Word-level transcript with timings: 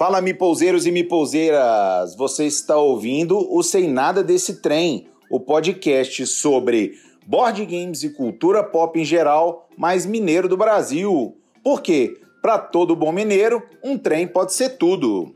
Fala, 0.00 0.22
mipouseiros 0.22 0.86
e 0.86 0.90
mipouseiras! 0.90 2.16
Você 2.16 2.46
está 2.46 2.74
ouvindo 2.74 3.36
o 3.54 3.62
Sem 3.62 3.86
Nada 3.86 4.24
Desse 4.24 4.62
Trem, 4.62 5.06
o 5.30 5.38
podcast 5.38 6.26
sobre 6.26 6.94
board 7.26 7.66
games 7.66 8.02
e 8.02 8.08
cultura 8.08 8.64
pop 8.64 8.98
em 8.98 9.04
geral, 9.04 9.68
mais 9.76 10.06
mineiro 10.06 10.48
do 10.48 10.56
Brasil. 10.56 11.36
Porque, 11.62 12.18
para 12.40 12.58
todo 12.58 12.96
bom 12.96 13.12
mineiro, 13.12 13.62
um 13.84 13.98
trem 13.98 14.26
pode 14.26 14.54
ser 14.54 14.78
tudo. 14.78 15.34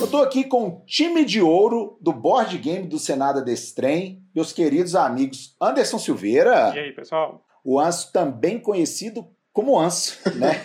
Eu 0.00 0.10
tô 0.10 0.16
aqui 0.16 0.42
com 0.42 0.66
o 0.66 0.82
time 0.84 1.24
de 1.24 1.40
ouro 1.40 1.96
do 2.00 2.12
board 2.12 2.58
game 2.58 2.88
do 2.88 2.98
Senada 2.98 3.40
desse 3.40 3.72
trem, 3.72 4.20
meus 4.34 4.52
queridos 4.52 4.96
amigos 4.96 5.54
Anderson 5.62 6.00
Silveira. 6.00 6.72
E 6.74 6.80
aí, 6.80 6.92
pessoal? 6.92 7.44
O 7.64 7.78
Anso, 7.78 8.12
também 8.12 8.58
conhecido 8.58 9.26
como 9.52 9.78
Anso, 9.78 10.18
né? 10.36 10.62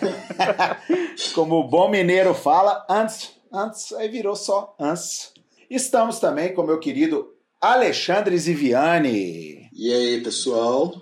como 1.34 1.56
o 1.56 1.68
bom 1.68 1.88
mineiro 1.88 2.34
fala, 2.34 2.84
antes, 2.88 3.32
antes, 3.52 3.92
aí 3.92 4.08
virou 4.08 4.36
só 4.36 4.74
Anso. 4.78 5.32
Estamos 5.68 6.18
também 6.18 6.54
com 6.54 6.62
meu 6.62 6.78
querido 6.78 7.34
Alexandre 7.60 8.36
Ziviani. 8.38 9.68
E 9.72 9.92
aí, 9.92 10.22
pessoal? 10.22 10.94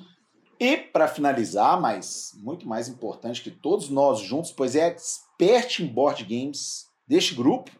E 0.58 0.76
para 0.76 1.08
finalizar, 1.08 1.80
mas 1.80 2.30
muito 2.36 2.68
mais 2.68 2.88
importante 2.88 3.42
que 3.42 3.50
todos 3.50 3.88
nós 3.88 4.20
juntos, 4.20 4.52
pois 4.52 4.76
é 4.76 4.86
expert 4.86 5.80
em 5.80 5.86
board 5.86 6.24
games 6.24 6.86
deste 7.06 7.34
grupo, 7.34 7.70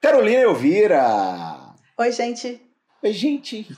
Carolina 0.00 0.42
Elvira. 0.42 1.74
Oi, 1.98 2.12
gente. 2.12 2.60
Oi, 3.02 3.12
gente. 3.12 3.66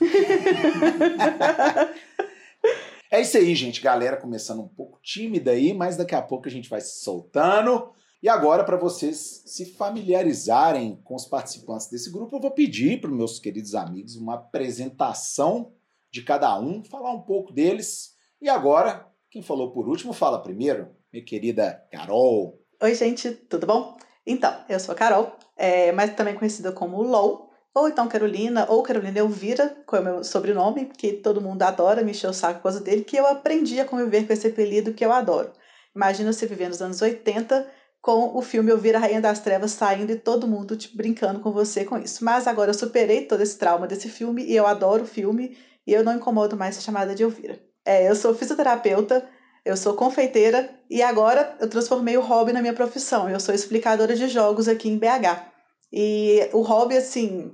é 3.11 3.21
isso 3.21 3.37
aí, 3.37 3.55
gente. 3.55 3.81
Galera 3.81 4.17
começando 4.17 4.61
um 4.61 4.67
pouco 4.67 4.99
tímida 5.01 5.51
aí, 5.51 5.73
mas 5.73 5.97
daqui 5.97 6.15
a 6.15 6.21
pouco 6.21 6.47
a 6.47 6.51
gente 6.51 6.69
vai 6.69 6.81
se 6.81 7.03
soltando. 7.03 7.91
E 8.21 8.27
agora, 8.27 8.63
para 8.63 8.77
vocês 8.77 9.43
se 9.45 9.65
familiarizarem 9.65 10.99
com 11.03 11.15
os 11.15 11.25
participantes 11.25 11.89
desse 11.89 12.11
grupo, 12.11 12.35
eu 12.35 12.41
vou 12.41 12.51
pedir 12.51 12.99
para 12.99 13.09
meus 13.09 13.39
queridos 13.39 13.73
amigos 13.75 14.15
uma 14.15 14.35
apresentação 14.35 15.73
de 16.11 16.21
cada 16.21 16.59
um, 16.59 16.83
falar 16.83 17.11
um 17.13 17.21
pouco 17.21 17.53
deles. 17.53 18.15
E 18.41 18.49
agora, 18.49 19.07
quem 19.31 19.41
falou 19.41 19.71
por 19.71 19.87
último, 19.87 20.11
fala 20.11 20.43
primeiro, 20.43 20.89
minha 21.13 21.23
querida 21.23 21.81
Carol. 21.91 22.59
Oi, 22.81 22.93
gente, 22.93 23.31
tudo 23.31 23.65
bom? 23.65 23.97
Então, 24.25 24.53
eu 24.67 24.79
sou 24.79 24.93
a 24.93 24.97
Carol, 24.97 25.35
é, 25.55 25.91
mas 25.91 26.13
também 26.15 26.35
conhecida 26.35 26.71
como 26.71 27.01
LOL, 27.01 27.48
ou 27.73 27.87
então 27.87 28.07
Carolina, 28.07 28.65
ou 28.69 28.83
Carolina 28.83 29.19
Elvira, 29.19 29.77
que 29.87 29.95
é 29.95 29.99
o 29.99 30.03
meu 30.03 30.23
sobrenome, 30.23 30.85
que 30.85 31.13
todo 31.13 31.41
mundo 31.41 31.61
adora, 31.63 32.03
me 32.03 32.11
encheu 32.11 32.31
o 32.31 32.33
saco 32.33 32.59
por 32.59 32.63
causa 32.63 32.81
dele, 32.81 33.03
que 33.03 33.17
eu 33.17 33.27
aprendi 33.27 33.79
a 33.79 33.85
conviver 33.85 34.25
com 34.25 34.33
esse 34.33 34.47
apelido 34.47 34.93
que 34.93 35.05
eu 35.05 35.11
adoro. 35.11 35.51
Imagina 35.95 36.33
você 36.33 36.45
viver 36.45 36.69
nos 36.69 36.81
anos 36.81 37.01
80 37.01 37.67
com 38.01 38.37
o 38.37 38.41
filme 38.41 38.71
Elvira 38.71 38.99
Rainha 38.99 39.21
das 39.21 39.39
Trevas 39.39 39.71
saindo 39.71 40.11
e 40.11 40.15
todo 40.15 40.47
mundo 40.47 40.75
tipo, 40.75 40.95
brincando 40.97 41.39
com 41.39 41.51
você 41.51 41.83
com 41.83 41.97
isso. 41.97 42.23
Mas 42.23 42.47
agora 42.47 42.71
eu 42.71 42.73
superei 42.73 43.25
todo 43.25 43.41
esse 43.41 43.57
trauma 43.57 43.87
desse 43.87 44.09
filme 44.09 44.43
e 44.45 44.55
eu 44.55 44.65
adoro 44.65 45.03
o 45.03 45.07
filme 45.07 45.57
e 45.85 45.93
eu 45.93 46.03
não 46.03 46.15
incomodo 46.15 46.55
mais 46.55 46.75
ser 46.75 46.81
chamada 46.81 47.13
de 47.13 47.23
Elvira. 47.23 47.59
É, 47.85 48.09
eu 48.09 48.15
sou 48.15 48.33
fisioterapeuta, 48.33 49.27
eu 49.65 49.75
sou 49.75 49.93
confeiteira 49.93 50.69
e 50.89 51.01
agora 51.01 51.57
eu 51.59 51.69
transformei 51.69 52.17
o 52.17 52.21
hobby 52.21 52.53
na 52.53 52.61
minha 52.61 52.73
profissão. 52.73 53.29
Eu 53.29 53.39
sou 53.39 53.53
explicadora 53.53 54.15
de 54.15 54.27
jogos 54.27 54.67
aqui 54.67 54.89
em 54.89 54.97
BH. 54.97 55.49
E 55.91 56.49
o 56.53 56.61
hobby, 56.61 56.97
assim, 56.97 57.51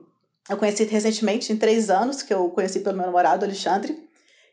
eu 0.50 0.58
conheci 0.58 0.84
recentemente, 0.84 1.52
em 1.52 1.58
três 1.58 1.90
anos, 1.90 2.22
que 2.22 2.34
eu 2.34 2.50
conheci 2.50 2.80
pelo 2.80 2.98
meu 2.98 3.06
namorado, 3.06 3.46
Alexandre. 3.46 4.08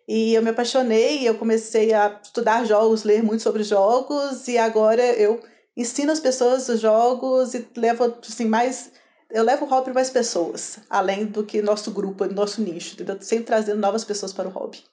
E 0.08 0.34
eu 0.34 0.42
me 0.42 0.50
apaixonei, 0.50 1.28
eu 1.28 1.36
comecei 1.36 1.92
a 1.92 2.18
estudar 2.22 2.64
jogos, 2.64 3.04
ler 3.04 3.22
muito 3.22 3.42
sobre 3.42 3.62
jogos, 3.62 4.48
e 4.48 4.58
agora 4.58 5.02
eu 5.02 5.40
ensino 5.76 6.10
as 6.10 6.20
pessoas 6.20 6.68
os 6.68 6.80
jogos 6.80 7.54
e 7.54 7.66
levo, 7.76 8.14
assim, 8.26 8.46
mais... 8.46 8.92
Eu 9.30 9.44
levo 9.44 9.64
o 9.64 9.68
hobby 9.68 9.84
para 9.84 9.94
mais 9.94 10.10
pessoas, 10.10 10.78
além 10.90 11.24
do 11.24 11.42
que 11.42 11.62
nosso 11.62 11.90
grupo, 11.90 12.26
nosso 12.26 12.60
nicho, 12.60 12.94
entendeu? 12.94 13.16
Sempre 13.22 13.46
trazendo 13.46 13.80
novas 13.80 14.04
pessoas 14.04 14.30
para 14.30 14.46
o 14.46 14.52
hobby. 14.52 14.84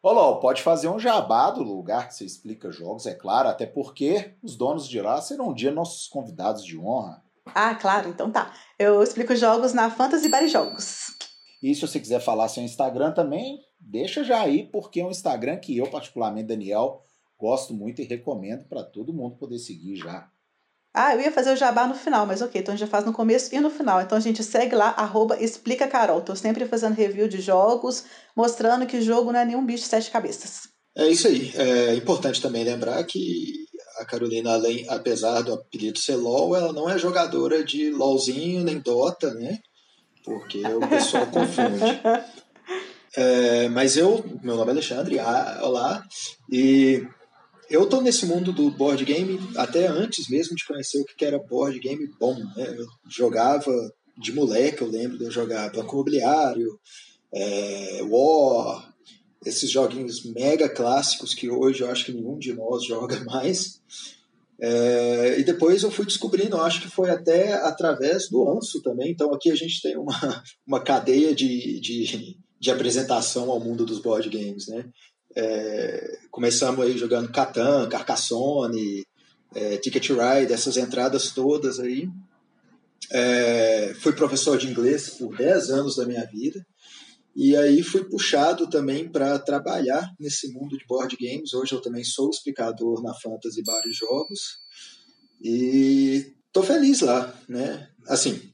Olá, 0.00 0.38
pode 0.40 0.62
fazer 0.62 0.88
um 0.88 0.98
jabá 0.98 1.50
do 1.50 1.62
lugar 1.62 2.08
que 2.08 2.14
você 2.14 2.24
explica 2.24 2.70
jogos, 2.70 3.06
é 3.06 3.14
claro, 3.14 3.48
até 3.48 3.66
porque 3.66 4.34
os 4.42 4.56
donos 4.56 4.88
de 4.88 5.00
lá 5.00 5.20
serão 5.20 5.50
um 5.50 5.54
dia 5.54 5.70
nossos 5.70 6.08
convidados 6.08 6.64
de 6.64 6.76
honra. 6.76 7.21
Ah, 7.46 7.74
claro, 7.74 8.08
então 8.08 8.30
tá. 8.30 8.52
Eu 8.78 9.02
explico 9.02 9.34
jogos 9.34 9.72
na 9.72 9.90
Fantasy 9.90 10.28
Bar 10.28 10.46
Jogos. 10.46 11.06
E 11.62 11.74
se 11.74 11.80
você 11.80 12.00
quiser 12.00 12.20
falar 12.20 12.48
seu 12.48 12.62
Instagram 12.62 13.12
também, 13.12 13.60
deixa 13.78 14.24
já 14.24 14.40
aí, 14.40 14.68
porque 14.70 15.00
é 15.00 15.04
um 15.04 15.10
Instagram 15.10 15.58
que 15.58 15.76
eu, 15.76 15.88
particularmente, 15.88 16.48
Daniel, 16.48 17.04
gosto 17.38 17.74
muito 17.74 18.00
e 18.00 18.04
recomendo 18.04 18.64
para 18.64 18.82
todo 18.82 19.12
mundo 19.12 19.36
poder 19.36 19.58
seguir 19.58 19.96
já. 19.96 20.28
Ah, 20.94 21.14
eu 21.14 21.22
ia 21.22 21.32
fazer 21.32 21.52
o 21.52 21.56
jabá 21.56 21.86
no 21.86 21.94
final, 21.94 22.26
mas 22.26 22.42
ok, 22.42 22.60
então 22.60 22.74
a 22.74 22.76
gente 22.76 22.86
já 22.86 22.90
faz 22.90 23.04
no 23.04 23.14
começo 23.14 23.54
e 23.54 23.60
no 23.60 23.70
final. 23.70 24.02
Então 24.02 24.18
a 24.18 24.20
gente 24.20 24.44
segue 24.44 24.74
lá, 24.74 24.90
arroba 24.90 25.42
Explica 25.42 25.88
Carol. 25.88 26.20
Tô 26.20 26.36
sempre 26.36 26.66
fazendo 26.66 26.94
review 26.94 27.28
de 27.28 27.40
jogos, 27.40 28.04
mostrando 28.36 28.86
que 28.86 29.00
jogo 29.00 29.32
não 29.32 29.40
é 29.40 29.44
nenhum 29.44 29.64
bicho 29.64 29.84
de 29.84 29.88
sete 29.88 30.10
cabeças. 30.10 30.68
É 30.94 31.08
isso 31.08 31.28
aí. 31.28 31.50
É 31.56 31.94
importante 31.94 32.42
também 32.42 32.62
lembrar 32.62 33.02
que 33.04 33.61
a 33.98 34.04
Carolina, 34.04 34.52
além, 34.52 34.86
apesar 34.88 35.42
do 35.42 35.54
apelido 35.54 35.98
ser 35.98 36.16
LOL, 36.16 36.56
ela 36.56 36.72
não 36.72 36.88
é 36.88 36.98
jogadora 36.98 37.64
de 37.64 37.90
LOLzinho 37.90 38.64
nem 38.64 38.78
Dota, 38.78 39.32
né? 39.34 39.58
Porque 40.24 40.62
o 40.64 40.88
pessoal 40.88 41.26
confunde. 41.32 42.00
É, 43.16 43.68
mas 43.68 43.96
eu, 43.96 44.24
meu 44.42 44.56
nome 44.56 44.70
é 44.70 44.72
Alexandre, 44.72 45.18
ah, 45.18 45.60
olá, 45.62 46.02
e 46.50 47.06
eu 47.68 47.86
tô 47.86 48.00
nesse 48.00 48.26
mundo 48.26 48.52
do 48.52 48.70
board 48.70 49.04
game 49.04 49.38
até 49.56 49.86
antes 49.86 50.28
mesmo 50.28 50.54
de 50.54 50.64
conhecer 50.66 51.00
o 51.00 51.04
que 51.04 51.24
era 51.24 51.38
board 51.38 51.78
game 51.78 52.06
bom. 52.18 52.34
Né? 52.34 52.74
Eu 52.76 52.86
jogava 53.08 53.72
de 54.16 54.32
moleque, 54.32 54.82
eu 54.82 54.88
lembro 54.88 55.18
de 55.18 55.24
eu 55.24 55.30
jogar 55.30 55.72
Banco 55.72 55.94
Imobiliário, 55.94 56.78
é, 57.34 58.00
War, 58.02 58.91
esses 59.44 59.70
joguinhos 59.70 60.24
mega 60.24 60.68
clássicos 60.68 61.34
que 61.34 61.50
hoje 61.50 61.82
eu 61.82 61.90
acho 61.90 62.04
que 62.04 62.12
nenhum 62.12 62.38
de 62.38 62.52
nós 62.52 62.84
joga 62.86 63.22
mais. 63.24 63.80
É, 64.60 65.40
e 65.40 65.44
depois 65.44 65.82
eu 65.82 65.90
fui 65.90 66.04
descobrindo, 66.04 66.56
acho 66.56 66.82
que 66.82 66.88
foi 66.88 67.10
até 67.10 67.54
através 67.54 68.28
do 68.28 68.48
Anso 68.48 68.80
também. 68.80 69.10
Então 69.10 69.34
aqui 69.34 69.50
a 69.50 69.56
gente 69.56 69.82
tem 69.82 69.96
uma, 69.96 70.42
uma 70.66 70.80
cadeia 70.80 71.34
de, 71.34 71.80
de, 71.80 72.36
de 72.60 72.70
apresentação 72.70 73.50
ao 73.50 73.58
mundo 73.58 73.84
dos 73.84 73.98
board 73.98 74.28
games, 74.28 74.68
né? 74.68 74.84
É, 75.34 76.18
começamos 76.30 76.84
aí 76.84 76.96
jogando 76.96 77.32
Catan, 77.32 77.88
Carcassonne, 77.88 79.04
é, 79.54 79.78
Ticket 79.78 80.10
Ride, 80.10 80.52
essas 80.52 80.76
entradas 80.76 81.30
todas 81.32 81.80
aí. 81.80 82.08
É, 83.10 83.94
fui 83.98 84.12
professor 84.12 84.56
de 84.56 84.68
inglês 84.68 85.10
por 85.10 85.36
10 85.36 85.70
anos 85.70 85.96
da 85.96 86.06
minha 86.06 86.24
vida. 86.24 86.64
E 87.34 87.56
aí 87.56 87.82
fui 87.82 88.04
puxado 88.04 88.68
também 88.68 89.08
para 89.08 89.38
trabalhar 89.38 90.14
nesse 90.20 90.52
mundo 90.52 90.76
de 90.76 90.86
board 90.86 91.16
games. 91.16 91.54
Hoje 91.54 91.72
eu 91.72 91.80
também 91.80 92.04
sou 92.04 92.28
explicador 92.28 93.02
na 93.02 93.14
Fantasy 93.14 93.62
Bar 93.62 93.82
Jogos. 93.90 94.58
E 95.40 96.34
tô 96.52 96.62
feliz 96.62 97.00
lá, 97.00 97.34
né? 97.48 97.88
Assim, 98.06 98.52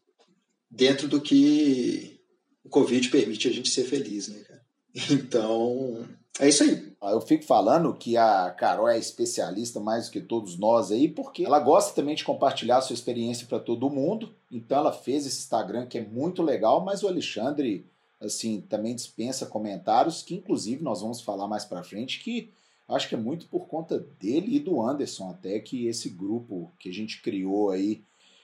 dentro 0.70 1.08
do 1.08 1.20
que 1.20 2.20
o 2.64 2.68
Covid 2.68 3.08
permite 3.08 3.48
a 3.48 3.52
gente 3.52 3.68
ser 3.68 3.84
feliz, 3.84 4.28
né, 4.28 4.40
cara? 4.40 4.58
Então, 5.10 6.06
é 6.40 6.48
isso 6.48 6.62
aí. 6.62 6.92
Eu 7.02 7.20
fico 7.20 7.44
falando 7.44 7.94
que 7.94 8.16
a 8.16 8.50
Carol 8.50 8.88
é 8.88 8.98
especialista 8.98 9.80
mais 9.80 10.06
do 10.06 10.12
que 10.12 10.20
todos 10.20 10.58
nós 10.58 10.90
aí, 10.90 11.08
porque 11.08 11.44
ela 11.44 11.60
gosta 11.60 11.94
também 11.94 12.14
de 12.14 12.24
compartilhar 12.24 12.80
sua 12.80 12.94
experiência 12.94 13.46
para 13.46 13.60
todo 13.60 13.90
mundo. 13.90 14.34
Então 14.50 14.78
ela 14.78 14.92
fez 14.92 15.26
esse 15.26 15.40
Instagram 15.40 15.86
que 15.86 15.98
é 15.98 16.04
muito 16.04 16.42
legal, 16.42 16.84
mas 16.84 17.02
o 17.02 17.08
Alexandre 17.08 17.86
assim, 18.20 18.60
também 18.60 18.94
dispensa 18.94 19.46
comentários, 19.46 20.22
que 20.22 20.34
inclusive 20.34 20.82
nós 20.82 21.00
vamos 21.00 21.20
falar 21.20 21.46
mais 21.46 21.64
para 21.64 21.84
frente, 21.84 22.20
que 22.20 22.50
acho 22.88 23.08
que 23.08 23.14
é 23.14 23.18
muito 23.18 23.46
por 23.46 23.66
conta 23.66 23.98
dele 24.20 24.56
e 24.56 24.60
do 24.60 24.82
Anderson 24.82 25.30
até 25.30 25.58
que 25.60 25.86
esse 25.86 26.08
grupo 26.08 26.70
que 26.78 26.88
a 26.88 26.92
gente 26.92 27.20
criou 27.22 27.70
aí 27.70 28.02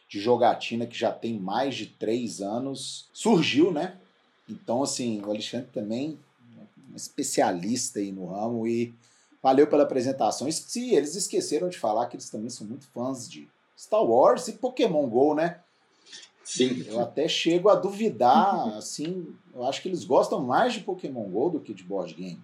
de 0.09 0.21
jogatina 0.21 0.87
que 0.87 0.97
já 0.97 1.11
tem 1.11 1.39
mais 1.39 1.75
de 1.75 1.87
três 1.87 2.41
anos 2.41 3.09
surgiu, 3.13 3.73
né? 3.73 3.97
Então, 4.49 4.83
assim, 4.83 5.21
o 5.23 5.31
Alexandre 5.31 5.69
também 5.73 6.19
é 6.59 6.93
um 6.93 6.97
especialista 6.97 7.99
aí 7.99 8.13
no 8.13 8.27
ramo 8.27 8.67
e 8.69 8.95
valeu 9.43 9.67
pela 9.67 9.83
apresentação. 9.83 10.47
E 10.47 10.53
se 10.53 10.95
eles 10.95 11.17
esqueceram 11.17 11.69
de 11.69 11.79
falar 11.79 12.07
que 12.07 12.17
eles 12.17 12.31
também 12.31 12.51
são 12.51 12.67
muito 12.67 12.87
fãs 12.89 13.29
de 13.29 13.49
Star 13.77 14.05
Wars 14.05 14.47
e 14.49 14.53
Pokémon 14.53 15.09
GO, 15.09 15.35
né? 15.35 15.61
Sim. 16.45 16.85
Eu 16.87 17.01
até 17.01 17.27
chego 17.27 17.69
a 17.69 17.75
duvidar, 17.75 18.69
assim, 18.77 19.35
eu 19.53 19.65
acho 19.65 19.81
que 19.81 19.89
eles 19.89 20.05
gostam 20.05 20.45
mais 20.45 20.75
de 20.75 20.81
Pokémon 20.81 21.29
GO 21.31 21.51
do 21.51 21.61
que 21.61 21.73
de 21.73 21.83
board 21.83 22.13
game. 22.15 22.43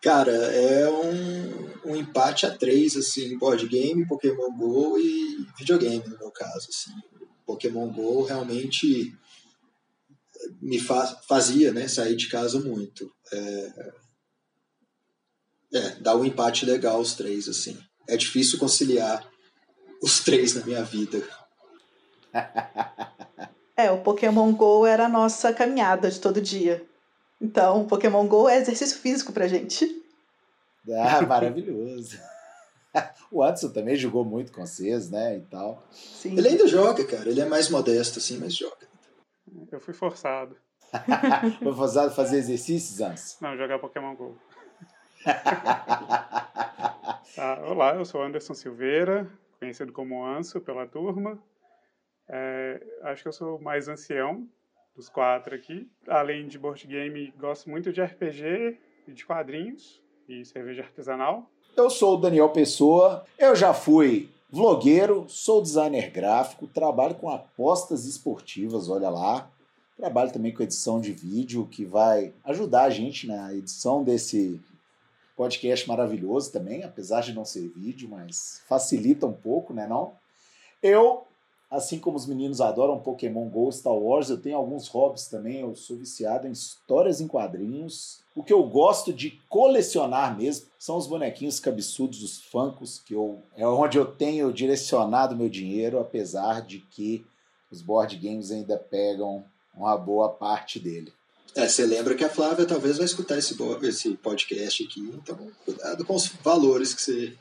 Cara, 0.00 0.30
é 0.30 0.88
um, 0.88 1.90
um 1.90 1.96
empate 1.96 2.46
a 2.46 2.56
três, 2.56 2.96
assim, 2.96 3.36
board 3.36 3.66
game, 3.66 4.06
Pokémon 4.06 4.54
GO 4.56 4.96
e 4.98 5.44
videogame, 5.58 6.04
no 6.06 6.18
meu 6.18 6.30
caso, 6.30 6.68
assim. 6.68 6.92
Pokémon 7.44 7.90
GO 7.90 8.22
realmente 8.22 9.12
me 10.60 10.78
fa 10.78 11.06
fazia, 11.26 11.72
né, 11.72 11.88
sair 11.88 12.14
de 12.14 12.28
casa 12.28 12.60
muito. 12.60 13.12
É... 13.32 13.92
É, 15.70 15.90
dá 15.96 16.16
um 16.16 16.24
empate 16.24 16.64
legal 16.64 16.98
os 17.00 17.14
três, 17.14 17.46
assim. 17.46 17.76
É 18.06 18.16
difícil 18.16 18.58
conciliar 18.58 19.28
os 20.00 20.20
três 20.20 20.54
na 20.54 20.64
minha 20.64 20.82
vida. 20.82 21.22
É, 23.76 23.92
o 23.92 23.98
Pokémon 23.98 24.52
GO 24.52 24.84
era 24.84 25.04
a 25.06 25.08
nossa 25.08 25.52
caminhada 25.52 26.10
de 26.10 26.20
todo 26.20 26.40
dia. 26.40 26.84
Então, 27.40 27.86
Pokémon 27.86 28.26
GO 28.26 28.48
é 28.48 28.56
exercício 28.56 28.98
físico 28.98 29.32
pra 29.32 29.46
gente. 29.46 29.86
Ah, 30.90 31.22
maravilhoso. 31.26 32.18
o 33.30 33.42
Anderson 33.42 33.70
também 33.70 33.94
jogou 33.96 34.24
muito 34.24 34.52
com 34.52 34.66
vocês, 34.66 35.08
né, 35.10 35.36
e 35.36 35.40
tal. 35.42 35.86
Sim. 35.92 36.36
Ele 36.36 36.48
ainda 36.48 36.66
joga, 36.66 37.04
cara. 37.04 37.28
Ele 37.28 37.40
é 37.40 37.44
mais 37.44 37.70
modesto, 37.70 38.18
assim, 38.18 38.38
mas 38.38 38.56
joga. 38.56 38.88
Eu 39.70 39.80
fui 39.80 39.94
forçado. 39.94 40.56
Foi 41.62 41.74
forçado 41.74 42.08
a 42.08 42.10
fazer 42.10 42.38
exercícios, 42.38 43.00
Anderson? 43.00 43.36
Não, 43.42 43.56
jogar 43.58 43.78
Pokémon 43.78 44.14
GO. 44.14 44.38
ah, 47.36 47.60
olá, 47.66 47.94
eu 47.94 48.06
sou 48.06 48.22
Anderson 48.22 48.54
Silveira, 48.54 49.30
conhecido 49.60 49.92
como 49.92 50.24
Anso 50.24 50.60
pela 50.62 50.86
turma. 50.86 51.38
É, 52.28 52.80
acho 53.02 53.22
que 53.22 53.28
eu 53.28 53.32
sou 53.32 53.60
mais 53.60 53.88
ancião 53.88 54.46
dos 54.94 55.08
quatro 55.08 55.54
aqui. 55.54 55.88
Além 56.06 56.46
de 56.48 56.58
board 56.58 56.86
game, 56.86 57.32
gosto 57.38 57.70
muito 57.70 57.92
de 57.92 58.02
RPG 58.02 58.78
e 59.06 59.12
de 59.12 59.24
quadrinhos 59.24 60.02
e 60.28 60.44
cerveja 60.44 60.82
artesanal. 60.82 61.48
Eu 61.76 61.88
sou 61.88 62.16
o 62.16 62.20
Daniel 62.20 62.50
Pessoa, 62.50 63.24
eu 63.38 63.54
já 63.54 63.72
fui 63.72 64.28
vlogueiro, 64.50 65.26
sou 65.28 65.62
designer 65.62 66.10
gráfico, 66.10 66.66
trabalho 66.66 67.14
com 67.14 67.30
apostas 67.30 68.04
esportivas, 68.04 68.88
olha 68.88 69.08
lá. 69.08 69.48
Trabalho 69.96 70.32
também 70.32 70.52
com 70.52 70.62
edição 70.62 71.00
de 71.00 71.12
vídeo, 71.12 71.66
que 71.66 71.84
vai 71.84 72.32
ajudar 72.44 72.84
a 72.84 72.90
gente 72.90 73.26
na 73.26 73.54
edição 73.54 74.02
desse 74.02 74.60
podcast 75.36 75.86
maravilhoso 75.88 76.52
também, 76.52 76.82
apesar 76.82 77.20
de 77.20 77.32
não 77.32 77.44
ser 77.44 77.68
vídeo, 77.68 78.08
mas 78.08 78.60
facilita 78.68 79.26
um 79.26 79.32
pouco, 79.32 79.72
né 79.72 79.86
não? 79.86 80.16
Eu 80.82 81.27
Assim 81.70 81.98
como 81.98 82.16
os 82.16 82.26
meninos 82.26 82.62
adoram 82.62 82.98
Pokémon 82.98 83.46
GO, 83.48 83.70
Star 83.70 83.92
Wars, 83.92 84.30
eu 84.30 84.40
tenho 84.40 84.56
alguns 84.56 84.88
hobbies 84.88 85.26
também. 85.28 85.60
Eu 85.60 85.74
sou 85.74 85.96
viciado 85.96 86.46
em 86.46 86.52
histórias 86.52 87.20
em 87.20 87.28
quadrinhos. 87.28 88.20
O 88.34 88.42
que 88.42 88.52
eu 88.52 88.62
gosto 88.62 89.12
de 89.12 89.38
colecionar 89.50 90.36
mesmo 90.36 90.66
são 90.78 90.96
os 90.96 91.06
bonequinhos 91.06 91.60
cabeçudos, 91.60 92.22
os 92.22 92.40
Funkos, 92.40 93.00
que 93.04 93.14
eu, 93.14 93.42
é 93.54 93.66
onde 93.66 93.98
eu 93.98 94.06
tenho 94.06 94.52
direcionado 94.52 95.36
meu 95.36 95.48
dinheiro, 95.48 95.98
apesar 95.98 96.62
de 96.62 96.78
que 96.78 97.26
os 97.70 97.82
board 97.82 98.16
games 98.16 98.50
ainda 98.50 98.78
pegam 98.78 99.44
uma 99.74 99.96
boa 99.96 100.30
parte 100.30 100.80
dele. 100.80 101.12
É, 101.54 101.68
você 101.68 101.84
lembra 101.84 102.14
que 102.14 102.24
a 102.24 102.30
Flávia 102.30 102.66
talvez 102.66 102.96
vai 102.96 103.06
escutar 103.06 103.36
esse, 103.36 103.56
esse 103.82 104.14
podcast 104.16 104.84
aqui, 104.84 105.00
então 105.00 105.36
cuidado 105.64 106.04
com 106.04 106.14
os 106.14 106.28
valores 106.42 106.94
que 106.94 107.02
você 107.02 107.36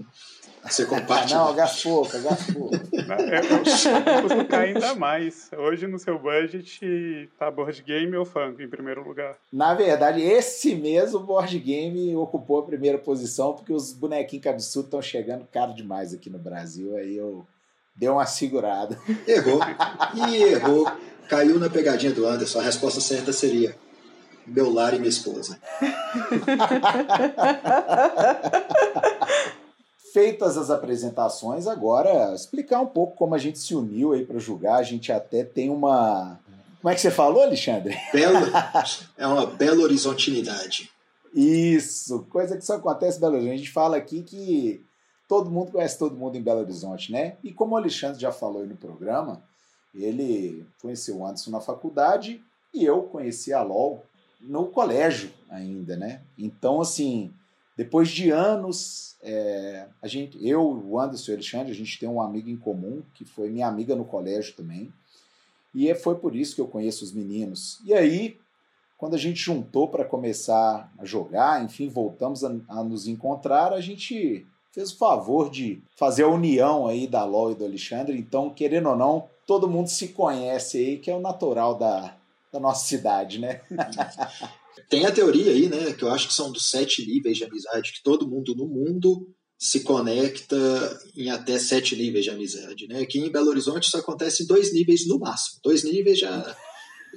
você 0.64 0.86
compartilha. 0.86 1.38
Não, 1.38 1.56
gás 1.56 1.82
pouco, 1.82 2.20
gás 2.20 2.52
pouco. 2.52 2.76
Eu 2.76 4.28
vou 4.28 4.60
ainda 4.60 4.96
mais. 4.96 5.50
Hoje 5.58 5.88
no 5.88 5.98
seu 5.98 6.20
budget 6.20 7.30
tá 7.38 7.50
board 7.50 7.82
game 7.84 8.16
ou 8.16 8.26
funk 8.26 8.62
em 8.62 8.70
primeiro 8.70 9.08
lugar? 9.08 9.38
Na 9.52 9.74
verdade, 9.74 10.22
esse 10.22 10.76
mesmo 10.76 11.20
board 11.20 11.58
game 11.60 12.16
ocupou 12.16 12.60
a 12.60 12.66
primeira 12.66 12.98
posição 12.98 13.54
porque 13.54 13.72
os 13.72 13.94
bonequinhos 13.94 14.44
cabeçudos 14.44 14.88
estão 14.88 15.02
chegando 15.02 15.48
caro 15.52 15.74
demais 15.74 16.14
aqui 16.14 16.30
no 16.30 16.40
Brasil. 16.40 16.98
Aí 16.98 17.16
eu 17.16 17.46
dei 17.96 18.10
uma 18.10 18.26
segurada. 18.26 19.00
Errou. 19.28 19.60
E 20.16 20.44
errou. 20.44 20.92
Caiu 21.30 21.60
na 21.60 21.70
pegadinha 21.70 22.14
do 22.14 22.26
Anderson. 22.26 22.60
A 22.60 22.64
resposta 22.64 23.02
certa 23.02 23.34
seria 23.34 23.76
meu 24.46 24.72
lar 24.72 24.94
e 24.94 24.98
minha 24.98 25.10
esposa. 25.10 25.60
Feitas 30.14 30.58
as 30.58 30.70
apresentações, 30.70 31.68
agora 31.68 32.34
explicar 32.34 32.80
um 32.80 32.88
pouco 32.88 33.16
como 33.16 33.36
a 33.36 33.38
gente 33.38 33.60
se 33.60 33.76
uniu 33.76 34.14
aí 34.14 34.26
para 34.26 34.40
julgar. 34.40 34.78
A 34.78 34.84
gente 34.84 35.12
até 35.12 35.44
tem 35.44 35.70
uma. 35.70 36.40
Como 36.82 36.92
é 36.92 36.96
que 36.96 37.02
você 37.02 37.12
falou, 37.12 37.42
Alexandre? 37.42 37.98
Belo, 38.14 38.38
é 39.18 39.28
uma 39.28 39.46
bela 39.46 39.82
horizontalidade. 39.84 40.92
Isso, 41.34 42.26
coisa 42.30 42.58
que 42.58 42.66
só 42.66 42.76
acontece 42.76 43.18
em 43.18 43.22
Belo 43.22 43.34
Horizonte. 43.34 43.54
A 43.54 43.58
gente 43.58 43.72
fala 43.72 43.98
aqui 43.98 44.24
que 44.24 44.84
todo 45.28 45.52
mundo 45.52 45.72
conhece 45.72 46.00
todo 46.00 46.16
mundo 46.16 46.38
em 46.38 46.42
Belo 46.42 46.62
Horizonte, 46.62 47.12
né? 47.12 47.38
E 47.44 47.52
como 47.52 47.76
o 47.76 47.78
Alexandre 47.78 48.20
já 48.20 48.32
falou 48.32 48.62
aí 48.62 48.68
no 48.68 48.78
programa, 48.78 49.44
ele 49.94 50.66
conheceu 50.82 51.18
o 51.18 51.26
Anderson 51.26 51.52
na 51.52 51.60
faculdade 51.60 52.42
e 52.74 52.86
eu 52.86 53.04
conheci 53.04 53.54
a 53.54 53.62
LOL 53.62 54.06
no 54.40 54.68
colégio 54.68 55.32
ainda, 55.50 55.96
né? 55.96 56.22
Então, 56.38 56.80
assim, 56.80 57.32
depois 57.78 58.10
de 58.10 58.32
anos, 58.32 59.16
é, 59.22 59.86
a 60.02 60.08
gente, 60.08 60.44
eu, 60.46 60.64
o 60.64 61.00
Anderson 61.00 61.32
e 61.32 61.34
o 61.34 61.38
Alexandre, 61.38 61.72
a 61.72 61.76
gente 61.76 62.00
tem 62.00 62.10
um 62.10 62.20
amigo 62.20 62.50
em 62.50 62.58
comum, 62.58 63.04
que 63.14 63.24
foi 63.24 63.50
minha 63.50 63.68
amiga 63.68 63.96
no 63.96 64.04
colégio 64.04 64.56
também. 64.56 64.92
E 65.76 65.88
é, 65.88 65.94
foi 65.94 66.16
por 66.16 66.36
isso 66.36 66.56
que 66.56 66.62
eu 66.62 66.68
conheço 66.68 67.04
os 67.04 67.14
meninos. 67.14 67.80
E 67.86 67.94
aí, 67.94 68.36
quando 68.98 69.14
a 69.14 69.18
gente 69.18 69.40
juntou 69.40 69.88
para 69.88 70.04
começar 70.04 70.92
a 70.98 71.06
jogar, 71.06 71.64
enfim, 71.64 71.88
voltamos 71.88 72.44
a, 72.44 72.52
a, 72.68 72.84
nos 72.84 73.08
encontrar, 73.08 73.72
a 73.72 73.80
gente 73.80 74.44
fez 74.72 74.92
o 74.92 74.98
favor 74.98 75.52
de 75.52 75.80
fazer 75.96 76.24
a 76.24 76.30
união 76.30 76.88
aí 76.88 77.06
da 77.06 77.24
LOL 77.24 77.52
e 77.52 77.56
do 77.56 77.64
Alexandre. 77.64 78.18
Então, 78.18 78.50
querendo 78.50 78.90
ou 78.90 78.98
não, 78.98 79.30
todo 79.46 79.70
mundo 79.70 79.88
se 79.88 80.08
conhece 80.08 80.80
aí, 80.80 80.98
que 80.98 81.12
é 81.12 81.16
o 81.16 81.22
natural 81.22 81.76
da, 81.76 82.16
da 82.52 82.60
nossa 82.60 82.86
cidade, 82.86 83.40
né? 83.40 83.62
Tem 84.90 85.06
a 85.06 85.12
teoria 85.12 85.52
aí, 85.52 85.68
né, 85.68 85.94
que 85.94 86.04
eu 86.04 86.10
acho 86.10 86.28
que 86.28 86.34
são 86.34 86.52
dos 86.52 86.70
sete 86.70 87.06
níveis 87.06 87.38
de 87.38 87.44
amizade, 87.44 87.94
que 87.94 88.04
todo 88.04 88.30
mundo 88.30 88.56
no 88.56 88.68
mundo 88.68 89.28
se 89.58 89.82
conecta 89.82 90.56
em 91.16 91.30
até 91.30 91.58
sete 91.58 91.96
níveis 91.96 92.26
de 92.26 92.30
amizade, 92.30 92.88
né? 92.88 93.02
Aqui 93.02 93.20
em 93.20 93.32
Belo 93.32 93.50
Horizonte 93.50 93.88
isso 93.88 93.98
acontece 93.98 94.44
em 94.44 94.46
dois 94.46 94.72
níveis 94.72 95.08
no 95.08 95.18
máximo. 95.18 95.60
Dois 95.64 95.84
níveis 95.84 96.20
já... 96.20 96.56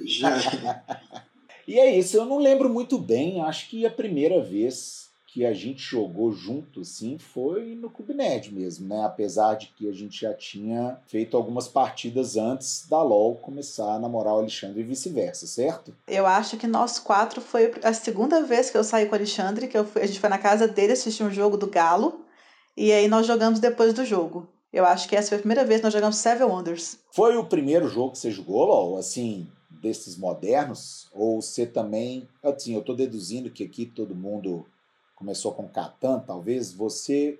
já... 0.05 0.83
e 1.67 1.77
é 1.77 1.97
isso, 1.97 2.17
eu 2.17 2.25
não 2.25 2.39
lembro 2.39 2.67
muito 2.67 2.97
bem, 2.97 3.41
acho 3.41 3.69
que 3.69 3.85
a 3.85 3.91
primeira 3.91 4.41
vez 4.41 5.10
que 5.31 5.45
a 5.45 5.53
gente 5.53 5.81
jogou 5.81 6.33
junto, 6.33 6.81
assim, 6.81 7.17
foi 7.17 7.73
no 7.73 7.89
Cubined 7.89 8.53
mesmo, 8.53 8.89
né? 8.89 9.05
Apesar 9.05 9.55
de 9.55 9.67
que 9.67 9.87
a 9.87 9.93
gente 9.93 10.19
já 10.19 10.33
tinha 10.33 10.99
feito 11.07 11.37
algumas 11.37 11.69
partidas 11.69 12.35
antes 12.35 12.85
da 12.89 13.01
LoL 13.01 13.35
começar 13.35 13.93
a 13.93 13.99
namorar 13.99 14.33
o 14.33 14.39
Alexandre 14.39 14.81
e 14.81 14.83
vice-versa, 14.83 15.47
certo? 15.47 15.95
Eu 16.05 16.27
acho 16.27 16.57
que 16.57 16.67
nós 16.67 16.99
quatro 16.99 17.39
foi 17.39 17.71
a 17.81 17.93
segunda 17.93 18.43
vez 18.43 18.69
que 18.69 18.77
eu 18.77 18.83
saí 18.83 19.05
com 19.05 19.13
o 19.13 19.15
Alexandre, 19.15 19.69
que 19.69 19.81
fui, 19.85 20.01
a 20.01 20.05
gente 20.05 20.19
foi 20.19 20.29
na 20.29 20.37
casa 20.37 20.67
dele 20.67 20.91
assistir 20.91 21.23
um 21.23 21.31
jogo 21.31 21.55
do 21.55 21.67
Galo, 21.67 22.25
e 22.75 22.91
aí 22.91 23.07
nós 23.07 23.25
jogamos 23.25 23.61
depois 23.61 23.93
do 23.93 24.03
jogo. 24.03 24.49
Eu 24.73 24.85
acho 24.85 25.07
que 25.07 25.15
essa 25.15 25.29
foi 25.29 25.37
a 25.37 25.41
primeira 25.41 25.63
vez 25.63 25.79
que 25.79 25.85
nós 25.85 25.93
jogamos 25.93 26.17
Seven 26.17 26.47
Wonders. 26.47 26.97
Foi 27.13 27.37
o 27.37 27.45
primeiro 27.45 27.87
jogo 27.87 28.11
que 28.11 28.17
você 28.17 28.31
jogou, 28.31 28.65
LoL, 28.65 28.97
assim, 28.97 29.47
desses 29.69 30.17
modernos? 30.17 31.07
Ou 31.13 31.41
você 31.41 31.65
também... 31.65 32.27
Assim, 32.43 32.75
eu 32.75 32.81
tô 32.81 32.93
deduzindo 32.93 33.49
que 33.49 33.63
aqui 33.63 33.85
todo 33.85 34.13
mundo 34.13 34.65
começou 35.21 35.51
com 35.51 35.67
Catan, 35.67 36.19
talvez, 36.19 36.73
você 36.73 37.39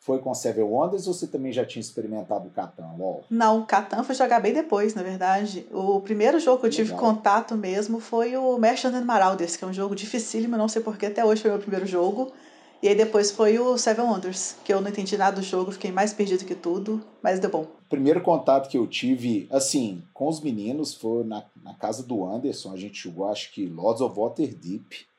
foi 0.00 0.18
com 0.18 0.34
Seven 0.34 0.64
Wonders 0.64 1.06
ou 1.06 1.14
você 1.14 1.28
também 1.28 1.52
já 1.52 1.64
tinha 1.64 1.80
experimentado 1.80 2.48
o 2.48 2.50
Catan, 2.50 2.88
LOL? 2.98 3.24
Não, 3.30 3.64
Catan 3.64 4.02
foi 4.02 4.16
jogar 4.16 4.40
bem 4.40 4.52
depois, 4.52 4.94
na 4.94 5.02
verdade. 5.04 5.64
O 5.70 6.00
primeiro 6.00 6.40
jogo 6.40 6.60
que 6.60 6.66
eu 6.66 6.70
tive 6.70 6.92
contato 6.94 7.56
mesmo 7.56 8.00
foi 8.00 8.36
o 8.36 8.58
Merchant 8.58 8.92
and 8.94 9.04
Marauders, 9.04 9.54
que 9.56 9.64
é 9.64 9.68
um 9.68 9.72
jogo 9.72 9.94
dificílimo, 9.94 10.56
não 10.56 10.66
sei 10.66 10.82
porquê, 10.82 11.06
até 11.06 11.24
hoje 11.24 11.42
foi 11.42 11.50
o 11.52 11.54
meu 11.54 11.62
primeiro 11.62 11.86
jogo. 11.86 12.32
E 12.82 12.88
aí 12.88 12.96
depois 12.96 13.30
foi 13.30 13.60
o 13.60 13.78
Seven 13.78 14.04
Wonders, 14.04 14.56
que 14.64 14.74
eu 14.74 14.80
não 14.80 14.90
entendi 14.90 15.16
nada 15.16 15.36
do 15.36 15.42
jogo, 15.42 15.70
fiquei 15.70 15.92
mais 15.92 16.12
perdido 16.12 16.44
que 16.44 16.56
tudo, 16.56 17.00
mas 17.22 17.38
deu 17.38 17.48
bom. 17.48 17.62
O 17.62 17.88
primeiro 17.88 18.20
contato 18.20 18.68
que 18.68 18.76
eu 18.76 18.88
tive, 18.88 19.46
assim, 19.52 20.02
com 20.12 20.26
os 20.26 20.40
meninos 20.40 20.92
foi 20.92 21.22
na, 21.22 21.44
na 21.62 21.74
casa 21.74 22.02
do 22.02 22.26
Anderson, 22.26 22.72
a 22.72 22.76
gente 22.76 23.04
jogou 23.04 23.28
acho 23.28 23.52
que 23.52 23.66
Lords 23.66 24.02
of 24.02 24.18
Waterdeep. 24.18 25.11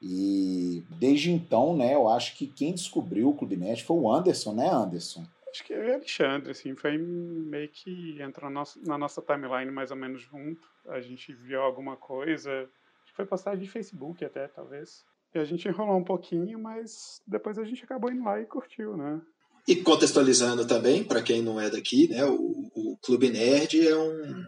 E 0.00 0.84
desde 0.98 1.30
então, 1.30 1.76
né, 1.76 1.94
eu 1.94 2.08
acho 2.08 2.36
que 2.36 2.46
quem 2.46 2.74
descobriu 2.74 3.30
o 3.30 3.34
Clube 3.34 3.56
Net 3.56 3.84
foi 3.84 3.96
o 3.96 4.12
Anderson, 4.12 4.54
né, 4.54 4.68
Anderson? 4.68 5.24
Acho 5.50 5.64
que 5.64 5.72
é 5.72 5.78
o 5.78 5.94
Alexandre, 5.94 6.50
assim, 6.50 6.74
foi 6.74 6.98
meio 6.98 7.68
que 7.68 8.20
entrou 8.20 8.50
na 8.50 8.60
nossa, 8.60 8.80
na 8.82 8.98
nossa 8.98 9.22
timeline 9.22 9.70
mais 9.70 9.90
ou 9.90 9.96
menos 9.96 10.20
junto. 10.22 10.60
A 10.88 11.00
gente 11.00 11.32
viu 11.32 11.60
alguma 11.60 11.96
coisa, 11.96 12.50
acho 12.50 13.10
que 13.12 13.16
foi 13.16 13.24
postagem 13.24 13.64
de 13.64 13.70
Facebook 13.70 14.24
até, 14.24 14.48
talvez. 14.48 15.04
E 15.34 15.38
a 15.38 15.44
gente 15.44 15.66
enrolou 15.68 15.96
um 15.96 16.04
pouquinho, 16.04 16.58
mas 16.58 17.22
depois 17.26 17.58
a 17.58 17.64
gente 17.64 17.84
acabou 17.84 18.10
indo 18.10 18.24
lá 18.24 18.40
e 18.40 18.46
curtiu, 18.46 18.96
né? 18.96 19.20
E 19.66 19.76
contextualizando 19.76 20.66
também, 20.66 21.02
para 21.02 21.22
quem 21.22 21.40
não 21.40 21.58
é 21.60 21.70
daqui, 21.70 22.08
né, 22.08 22.24
o, 22.24 22.70
o 22.74 22.98
Clube 23.00 23.30
Nerd 23.30 23.86
é 23.86 23.96
um 23.96 24.44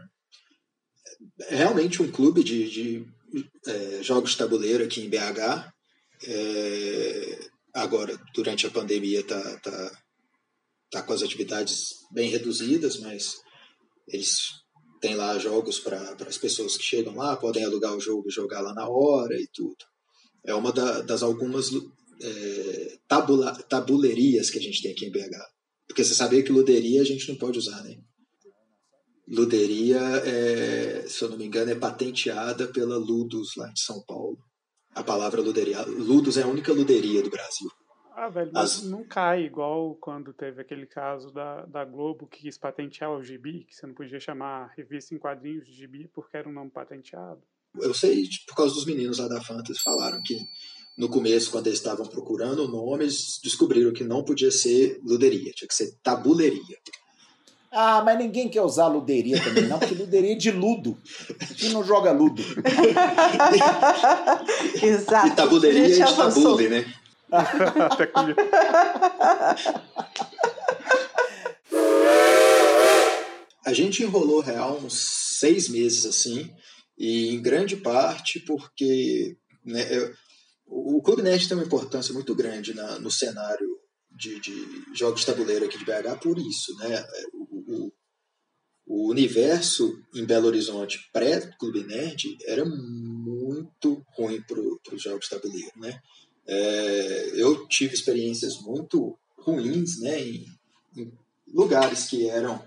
é 1.40 1.56
realmente 1.56 2.02
um 2.02 2.10
clube 2.10 2.42
de, 2.42 2.70
de 2.70 3.06
é, 3.66 4.02
jogos 4.02 4.32
de 4.32 4.38
tabuleiro 4.38 4.84
aqui 4.84 5.00
em 5.00 5.08
BH. 5.08 5.72
É, 6.26 7.38
agora, 7.74 8.18
durante 8.34 8.66
a 8.66 8.70
pandemia, 8.70 9.20
está 9.20 9.58
tá, 9.60 10.02
tá 10.90 11.02
com 11.02 11.12
as 11.12 11.22
atividades 11.22 12.06
bem 12.10 12.30
reduzidas, 12.30 12.98
mas 12.98 13.40
eles 14.08 14.52
têm 15.00 15.14
lá 15.14 15.38
jogos 15.38 15.78
para 15.78 16.16
as 16.26 16.38
pessoas 16.38 16.76
que 16.76 16.84
chegam 16.84 17.14
lá, 17.14 17.36
podem 17.36 17.64
alugar 17.64 17.94
o 17.94 18.00
jogo 18.00 18.28
e 18.28 18.32
jogar 18.32 18.60
lá 18.60 18.72
na 18.72 18.88
hora 18.88 19.34
e 19.40 19.46
tudo. 19.52 19.76
É 20.44 20.54
uma 20.54 20.72
da, 20.72 21.02
das 21.02 21.22
algumas 21.22 21.70
é, 22.20 22.98
tabula, 23.08 23.52
tabulerias 23.68 24.50
que 24.50 24.58
a 24.58 24.62
gente 24.62 24.82
tem 24.82 24.92
aqui 24.92 25.06
em 25.06 25.10
BH. 25.10 25.36
Porque 25.86 26.04
você 26.04 26.14
sabia 26.14 26.42
que 26.42 26.52
luderia 26.52 27.02
a 27.02 27.04
gente 27.04 27.28
não 27.28 27.36
pode 27.36 27.58
usar, 27.58 27.82
né? 27.82 27.98
Luderia, 29.28 30.00
é, 30.24 31.04
se 31.08 31.22
eu 31.22 31.30
não 31.30 31.36
me 31.36 31.46
engano, 31.46 31.70
é 31.70 31.74
patenteada 31.74 32.68
pela 32.68 32.96
Ludus 32.96 33.56
lá 33.56 33.66
de 33.68 33.80
São 33.80 34.00
Paulo. 34.06 34.38
A 34.94 35.02
palavra 35.02 35.42
luderia. 35.42 35.82
Ludus 35.82 36.38
é 36.38 36.42
a 36.42 36.46
única 36.46 36.72
luderia 36.72 37.22
do 37.22 37.28
Brasil. 37.28 37.68
Ah, 38.16 38.30
velho, 38.30 38.50
mas 38.50 38.78
As... 38.78 38.82
não 38.84 39.04
cai 39.04 39.44
igual 39.44 39.94
quando 39.96 40.32
teve 40.32 40.62
aquele 40.62 40.86
caso 40.86 41.30
da, 41.30 41.66
da 41.66 41.84
Globo 41.84 42.26
que 42.26 42.40
quis 42.40 42.56
patentear 42.56 43.12
o 43.12 43.22
gibi, 43.22 43.64
que 43.64 43.74
você 43.74 43.86
não 43.86 43.92
podia 43.92 44.18
chamar 44.18 44.72
revista 44.74 45.14
em 45.14 45.18
quadrinhos 45.18 45.66
de 45.66 45.74
gibi 45.74 46.08
porque 46.14 46.34
era 46.34 46.48
um 46.48 46.52
nome 46.52 46.70
patenteado. 46.70 47.42
Eu 47.78 47.92
sei, 47.92 48.24
por 48.46 48.56
causa 48.56 48.74
dos 48.74 48.86
meninos 48.86 49.18
lá 49.18 49.28
da 49.28 49.42
Fantasy, 49.42 49.82
falaram 49.82 50.22
que 50.24 50.38
no 50.96 51.10
começo, 51.10 51.50
quando 51.50 51.66
eles 51.66 51.78
estavam 51.78 52.06
procurando 52.06 52.64
o 52.64 52.68
nome, 52.68 53.04
eles 53.04 53.38
descobriram 53.42 53.92
que 53.92 54.02
não 54.02 54.24
podia 54.24 54.50
ser 54.50 54.98
luderia, 55.04 55.52
tinha 55.52 55.68
que 55.68 55.74
ser 55.74 55.94
tabuleria. 56.02 56.78
Ah, 57.78 58.02
mas 58.02 58.16
ninguém 58.16 58.48
quer 58.48 58.62
usar 58.62 58.86
luderia 58.86 59.38
também, 59.38 59.68
não, 59.68 59.78
porque 59.78 59.94
luderia 59.94 60.32
é 60.32 60.34
de 60.34 60.50
ludo. 60.50 60.96
Quem 61.58 61.68
não 61.68 61.84
joga 61.84 62.10
ludo? 62.10 62.40
Exato. 64.82 65.26
E 65.26 65.30
tabuleria 65.32 65.84
é 65.84 65.90
de 65.90 66.16
tabule, 66.16 66.70
né? 66.70 66.90
Até 67.30 68.06
comigo. 68.06 68.40
A 73.66 73.74
gente 73.74 74.02
enrolou 74.02 74.40
real 74.40 74.80
uns 74.82 75.36
seis 75.38 75.68
meses 75.68 76.06
assim, 76.06 76.50
e 76.96 77.34
em 77.34 77.42
grande 77.42 77.76
parte 77.76 78.40
porque 78.40 79.36
né, 79.62 79.86
eu, 79.94 80.14
o 80.66 81.02
Clube 81.02 81.20
Nerd 81.20 81.46
tem 81.46 81.58
uma 81.58 81.66
importância 81.66 82.14
muito 82.14 82.34
grande 82.34 82.72
na, 82.72 82.98
no 82.98 83.10
cenário 83.10 83.68
de, 84.10 84.40
de, 84.40 84.54
jogos 84.94 85.20
de 85.20 85.26
tabuleiro 85.26 85.66
aqui 85.66 85.76
de 85.76 85.84
BH 85.84 86.20
por 86.22 86.38
isso. 86.38 86.74
Né? 86.78 87.04
O, 87.66 87.92
o, 88.86 89.10
universo 89.10 90.00
em 90.14 90.24
Belo 90.24 90.46
Horizonte 90.46 91.10
pré-Clube 91.12 91.84
Nerd 91.84 92.36
era 92.46 92.64
muito 92.64 94.04
ruim 94.16 94.40
para 94.42 94.94
os 94.94 95.02
jogos 95.02 95.26
de 95.26 95.30
tabuleiro. 95.30 95.72
Né? 95.76 96.00
É, 96.46 97.30
eu 97.34 97.66
tive 97.66 97.94
experiências 97.94 98.60
muito 98.60 99.18
ruins 99.38 100.00
né, 100.00 100.20
em, 100.20 100.46
em 100.96 101.12
lugares 101.52 102.04
que 102.04 102.28
eram 102.28 102.62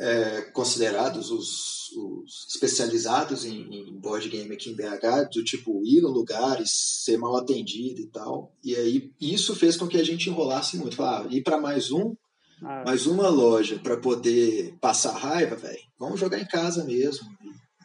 é, 0.00 0.40
considerados 0.52 1.30
os, 1.30 1.92
os 1.92 2.46
especializados 2.48 3.44
em, 3.44 3.62
em, 3.70 3.98
board 3.98 4.28
game 4.30 4.52
aqui 4.54 4.70
em 4.70 4.74
BH, 4.74 5.28
do 5.30 5.44
tipo 5.44 5.82
ir 5.84 6.00
no 6.00 6.08
lugares, 6.08 6.70
ser 7.04 7.18
mal 7.18 7.36
atendido 7.36 8.00
e 8.00 8.06
tal. 8.06 8.50
E 8.64 8.74
aí 8.74 9.12
isso 9.20 9.54
fez 9.54 9.76
com 9.76 9.86
que 9.86 9.98
a 9.98 10.04
gente 10.04 10.30
enrolasse 10.30 10.78
muito. 10.78 10.96
Falar, 10.96 11.26
ah, 11.26 11.28
ir 11.30 11.42
para 11.42 11.60
mais 11.60 11.90
um, 11.90 12.16
ah. 12.62 12.84
mais 12.84 13.06
uma 13.06 13.28
loja 13.28 13.78
para 13.78 13.96
poder 13.96 14.74
passar 14.80 15.12
raiva, 15.16 15.56
velho, 15.56 15.80
vamos 15.98 16.20
jogar 16.20 16.38
em 16.38 16.46
casa 16.46 16.84
mesmo. 16.84 17.28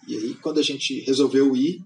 E, 0.07 0.13
e, 0.13 0.17
aí 0.17 0.35
quando 0.35 0.59
a 0.59 0.63
gente 0.63 0.99
resolveu 1.01 1.55
ir, 1.55 1.83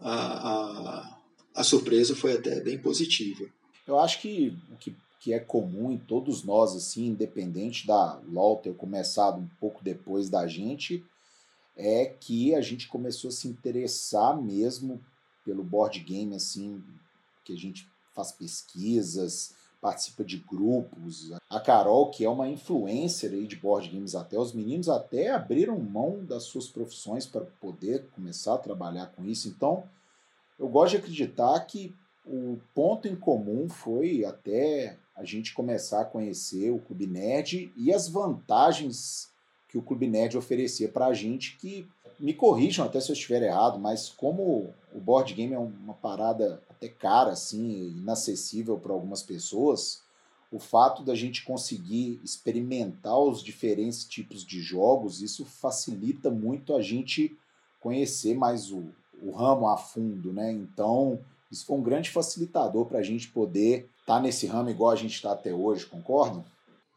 a, 0.00 0.10
a 0.12 1.20
a 1.54 1.64
surpresa 1.64 2.14
foi 2.14 2.34
até 2.34 2.60
bem 2.60 2.78
positiva. 2.78 3.44
Eu 3.86 3.98
acho 3.98 4.20
que 4.20 4.56
o 4.70 4.76
que, 4.76 4.96
que 5.20 5.32
é 5.32 5.38
comum 5.38 5.90
em 5.90 5.98
todos 5.98 6.42
nós, 6.42 6.74
assim, 6.74 7.06
independente 7.08 7.86
da 7.86 8.20
LOL 8.30 8.58
ter 8.58 8.74
começado 8.74 9.38
um 9.40 9.48
pouco 9.60 9.82
depois 9.82 10.30
da 10.30 10.46
gente, 10.46 11.04
é 11.76 12.06
que 12.06 12.54
a 12.54 12.60
gente 12.60 12.88
começou 12.88 13.28
a 13.28 13.32
se 13.32 13.48
interessar 13.48 14.40
mesmo 14.40 15.00
pelo 15.44 15.64
board 15.64 15.98
game, 16.00 16.34
assim, 16.34 16.82
que 17.44 17.52
a 17.52 17.56
gente 17.56 17.88
faz 18.14 18.32
pesquisas, 18.32 19.54
participa 19.80 20.22
de 20.22 20.36
grupos. 20.36 21.32
A 21.48 21.58
Carol, 21.58 22.10
que 22.10 22.24
é 22.24 22.28
uma 22.28 22.48
influencer 22.48 23.32
aí 23.32 23.46
de 23.46 23.56
board 23.56 23.88
games 23.88 24.14
até, 24.14 24.38
os 24.38 24.52
meninos 24.52 24.88
até 24.88 25.30
abriram 25.30 25.78
mão 25.78 26.24
das 26.24 26.44
suas 26.44 26.68
profissões 26.68 27.26
para 27.26 27.44
poder 27.60 28.06
começar 28.14 28.54
a 28.54 28.58
trabalhar 28.58 29.06
com 29.06 29.24
isso. 29.24 29.48
Então, 29.48 29.84
eu 30.58 30.68
gosto 30.68 30.92
de 30.92 30.96
acreditar 30.98 31.58
que 31.60 31.94
o 32.26 32.58
ponto 32.74 33.08
em 33.08 33.16
comum 33.16 33.68
foi 33.68 34.24
até 34.24 34.98
a 35.16 35.24
gente 35.24 35.54
começar 35.54 36.02
a 36.02 36.04
conhecer 36.04 36.70
o 36.70 36.78
Clube 36.78 37.06
Nerd 37.06 37.72
e 37.76 37.92
as 37.92 38.08
vantagens 38.08 39.30
que 39.68 39.78
o 39.78 39.82
Clube 39.82 40.06
Nerd 40.06 40.36
oferecia 40.36 40.88
para 40.88 41.06
a 41.06 41.14
gente, 41.14 41.56
que 41.56 41.88
me 42.18 42.34
corrijam 42.34 42.84
até 42.84 43.00
se 43.00 43.10
eu 43.10 43.14
estiver 43.14 43.42
errado, 43.42 43.78
mas 43.78 44.08
como 44.08 44.74
o 44.92 45.00
board 45.00 45.32
game 45.32 45.54
é 45.54 45.58
uma 45.58 45.94
parada 45.94 46.60
até 46.80 46.88
cara, 46.88 47.32
assim, 47.32 47.94
inacessível 47.98 48.78
para 48.78 48.94
algumas 48.94 49.22
pessoas, 49.22 50.00
o 50.50 50.58
fato 50.58 51.02
da 51.02 51.14
gente 51.14 51.44
conseguir 51.44 52.18
experimentar 52.24 53.18
os 53.18 53.42
diferentes 53.42 54.02
tipos 54.04 54.42
de 54.42 54.62
jogos, 54.62 55.20
isso 55.20 55.44
facilita 55.44 56.30
muito 56.30 56.74
a 56.74 56.80
gente 56.80 57.36
conhecer 57.80 58.34
mais 58.34 58.72
o, 58.72 58.88
o 59.22 59.30
ramo 59.30 59.68
a 59.68 59.76
fundo, 59.76 60.32
né? 60.32 60.50
Então, 60.50 61.20
isso 61.52 61.66
foi 61.66 61.76
um 61.76 61.82
grande 61.82 62.08
facilitador 62.08 62.86
para 62.86 62.98
a 62.98 63.02
gente 63.02 63.28
poder 63.28 63.90
estar 64.00 64.16
tá 64.16 64.20
nesse 64.20 64.46
ramo 64.46 64.70
igual 64.70 64.90
a 64.90 64.96
gente 64.96 65.14
está 65.14 65.32
até 65.32 65.52
hoje, 65.52 65.84
concordam? 65.84 66.42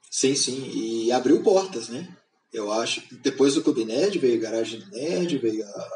Sim, 0.09 0.33
sim, 0.33 0.71
e 0.73 1.11
abriu 1.11 1.43
portas, 1.43 1.89
né? 1.89 2.07
Eu 2.53 2.71
acho 2.71 3.01
que 3.01 3.15
depois 3.15 3.55
do 3.55 3.63
Clube 3.63 3.83
Nerd 3.83 4.17
veio 4.17 4.39
Garagem 4.39 4.81
Nerd, 4.91 5.37
veio 5.39 5.65
a, 5.65 5.89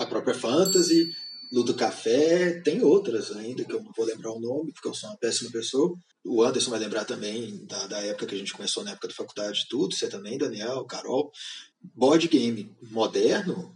a 0.00 0.06
própria 0.06 0.34
Fantasy, 0.34 1.14
Ludo 1.54 1.72
Café, 1.74 2.60
tem 2.62 2.82
outras 2.82 3.30
ainda 3.30 3.64
que 3.64 3.72
eu 3.72 3.80
não 3.80 3.92
vou 3.96 4.04
lembrar 4.04 4.32
o 4.32 4.40
nome, 4.40 4.72
porque 4.72 4.88
eu 4.88 4.94
sou 4.94 5.08
uma 5.08 5.16
péssima 5.16 5.52
pessoa. 5.52 5.96
O 6.24 6.42
Anderson 6.42 6.70
vai 6.70 6.80
lembrar 6.80 7.04
também 7.04 7.64
da, 7.66 7.86
da 7.86 8.00
época 8.00 8.26
que 8.26 8.34
a 8.34 8.38
gente 8.38 8.52
começou, 8.52 8.82
na 8.82 8.90
época 8.90 9.06
da 9.06 9.14
faculdade, 9.14 9.68
tudo, 9.70 9.94
você 9.94 10.08
também, 10.08 10.36
Daniel, 10.36 10.84
Carol. 10.84 11.30
Board 11.80 12.26
game 12.26 12.74
moderno 12.82 13.72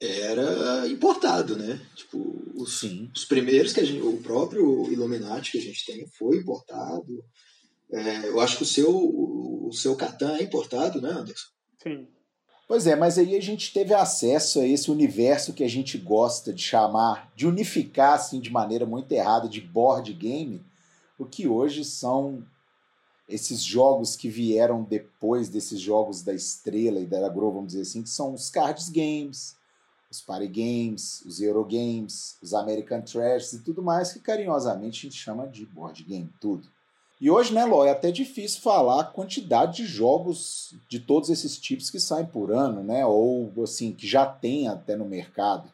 era 0.00 0.88
importado, 0.88 1.54
né? 1.54 1.78
Tipo, 1.94 2.34
os, 2.54 2.78
Sim. 2.80 3.10
os 3.14 3.26
primeiros 3.26 3.74
que 3.74 3.80
a 3.80 3.84
gente, 3.84 4.00
o 4.00 4.16
próprio 4.22 4.90
Illuminati 4.90 5.52
que 5.52 5.58
a 5.58 5.62
gente 5.62 5.84
tem 5.84 6.06
foi 6.16 6.38
importado. 6.38 7.22
É, 7.92 8.28
eu 8.28 8.40
acho 8.40 8.56
que 8.56 8.62
o 8.62 8.66
seu, 8.66 8.90
o 8.90 9.70
seu 9.70 9.94
Catan 9.96 10.36
é 10.36 10.44
importado, 10.44 11.02
né, 11.02 11.10
Anderson? 11.10 11.48
Sim. 11.82 12.08
Pois 12.68 12.86
é, 12.86 12.96
mas 12.96 13.16
aí 13.16 13.36
a 13.36 13.40
gente 13.40 13.72
teve 13.72 13.94
acesso 13.94 14.58
a 14.58 14.66
esse 14.66 14.90
universo 14.90 15.52
que 15.52 15.62
a 15.62 15.68
gente 15.68 15.96
gosta 15.96 16.52
de 16.52 16.62
chamar, 16.62 17.32
de 17.36 17.46
unificar 17.46 18.14
assim 18.14 18.40
de 18.40 18.50
maneira 18.50 18.84
muito 18.84 19.12
errada, 19.12 19.48
de 19.48 19.60
board 19.60 20.12
game, 20.12 20.64
o 21.16 21.24
que 21.24 21.46
hoje 21.46 21.84
são 21.84 22.44
esses 23.28 23.62
jogos 23.62 24.16
que 24.16 24.28
vieram 24.28 24.82
depois 24.82 25.48
desses 25.48 25.80
jogos 25.80 26.22
da 26.22 26.34
Estrela 26.34 27.00
e 27.00 27.06
da 27.06 27.24
Agro, 27.24 27.52
vamos 27.52 27.68
dizer 27.68 27.82
assim, 27.82 28.02
que 28.02 28.08
são 28.08 28.34
os 28.34 28.50
cards 28.50 28.88
games, 28.88 29.56
os 30.10 30.20
Party 30.20 30.46
Games, 30.46 31.22
os 31.26 31.40
Eurogames, 31.40 32.36
os 32.40 32.54
American 32.54 33.02
Trash 33.02 33.54
e 33.54 33.58
tudo 33.60 33.82
mais 33.82 34.12
que 34.12 34.20
carinhosamente 34.20 35.06
a 35.06 35.10
gente 35.10 35.20
chama 35.20 35.46
de 35.46 35.66
board 35.66 36.02
game, 36.04 36.32
tudo. 36.40 36.68
E 37.20 37.30
hoje, 37.30 37.52
né, 37.54 37.64
Ló, 37.64 37.84
é 37.84 37.90
até 37.90 38.10
difícil 38.10 38.60
falar 38.60 39.00
a 39.00 39.04
quantidade 39.04 39.78
de 39.78 39.86
jogos 39.86 40.74
de 40.88 41.00
todos 41.00 41.30
esses 41.30 41.58
tipos 41.58 41.88
que 41.88 41.98
saem 41.98 42.26
por 42.26 42.52
ano, 42.52 42.82
né? 42.82 43.06
Ou 43.06 43.50
assim, 43.62 43.92
que 43.92 44.06
já 44.06 44.26
tem 44.26 44.68
até 44.68 44.94
no 44.96 45.06
mercado. 45.06 45.72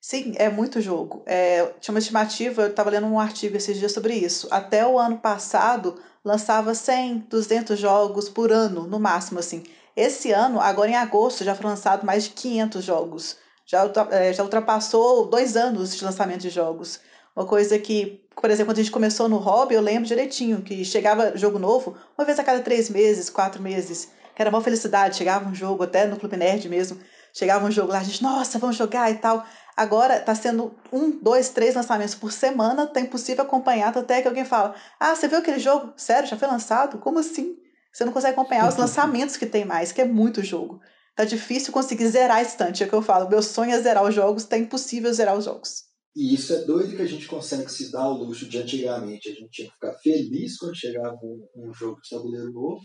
Sim, 0.00 0.32
é 0.36 0.48
muito 0.48 0.80
jogo. 0.80 1.22
É, 1.26 1.66
tinha 1.80 1.92
uma 1.92 1.98
estimativa, 1.98 2.62
eu 2.62 2.68
estava 2.68 2.88
lendo 2.88 3.06
um 3.06 3.20
artigo 3.20 3.56
esses 3.56 3.76
dias 3.78 3.92
sobre 3.92 4.14
isso. 4.14 4.48
Até 4.50 4.86
o 4.86 4.98
ano 4.98 5.18
passado, 5.18 6.00
lançava 6.24 6.74
100, 6.74 7.26
200 7.28 7.78
jogos 7.78 8.28
por 8.28 8.50
ano, 8.50 8.86
no 8.86 8.98
máximo, 8.98 9.40
assim. 9.40 9.64
Esse 9.94 10.32
ano, 10.32 10.60
agora 10.60 10.90
em 10.90 10.96
agosto, 10.96 11.44
já 11.44 11.54
foram 11.54 11.70
lançados 11.70 12.04
mais 12.04 12.24
de 12.24 12.30
500 12.30 12.84
jogos 12.84 13.36
já, 13.68 13.84
é, 14.10 14.32
já 14.32 14.42
ultrapassou 14.42 15.26
dois 15.26 15.54
anos 15.54 15.94
de 15.94 16.02
lançamento 16.02 16.40
de 16.40 16.50
jogos. 16.50 17.00
Uma 17.38 17.46
coisa 17.46 17.78
que, 17.78 18.20
por 18.34 18.50
exemplo, 18.50 18.72
quando 18.72 18.78
a 18.78 18.82
gente 18.82 18.90
começou 18.90 19.28
no 19.28 19.36
hobby, 19.36 19.76
eu 19.76 19.80
lembro 19.80 20.08
direitinho 20.08 20.60
que 20.60 20.84
chegava 20.84 21.36
jogo 21.36 21.56
novo 21.56 21.96
uma 22.18 22.24
vez 22.24 22.36
a 22.36 22.42
cada 22.42 22.58
três 22.58 22.90
meses, 22.90 23.30
quatro 23.30 23.62
meses. 23.62 24.10
Que 24.34 24.42
era 24.42 24.50
uma 24.50 24.60
felicidade. 24.60 25.16
Chegava 25.16 25.48
um 25.48 25.54
jogo, 25.54 25.84
até 25.84 26.04
no 26.04 26.16
Clube 26.16 26.36
Nerd 26.36 26.68
mesmo, 26.68 26.98
chegava 27.32 27.64
um 27.64 27.70
jogo 27.70 27.92
lá, 27.92 28.00
a 28.00 28.02
gente, 28.02 28.24
nossa, 28.24 28.58
vamos 28.58 28.74
jogar 28.74 29.08
e 29.12 29.18
tal. 29.18 29.46
Agora 29.76 30.16
está 30.16 30.34
sendo 30.34 30.74
um, 30.92 31.12
dois, 31.12 31.50
três 31.50 31.76
lançamentos 31.76 32.16
por 32.16 32.32
semana, 32.32 32.88
tá 32.88 32.98
impossível 32.98 33.44
acompanhar, 33.44 33.96
até 33.96 34.20
que 34.20 34.26
alguém 34.26 34.44
fala: 34.44 34.74
Ah, 34.98 35.14
você 35.14 35.28
viu 35.28 35.38
aquele 35.38 35.60
jogo? 35.60 35.92
Sério, 35.96 36.28
já 36.28 36.36
foi 36.36 36.48
lançado? 36.48 36.98
Como 36.98 37.20
assim? 37.20 37.56
Você 37.92 38.04
não 38.04 38.12
consegue 38.12 38.32
acompanhar 38.32 38.68
os 38.68 38.74
lançamentos 38.76 39.36
que 39.36 39.46
tem 39.46 39.64
mais, 39.64 39.92
que 39.92 40.00
é 40.00 40.04
muito 40.04 40.42
jogo 40.42 40.80
tá 41.14 41.24
difícil 41.24 41.72
conseguir 41.72 42.06
zerar 42.06 42.36
a 42.36 42.42
estante. 42.42 42.80
É 42.80 42.86
o 42.86 42.88
que 42.88 42.94
eu 42.94 43.02
falo. 43.02 43.28
Meu 43.28 43.42
sonho 43.42 43.72
é 43.72 43.80
zerar 43.80 44.04
os 44.04 44.14
jogos, 44.14 44.44
tá 44.44 44.56
impossível 44.56 45.12
zerar 45.12 45.36
os 45.36 45.46
jogos. 45.46 45.87
E 46.16 46.34
isso 46.34 46.52
é 46.52 46.64
doido 46.64 46.96
que 46.96 47.02
a 47.02 47.06
gente 47.06 47.26
consegue 47.26 47.70
se 47.70 47.92
dar 47.92 48.08
o 48.08 48.24
luxo 48.24 48.48
de 48.48 48.58
antigamente. 48.58 49.28
A 49.28 49.34
gente 49.34 49.50
tinha 49.50 49.68
que 49.68 49.74
ficar 49.74 49.94
feliz 49.94 50.56
quando 50.56 50.76
chegava 50.76 51.16
um, 51.22 51.46
um 51.56 51.72
jogo 51.72 52.00
de 52.00 52.08
tabuleiro 52.08 52.52
novo. 52.52 52.82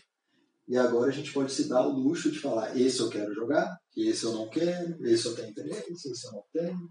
E 0.67 0.77
agora 0.77 1.09
a 1.09 1.13
gente 1.13 1.33
pode 1.33 1.51
se 1.51 1.67
dar 1.67 1.85
o 1.85 1.91
luxo 1.91 2.31
de 2.31 2.39
falar: 2.39 2.77
esse 2.79 2.99
eu 2.99 3.09
quero 3.09 3.33
jogar, 3.33 3.77
esse 3.97 4.23
eu 4.23 4.33
não 4.33 4.49
quero, 4.49 5.05
esse 5.05 5.25
eu 5.25 5.35
tenho 5.35 5.49
interesse, 5.49 5.91
esse 5.91 6.27
eu 6.27 6.33
não 6.33 6.43
tenho. 6.53 6.89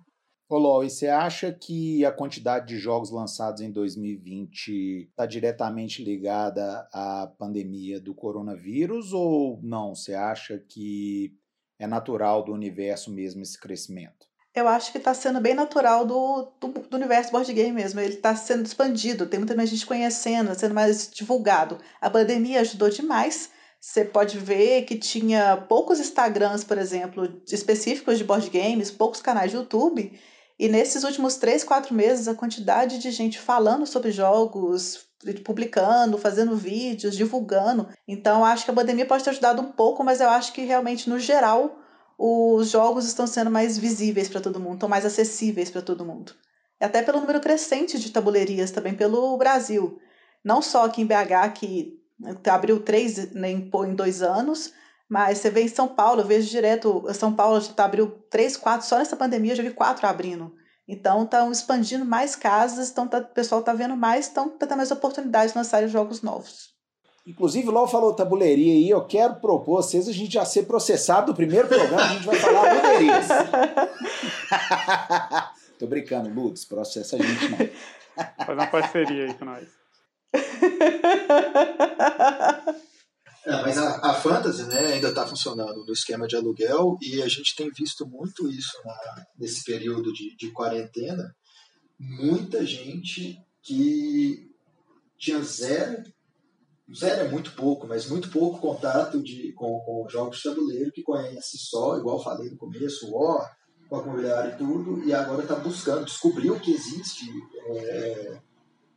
Ô, 0.48 0.58
Ló, 0.58 0.82
e 0.82 0.90
você 0.90 1.08
acha 1.08 1.50
que 1.50 2.04
a 2.04 2.12
quantidade 2.12 2.66
de 2.66 2.78
jogos 2.78 3.10
lançados 3.10 3.62
em 3.62 3.72
2020 3.72 5.08
está 5.08 5.24
diretamente 5.24 6.04
ligada 6.04 6.86
à 6.92 7.26
pandemia 7.38 7.98
do 7.98 8.14
coronavírus 8.14 9.14
ou 9.14 9.58
não? 9.62 9.94
Você 9.94 10.12
acha 10.12 10.58
que 10.58 11.34
é 11.78 11.86
natural 11.86 12.44
do 12.44 12.52
universo 12.52 13.10
mesmo 13.10 13.40
esse 13.40 13.58
crescimento? 13.58 14.31
Eu 14.54 14.68
acho 14.68 14.92
que 14.92 14.98
está 14.98 15.14
sendo 15.14 15.40
bem 15.40 15.54
natural 15.54 16.04
do, 16.04 16.52
do, 16.60 16.68
do, 16.68 16.96
universo 16.96 17.32
board 17.32 17.50
game 17.52 17.72
mesmo. 17.72 18.00
Ele 18.00 18.14
está 18.14 18.36
sendo 18.36 18.66
expandido, 18.66 19.26
tem 19.26 19.38
muita 19.38 19.54
mais 19.54 19.70
gente 19.70 19.86
conhecendo, 19.86 20.54
sendo 20.54 20.74
mais 20.74 21.10
divulgado. 21.10 21.78
A 22.00 22.10
pandemia 22.10 22.60
ajudou 22.60 22.90
demais. 22.90 23.50
Você 23.80 24.04
pode 24.04 24.38
ver 24.38 24.82
que 24.82 24.96
tinha 24.96 25.56
poucos 25.56 25.98
Instagrams, 25.98 26.64
por 26.64 26.78
exemplo, 26.78 27.42
específicos 27.50 28.18
de 28.18 28.24
board 28.24 28.48
games, 28.50 28.90
poucos 28.90 29.22
canais 29.22 29.50
de 29.50 29.56
YouTube 29.56 30.12
e 30.62 30.68
nesses 30.68 31.02
últimos 31.02 31.34
três, 31.34 31.64
quatro 31.64 31.92
meses, 31.92 32.28
a 32.28 32.36
quantidade 32.36 32.98
de 32.98 33.10
gente 33.10 33.36
falando 33.36 33.84
sobre 33.84 34.12
jogos, 34.12 35.08
publicando, 35.44 36.16
fazendo 36.16 36.56
vídeos, 36.56 37.16
divulgando. 37.16 37.88
Então, 38.06 38.44
acho 38.44 38.64
que 38.64 38.70
a 38.70 38.74
pandemia 38.74 39.04
pode 39.04 39.24
ter 39.24 39.30
ajudado 39.30 39.60
um 39.60 39.72
pouco, 39.72 40.04
mas 40.04 40.20
eu 40.20 40.28
acho 40.28 40.52
que 40.52 40.62
realmente, 40.62 41.10
no 41.10 41.18
geral, 41.18 41.81
os 42.18 42.70
jogos 42.70 43.06
estão 43.06 43.26
sendo 43.26 43.50
mais 43.50 43.76
visíveis 43.78 44.28
para 44.28 44.40
todo 44.40 44.60
mundo, 44.60 44.74
estão 44.74 44.88
mais 44.88 45.04
acessíveis 45.04 45.70
para 45.70 45.82
todo 45.82 46.04
mundo. 46.04 46.34
E 46.80 46.84
até 46.84 47.02
pelo 47.02 47.20
número 47.20 47.40
crescente 47.40 47.98
de 47.98 48.10
tabuleirias 48.10 48.70
também 48.70 48.94
pelo 48.94 49.36
Brasil. 49.36 49.98
Não 50.44 50.60
só 50.60 50.84
aqui 50.84 51.02
em 51.02 51.06
BH, 51.06 51.52
que 51.54 51.98
abriu 52.48 52.80
três 52.80 53.32
né, 53.32 53.50
em 53.50 53.94
dois 53.94 54.22
anos, 54.22 54.72
mas 55.08 55.38
você 55.38 55.50
vê 55.50 55.62
em 55.62 55.68
São 55.68 55.88
Paulo, 55.88 56.22
eu 56.22 56.26
vejo 56.26 56.48
direto, 56.48 57.04
São 57.14 57.34
Paulo 57.34 57.60
já 57.60 57.72
tá, 57.72 57.84
abriu 57.84 58.10
três, 58.30 58.56
quatro, 58.56 58.86
só 58.86 58.98
nessa 58.98 59.16
pandemia 59.16 59.52
eu 59.52 59.56
já 59.56 59.62
vi 59.62 59.70
quatro 59.70 60.06
abrindo. 60.06 60.54
Então 60.88 61.24
estão 61.24 61.52
expandindo 61.52 62.04
mais 62.04 62.34
casas, 62.34 62.90
então 62.90 63.06
tá, 63.06 63.18
o 63.18 63.24
pessoal 63.26 63.60
está 63.60 63.72
vendo 63.72 63.96
mais, 63.96 64.28
então 64.28 64.48
tá 64.48 64.66
tendo 64.66 64.78
mais 64.78 64.90
oportunidades 64.90 65.52
de 65.52 65.58
lançar 65.58 65.86
jogos 65.86 66.22
novos. 66.22 66.71
Inclusive, 67.24 67.68
o 67.68 67.70
Lau 67.70 67.86
falou 67.86 68.14
tabuleiria 68.14 68.72
aí, 68.72 68.90
eu 68.90 69.06
quero 69.06 69.36
propor 69.36 69.82
vocês 69.82 70.08
a 70.08 70.12
gente 70.12 70.34
já 70.34 70.44
ser 70.44 70.64
processado 70.64 71.28
no 71.28 71.36
primeiro 71.36 71.68
programa, 71.68 72.02
a 72.02 72.08
gente 72.08 72.26
vai 72.26 72.36
falar 72.36 72.74
tabuleirias. 72.74 73.28
Tô 75.78 75.86
brincando, 75.86 76.28
Lutz, 76.28 76.64
processa 76.64 77.16
a 77.16 77.20
gente 77.20 77.48
não. 77.48 77.58
Faz 78.44 78.58
uma 78.58 78.66
parceria 78.66 79.26
aí 79.26 79.34
com 79.34 79.44
nós. 79.44 79.68
É, 83.44 83.50
mas 83.62 83.76
a, 83.76 84.10
a 84.10 84.14
Fantasy 84.14 84.64
né, 84.64 84.94
ainda 84.94 85.08
está 85.08 85.26
funcionando 85.26 85.84
no 85.84 85.92
esquema 85.92 86.26
de 86.26 86.36
aluguel 86.36 86.96
e 87.00 87.22
a 87.22 87.28
gente 87.28 87.56
tem 87.56 87.70
visto 87.70 88.06
muito 88.06 88.48
isso 88.48 88.80
na, 88.84 89.26
nesse 89.38 89.64
período 89.64 90.12
de, 90.12 90.36
de 90.36 90.52
quarentena. 90.52 91.34
Muita 91.98 92.64
gente 92.64 93.38
que 93.62 94.48
tinha 95.18 95.42
zero, 95.42 96.02
zero 96.94 97.22
é 97.22 97.28
muito 97.28 97.52
pouco, 97.52 97.86
mas 97.86 98.06
muito 98.06 98.30
pouco 98.30 98.60
contato 98.60 99.22
de, 99.22 99.52
com, 99.52 99.80
com 99.80 100.08
jogos 100.08 100.38
de 100.38 100.42
tabuleiro, 100.42 100.92
que 100.92 101.02
conhece 101.02 101.58
só, 101.58 101.96
igual 101.98 102.22
falei 102.22 102.50
no 102.50 102.56
começo, 102.56 103.08
o 103.08 103.18
War, 103.18 103.56
a 103.90 103.96
mulher 104.02 104.54
e 104.54 104.56
tudo, 104.56 105.04
e 105.04 105.12
agora 105.12 105.42
está 105.42 105.54
buscando, 105.54 106.06
descobriu 106.06 106.58
que 106.58 106.72
existe 106.72 107.26
é, 107.66 108.40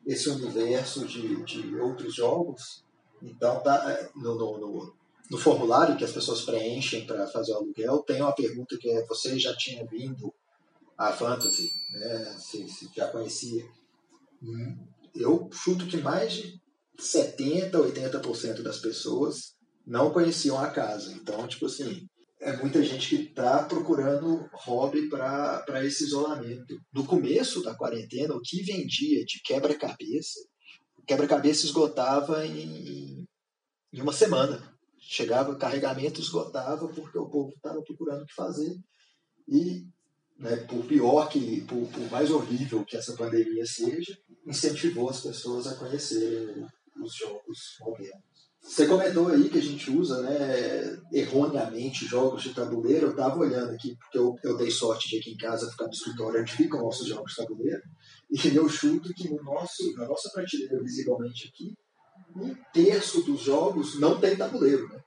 esse 0.06 0.30
universo 0.30 1.06
de, 1.06 1.44
de 1.44 1.76
outros 1.76 2.16
jogos 2.16 2.86
então, 3.22 3.62
tá, 3.62 3.92
é, 3.92 4.10
no, 4.16 4.36
no, 4.36 4.58
no, 4.60 4.96
no 5.32 5.38
formulário 5.38 5.98
que 5.98 6.04
as 6.04 6.12
pessoas 6.12 6.42
preenchem 6.42 7.06
para 7.06 7.28
fazer 7.28 7.54
o 7.54 7.58
aluguel, 7.58 8.00
tem 8.00 8.22
uma 8.22 8.34
pergunta 8.34 8.78
que 8.78 8.90
é: 8.90 9.06
você 9.06 9.38
já 9.40 9.56
tinha 9.56 9.86
vindo 9.86 10.34
à 10.98 11.12
Fantasy? 11.12 11.72
Né? 11.92 12.36
Se, 12.38 12.68
se 12.70 12.90
já 12.96 13.08
conhecia? 13.08 13.66
Hum, 14.42 14.78
eu 15.16 15.50
chuto 15.52 15.88
que 15.88 15.98
mais 15.98 16.34
de 16.34 16.62
70%, 17.00 17.72
80% 17.72 18.62
das 18.62 18.80
pessoas 18.80 19.56
não 19.86 20.12
conheciam 20.12 20.60
a 20.60 20.70
casa. 20.70 21.12
Então, 21.14 21.48
tipo 21.48 21.66
assim, 21.66 22.08
é 22.42 22.56
muita 22.58 22.84
gente 22.84 23.10
que 23.10 23.24
está 23.24 23.64
procurando 23.64 24.50
hobby 24.54 25.10
para 25.10 25.86
esse 25.86 26.06
isolamento. 26.06 26.80
No 26.94 27.06
começo 27.06 27.62
da 27.62 27.76
quarentena, 27.76 28.34
o 28.34 28.42
que 28.42 28.64
vendia 28.64 29.24
de 29.26 29.42
quebra-cabeça 29.44 30.40
quebra-cabeça 31.06 31.66
esgotava 31.66 32.46
em, 32.46 33.28
em 33.94 34.02
uma 34.02 34.14
semana. 34.14 34.74
Chegava, 34.98 35.56
carregamento 35.56 36.20
esgotava 36.20 36.88
porque 36.88 37.18
o 37.18 37.30
povo 37.30 37.50
estava 37.56 37.82
procurando 37.84 38.24
o 38.24 38.26
que 38.26 38.34
fazer. 38.34 38.76
E, 39.48 39.86
né, 40.38 40.56
por 40.68 40.84
pior 40.86 41.30
que, 41.30 41.62
por, 41.62 41.88
por, 41.90 42.12
mais 42.12 42.32
horrível 42.32 42.84
que 42.84 42.98
essa 42.98 43.16
pandemia 43.16 43.66
seja, 43.66 44.18
incentivou 44.46 45.10
as 45.10 45.22
pessoas 45.22 45.68
a 45.68 45.76
conhecerem 45.76 46.66
os 47.02 47.16
jogos 47.16 47.60
modernos. 47.82 48.36
Você 48.62 48.88
comentou 48.88 49.28
aí 49.28 49.48
que 49.48 49.60
a 49.60 49.62
gente 49.62 49.92
usa 49.92 50.24
né, 50.24 50.98
erroneamente 51.14 52.06
jogos 52.06 52.42
de 52.42 52.54
tabuleiro. 52.54 53.08
Eu 53.08 53.12
estava 53.12 53.38
olhando 53.38 53.72
aqui, 53.72 53.96
porque 53.96 54.18
eu, 54.18 54.36
eu 54.44 54.58
dei 54.58 54.72
sorte 54.72 55.08
de 55.08 55.18
aqui 55.18 55.32
em 55.32 55.38
casa 55.38 55.70
ficar 55.70 55.86
no 55.86 55.92
escritório 55.92 56.42
onde 56.42 56.52
ficam 56.52 56.82
nossos 56.82 57.08
jogos 57.08 57.32
de 57.32 57.38
tabuleiro. 57.38 57.82
E 58.32 58.56
eu 58.56 58.68
chuto 58.68 59.14
que 59.14 59.30
no 59.30 59.44
nosso, 59.44 59.94
na 59.96 60.08
nossa 60.08 60.32
prateleira, 60.34 60.82
visivelmente 60.82 61.48
aqui, 61.48 61.76
um 62.36 62.56
terço 62.74 63.22
dos 63.24 63.42
jogos 63.42 64.00
não 64.00 64.20
tem 64.20 64.36
tabuleiro. 64.36 64.90
Né? 64.90 65.00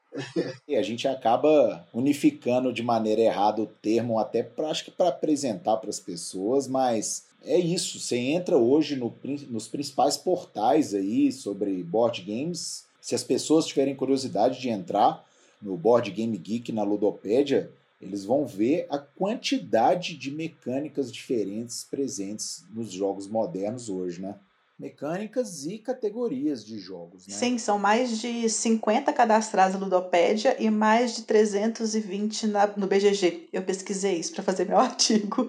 e 0.66 0.76
a 0.76 0.82
gente 0.82 1.06
acaba 1.06 1.86
unificando 1.92 2.72
de 2.72 2.82
maneira 2.82 3.20
errada 3.20 3.60
o 3.60 3.66
termo, 3.66 4.18
até 4.18 4.42
pra, 4.42 4.70
acho 4.70 4.84
que 4.84 4.90
para 4.90 5.08
apresentar 5.08 5.76
para 5.76 5.90
as 5.90 6.00
pessoas, 6.00 6.66
mas 6.66 7.27
é 7.44 7.58
isso. 7.58 7.98
Você 8.00 8.16
entra 8.16 8.56
hoje 8.56 8.96
no, 8.96 9.14
nos 9.48 9.68
principais 9.68 10.16
portais 10.16 10.94
aí 10.94 11.32
sobre 11.32 11.82
board 11.82 12.22
games 12.22 12.88
se 13.08 13.14
as 13.14 13.24
pessoas 13.24 13.64
tiverem 13.64 13.96
curiosidade 13.96 14.60
de 14.60 14.68
entrar 14.68 15.24
no 15.62 15.78
Board 15.78 16.10
Game 16.10 16.36
Geek, 16.36 16.70
na 16.72 16.82
Ludopédia, 16.82 17.70
eles 17.98 18.22
vão 18.22 18.46
ver 18.46 18.86
a 18.90 18.98
quantidade 18.98 20.14
de 20.14 20.30
mecânicas 20.30 21.10
diferentes 21.10 21.82
presentes 21.84 22.66
nos 22.70 22.92
jogos 22.92 23.26
modernos 23.26 23.88
hoje, 23.88 24.20
né? 24.20 24.34
Mecânicas 24.78 25.64
e 25.64 25.78
categorias 25.78 26.62
de 26.62 26.78
jogos, 26.78 27.26
né? 27.26 27.34
Sim, 27.34 27.56
são 27.56 27.78
mais 27.78 28.20
de 28.20 28.46
50 28.46 29.10
cadastrados 29.14 29.80
na 29.80 29.86
Ludopédia 29.86 30.54
e 30.62 30.68
mais 30.68 31.16
de 31.16 31.22
320 31.22 32.46
na, 32.46 32.66
no 32.76 32.86
BGG. 32.86 33.48
Eu 33.50 33.62
pesquisei 33.62 34.16
isso 34.16 34.34
para 34.34 34.44
fazer 34.44 34.68
meu 34.68 34.76
artigo. 34.78 35.48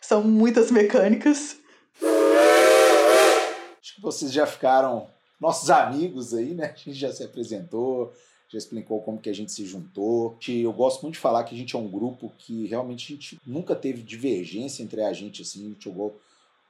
São 0.00 0.22
muitas 0.24 0.70
mecânicas. 0.70 1.56
Acho 3.80 3.94
que 3.94 4.00
vocês 4.02 4.32
já 4.32 4.46
ficaram 4.46 5.06
nossos 5.40 5.70
amigos 5.70 6.34
aí, 6.34 6.54
né? 6.54 6.66
A 6.74 6.76
gente 6.76 6.94
já 6.94 7.12
se 7.12 7.22
apresentou, 7.22 8.12
já 8.48 8.58
explicou 8.58 9.00
como 9.02 9.20
que 9.20 9.30
a 9.30 9.34
gente 9.34 9.52
se 9.52 9.64
juntou. 9.64 10.36
Eu 10.48 10.72
gosto 10.72 11.02
muito 11.02 11.14
de 11.14 11.20
falar 11.20 11.44
que 11.44 11.54
a 11.54 11.58
gente 11.58 11.76
é 11.76 11.78
um 11.78 11.88
grupo 11.88 12.32
que 12.36 12.66
realmente 12.66 13.12
a 13.12 13.16
gente 13.16 13.40
nunca 13.46 13.76
teve 13.76 14.02
divergência 14.02 14.82
entre 14.82 15.02
a 15.02 15.12
gente, 15.12 15.42
assim, 15.42 15.66
a 15.66 15.68
gente 15.70 15.84
jogou 15.84 16.20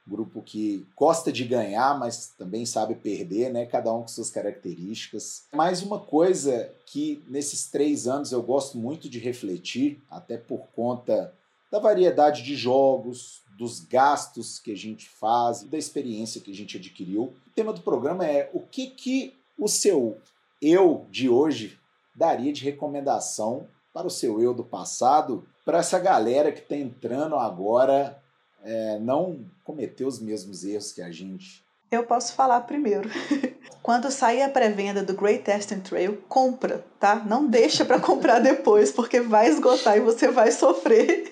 um 0.06 0.10
grupo 0.10 0.42
que 0.42 0.86
gosta 0.96 1.32
de 1.32 1.44
ganhar, 1.44 1.98
mas 1.98 2.32
também 2.36 2.66
sabe 2.66 2.94
perder, 2.94 3.50
né? 3.50 3.64
Cada 3.64 3.92
um 3.92 4.02
com 4.02 4.08
suas 4.08 4.30
características. 4.30 5.44
Mais 5.52 5.82
uma 5.82 5.98
coisa 5.98 6.70
que 6.86 7.22
nesses 7.28 7.66
três 7.66 8.06
anos 8.06 8.32
eu 8.32 8.42
gosto 8.42 8.76
muito 8.76 9.08
de 9.08 9.18
refletir, 9.18 10.02
até 10.10 10.36
por 10.36 10.66
conta 10.74 11.32
da 11.70 11.78
variedade 11.78 12.42
de 12.42 12.56
jogos, 12.56 13.42
dos 13.56 13.80
gastos 13.80 14.58
que 14.58 14.72
a 14.72 14.76
gente 14.76 15.08
faz, 15.08 15.62
da 15.62 15.76
experiência 15.76 16.40
que 16.40 16.50
a 16.50 16.54
gente 16.54 16.76
adquiriu. 16.76 17.34
O 17.46 17.50
tema 17.54 17.72
do 17.72 17.82
programa 17.82 18.26
é 18.26 18.50
o 18.52 18.60
que, 18.60 18.88
que 18.88 19.34
o 19.58 19.68
seu 19.68 20.18
eu 20.60 21.06
de 21.10 21.28
hoje 21.28 21.78
daria 22.14 22.52
de 22.52 22.64
recomendação 22.64 23.66
para 23.92 24.06
o 24.06 24.10
seu 24.10 24.40
eu 24.40 24.54
do 24.54 24.64
passado, 24.64 25.46
para 25.64 25.78
essa 25.78 25.98
galera 25.98 26.52
que 26.52 26.60
está 26.60 26.76
entrando 26.76 27.36
agora 27.36 28.20
é, 28.62 28.98
não 28.98 29.44
cometer 29.64 30.04
os 30.04 30.18
mesmos 30.18 30.64
erros 30.64 30.92
que 30.92 31.02
a 31.02 31.10
gente. 31.10 31.64
Eu 31.90 32.04
posso 32.04 32.34
falar 32.34 32.60
primeiro. 32.62 33.10
Quando 33.82 34.10
sair 34.10 34.42
a 34.42 34.48
pré-venda 34.48 35.02
do 35.02 35.14
Great 35.14 35.42
Testing 35.42 35.80
Trail, 35.80 36.22
compra, 36.28 36.84
tá? 36.98 37.16
Não 37.16 37.46
deixa 37.46 37.84
para 37.84 37.98
comprar 37.98 38.38
depois, 38.38 38.92
porque 38.92 39.20
vai 39.20 39.48
esgotar 39.48 39.96
e 39.96 40.00
você 40.00 40.28
vai 40.28 40.52
sofrer. 40.52 41.29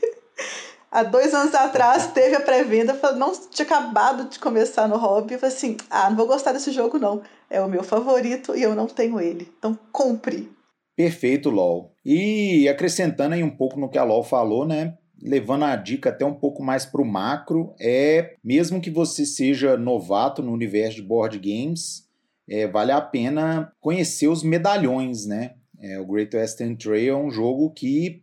Há 0.90 1.02
dois 1.02 1.34
anos 1.34 1.54
atrás 1.54 2.08
teve 2.12 2.36
a 2.36 2.40
pré-venda, 2.40 2.98
não 3.16 3.32
tinha 3.50 3.66
acabado 3.66 4.28
de 4.28 4.38
começar 4.38 4.88
no 4.88 4.96
hobby, 4.96 5.38
falei 5.38 5.54
assim, 5.54 5.76
ah, 5.90 6.08
não 6.10 6.16
vou 6.16 6.26
gostar 6.26 6.52
desse 6.52 6.72
jogo 6.72 6.98
não, 6.98 7.22
é 7.48 7.60
o 7.60 7.68
meu 7.68 7.82
favorito 7.82 8.56
e 8.56 8.62
eu 8.62 8.74
não 8.74 8.86
tenho 8.86 9.20
ele, 9.20 9.52
então 9.58 9.78
compre. 9.92 10.50
Perfeito, 10.96 11.50
LOL. 11.50 11.92
E 12.04 12.68
acrescentando 12.68 13.34
aí 13.34 13.42
um 13.42 13.56
pouco 13.56 13.78
no 13.78 13.88
que 13.88 13.98
a 13.98 14.04
LOL 14.04 14.24
falou, 14.24 14.66
né, 14.66 14.98
levando 15.22 15.64
a 15.64 15.76
dica 15.76 16.10
até 16.10 16.24
um 16.24 16.34
pouco 16.34 16.62
mais 16.62 16.86
para 16.86 17.02
o 17.02 17.06
macro, 17.06 17.74
é 17.80 18.34
mesmo 18.42 18.80
que 18.80 18.90
você 18.90 19.26
seja 19.26 19.76
novato 19.76 20.42
no 20.42 20.52
universo 20.52 20.96
de 20.96 21.02
board 21.02 21.38
games, 21.38 22.06
é, 22.48 22.66
vale 22.66 22.92
a 22.92 23.00
pena 23.00 23.72
conhecer 23.80 24.28
os 24.28 24.42
medalhões, 24.42 25.26
né? 25.26 25.54
É, 25.80 26.00
o 26.00 26.06
Great 26.06 26.34
Western 26.34 26.74
Trail 26.76 27.14
é 27.14 27.16
um 27.16 27.30
jogo 27.30 27.70
que 27.70 28.22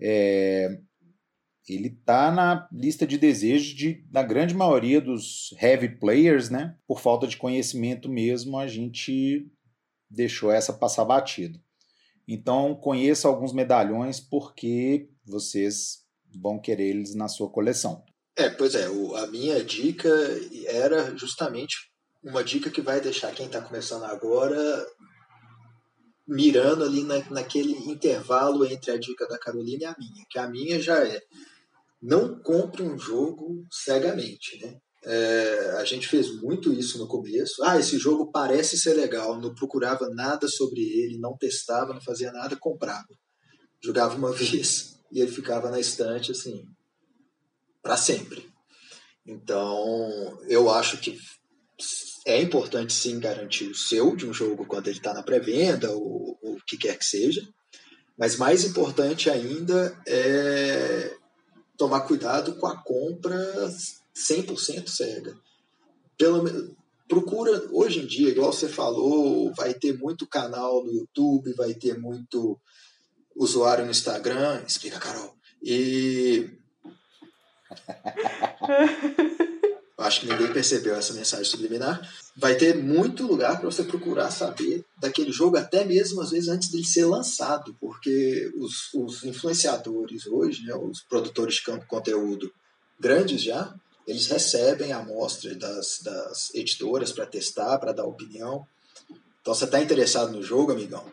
é, 0.00 0.78
ele 1.68 1.90
tá 2.04 2.30
na 2.30 2.68
lista 2.70 3.06
de 3.06 3.16
desejos 3.16 3.68
de, 3.68 4.04
da 4.10 4.22
grande 4.22 4.54
maioria 4.54 5.00
dos 5.00 5.54
heavy 5.60 5.88
players, 5.88 6.50
né? 6.50 6.76
Por 6.86 7.00
falta 7.00 7.26
de 7.26 7.36
conhecimento 7.36 8.08
mesmo, 8.08 8.58
a 8.58 8.66
gente 8.66 9.50
deixou 10.10 10.50
essa 10.50 10.72
passar 10.72 11.04
batido. 11.04 11.58
Então, 12.28 12.74
conheça 12.74 13.28
alguns 13.28 13.52
medalhões 13.52 14.20
porque 14.20 15.08
vocês 15.24 16.04
vão 16.34 16.58
querer 16.58 16.88
eles 16.88 17.14
na 17.14 17.28
sua 17.28 17.48
coleção. 17.48 18.04
É, 18.36 18.50
pois 18.50 18.74
é, 18.74 18.88
o, 18.88 19.14
a 19.16 19.26
minha 19.28 19.62
dica 19.62 20.10
era 20.66 21.16
justamente 21.16 21.76
uma 22.22 22.42
dica 22.42 22.70
que 22.70 22.80
vai 22.80 23.00
deixar 23.00 23.32
quem 23.32 23.46
está 23.46 23.60
começando 23.60 24.04
agora 24.04 24.86
mirando 26.26 26.84
ali 26.84 27.04
na, 27.04 27.22
naquele 27.30 27.72
intervalo 27.72 28.64
entre 28.66 28.90
a 28.90 28.98
dica 28.98 29.26
da 29.28 29.38
Carolina 29.38 29.82
e 29.82 29.84
a 29.84 29.96
minha, 29.98 30.24
que 30.28 30.38
a 30.38 30.48
minha 30.48 30.80
já 30.80 30.98
é 31.04 31.20
não 32.04 32.38
compre 32.38 32.82
um 32.82 32.98
jogo 32.98 33.66
cegamente, 33.70 34.58
né? 34.60 34.76
É, 35.06 35.76
a 35.78 35.84
gente 35.84 36.06
fez 36.06 36.38
muito 36.42 36.72
isso 36.72 36.98
no 36.98 37.08
começo. 37.08 37.62
Ah, 37.64 37.78
esse 37.78 37.98
jogo 37.98 38.30
parece 38.30 38.78
ser 38.78 38.92
legal. 38.92 39.40
Não 39.40 39.54
procurava 39.54 40.08
nada 40.10 40.46
sobre 40.46 40.82
ele, 40.82 41.18
não 41.18 41.36
testava, 41.36 41.94
não 41.94 42.00
fazia 42.02 42.30
nada, 42.30 42.56
comprava. 42.56 43.08
Jogava 43.82 44.16
uma 44.16 44.32
vez 44.36 44.98
e 45.10 45.20
ele 45.20 45.30
ficava 45.30 45.70
na 45.70 45.80
estante 45.80 46.30
assim 46.30 46.66
para 47.82 47.96
sempre. 47.96 48.46
Então, 49.26 50.38
eu 50.46 50.70
acho 50.70 50.98
que 50.98 51.18
é 52.26 52.40
importante 52.40 52.92
sim 52.92 53.18
garantir 53.18 53.66
o 53.66 53.74
seu 53.74 54.14
de 54.14 54.26
um 54.26 54.32
jogo 54.32 54.66
quando 54.66 54.88
ele 54.88 54.98
está 54.98 55.14
na 55.14 55.22
pré-venda 55.22 55.90
ou, 55.92 56.38
ou 56.42 56.56
o 56.56 56.64
que 56.66 56.76
quer 56.76 56.98
que 56.98 57.04
seja. 57.04 57.42
Mas 58.18 58.36
mais 58.36 58.64
importante 58.64 59.28
ainda 59.28 59.98
é 60.06 61.14
tomar 61.76 62.00
cuidado 62.02 62.56
com 62.56 62.66
a 62.66 62.76
compra 62.76 63.36
100% 64.14 64.88
cega. 64.88 65.36
Pelo, 66.16 66.76
procura, 67.08 67.68
hoje 67.72 68.00
em 68.00 68.06
dia, 68.06 68.30
igual 68.30 68.52
você 68.52 68.68
falou, 68.68 69.52
vai 69.54 69.74
ter 69.74 69.96
muito 69.98 70.26
canal 70.26 70.84
no 70.84 70.92
YouTube, 70.92 71.52
vai 71.54 71.74
ter 71.74 71.98
muito 71.98 72.58
usuário 73.36 73.84
no 73.84 73.90
Instagram. 73.90 74.62
Explica, 74.66 74.98
Carol. 74.98 75.34
E. 75.62 76.50
Acho 79.96 80.20
que 80.20 80.26
ninguém 80.26 80.52
percebeu 80.52 80.96
essa 80.96 81.12
mensagem 81.12 81.44
subliminar. 81.44 82.00
Vai 82.36 82.56
ter 82.56 82.76
muito 82.76 83.26
lugar 83.26 83.60
para 83.60 83.70
você 83.70 83.84
procurar 83.84 84.30
saber 84.32 84.84
daquele 84.98 85.30
jogo, 85.30 85.56
até 85.56 85.84
mesmo 85.84 86.20
às 86.20 86.30
vezes 86.30 86.48
antes 86.48 86.68
dele 86.68 86.84
ser 86.84 87.04
lançado, 87.04 87.76
porque 87.80 88.52
os, 88.56 88.92
os 88.92 89.22
influenciadores 89.22 90.26
hoje, 90.26 90.64
né, 90.64 90.74
os 90.74 91.00
produtores 91.02 91.56
de 91.56 91.62
conteúdo 91.86 92.52
grandes 92.98 93.40
já, 93.40 93.72
eles 94.06 94.26
recebem 94.26 94.92
a 94.92 94.98
amostra 94.98 95.54
das, 95.54 96.00
das 96.02 96.52
editoras 96.54 97.12
para 97.12 97.26
testar, 97.26 97.78
para 97.78 97.92
dar 97.92 98.04
opinião. 98.04 98.66
Então, 99.40 99.54
você 99.54 99.64
está 99.64 99.80
interessado 99.80 100.32
no 100.32 100.42
jogo, 100.42 100.72
amigão? 100.72 101.10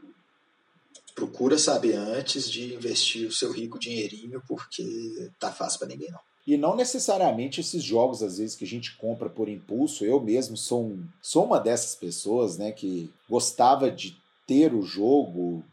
Procura 1.14 1.58
saber 1.58 1.96
antes 1.96 2.50
de 2.50 2.74
investir 2.74 3.28
o 3.28 3.32
seu 3.32 3.52
rico 3.52 3.78
dinheirinho, 3.78 4.42
porque 4.48 5.30
tá 5.40 5.52
fácil 5.52 5.80
para 5.80 5.90
ninguém 5.90 6.10
não. 6.10 6.31
E 6.46 6.58
não 6.58 6.76
necessariamente 6.76 7.62
esses 7.62 7.84
jogos, 7.84 8.24
às 8.24 8.38
vezes, 8.38 8.56
que 8.56 8.66
a 8.66 8.68
gente 8.68 8.96
compra 8.98 9.30
por 9.30 9.48
impulso. 9.48 10.04
Eu 10.04 10.20
mesmo 10.20 10.58
sou, 10.58 10.84
um, 10.84 11.04
sou 11.22 11.46
uma 11.46 11.60
dessas 11.60 11.96
pessoas 11.96 12.58
né, 12.58 12.72
que 12.72 13.10
gostava 13.30 13.92
de 13.92 14.18
ter 14.48 14.74
o 14.74 14.82
jogo, 14.82 15.64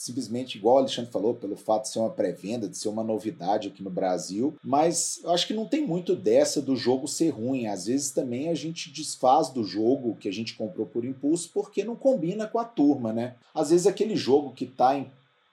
simplesmente 0.00 0.56
igual 0.56 0.76
o 0.76 0.78
Alexandre 0.78 1.10
falou, 1.10 1.34
pelo 1.34 1.56
fato 1.56 1.82
de 1.82 1.90
ser 1.90 1.98
uma 1.98 2.08
pré-venda, 2.08 2.66
de 2.66 2.76
ser 2.76 2.88
uma 2.88 3.04
novidade 3.04 3.68
aqui 3.68 3.82
no 3.82 3.90
Brasil, 3.90 4.56
mas 4.64 5.20
eu 5.22 5.30
acho 5.30 5.46
que 5.46 5.52
não 5.52 5.66
tem 5.66 5.86
muito 5.86 6.16
dessa 6.16 6.62
do 6.62 6.74
jogo 6.74 7.06
ser 7.06 7.28
ruim. 7.28 7.66
Às 7.66 7.84
vezes 7.84 8.10
também 8.10 8.48
a 8.48 8.54
gente 8.54 8.90
desfaz 8.90 9.50
do 9.50 9.62
jogo 9.62 10.16
que 10.18 10.28
a 10.28 10.32
gente 10.32 10.54
comprou 10.54 10.86
por 10.86 11.04
impulso 11.04 11.50
porque 11.52 11.84
não 11.84 11.94
combina 11.94 12.46
com 12.46 12.58
a 12.58 12.64
turma, 12.64 13.12
né? 13.12 13.34
Às 13.54 13.70
vezes 13.70 13.86
aquele 13.86 14.16
jogo 14.16 14.54
que 14.54 14.64
está 14.64 14.96
em 14.96 15.06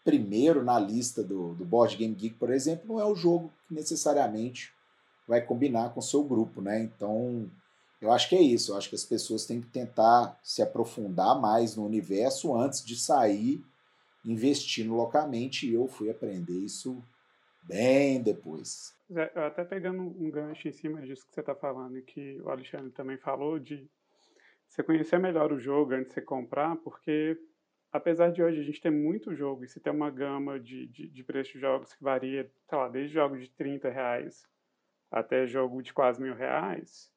primeiro 0.08 0.64
na 0.64 0.80
lista 0.80 1.22
do, 1.22 1.54
do 1.54 1.66
Board 1.66 1.98
Game 1.98 2.16
Geek, 2.16 2.36
por 2.36 2.50
exemplo, 2.50 2.88
não 2.88 3.02
é 3.02 3.04
o 3.04 3.14
jogo 3.14 3.52
que 3.68 3.74
necessariamente 3.74 4.74
vai 5.28 5.42
combinar 5.42 5.94
com 5.94 6.00
o 6.00 6.04
seu 6.04 6.24
grupo, 6.24 6.62
né? 6.62 6.82
Então, 6.82 7.52
eu 8.02 8.10
acho 8.14 8.30
que 8.30 8.36
é 8.38 8.42
isso. 8.42 8.72
Eu 8.72 8.78
acho 8.78 8.88
que 8.88 8.96
as 8.96 9.04
pessoas 9.04 9.46
têm 9.46 9.60
que 9.60 9.68
tentar 9.68 10.40
se 10.42 10.62
aprofundar 10.62 11.38
mais 11.42 11.76
no 11.76 11.86
universo 11.86 12.56
antes 12.56 12.86
de 12.86 12.96
sair 12.96 13.62
investindo 14.24 14.96
localmente 14.96 15.70
e 15.70 15.74
eu 15.74 15.90
fui 15.90 16.10
aprender 16.10 16.58
isso 16.58 17.04
bem 17.64 18.24
depois. 18.24 18.96
É, 19.14 19.30
até 19.42 19.66
pegando 19.66 20.04
um 20.04 20.32
gancho 20.32 20.70
em 20.70 20.72
cima 20.72 21.02
disso 21.02 21.28
que 21.28 21.34
você 21.34 21.42
está 21.42 21.54
falando, 21.54 22.02
que 22.02 22.40
o 22.46 22.50
Alexandre 22.50 22.92
também 22.92 23.18
falou, 23.18 23.60
de 23.60 23.86
você 24.70 24.82
conhecer 24.82 25.20
melhor 25.20 25.52
o 25.52 25.60
jogo 25.60 25.96
antes 25.96 26.08
de 26.08 26.14
você 26.14 26.22
comprar, 26.22 26.78
porque 26.78 27.38
apesar 27.92 28.32
de 28.32 28.42
hoje 28.44 28.60
a 28.60 28.64
gente 28.64 28.82
ter 28.82 28.92
muito 28.92 29.36
jogo 29.36 29.64
e 29.64 29.68
se 29.68 29.80
ter 29.80 29.90
uma 29.90 30.10
gama 30.10 30.60
de, 30.60 30.88
de, 30.88 31.08
de 31.10 31.24
preço 31.24 31.54
de 31.54 31.60
jogos 31.60 31.94
que 31.94 32.04
varia, 32.04 32.52
sei 32.68 32.78
lá, 32.78 32.88
desde 32.90 33.14
jogos 33.14 33.42
de 33.42 33.50
30 33.52 33.90
reais 33.90 34.48
até 35.10 35.48
jogo 35.48 35.82
de 35.82 35.94
quase 35.94 36.22
mil 36.22 36.36
reais, 36.36 37.12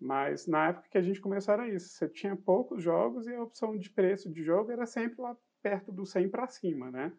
mas 0.00 0.46
na 0.46 0.68
época 0.68 0.88
que 0.88 0.98
a 0.98 1.02
gente 1.02 1.20
começou 1.20 1.54
era 1.54 1.68
isso, 1.68 1.88
você 1.88 2.08
tinha 2.08 2.36
poucos 2.36 2.82
jogos 2.82 3.26
e 3.26 3.34
a 3.34 3.42
opção 3.42 3.76
de 3.76 3.90
preço 3.90 4.30
de 4.32 4.42
jogo 4.42 4.70
era 4.70 4.86
sempre 4.86 5.20
lá 5.20 5.36
perto 5.62 5.92
do 5.92 6.04
100 6.04 6.28
para 6.28 6.48
cima, 6.48 6.90
né? 6.90 7.12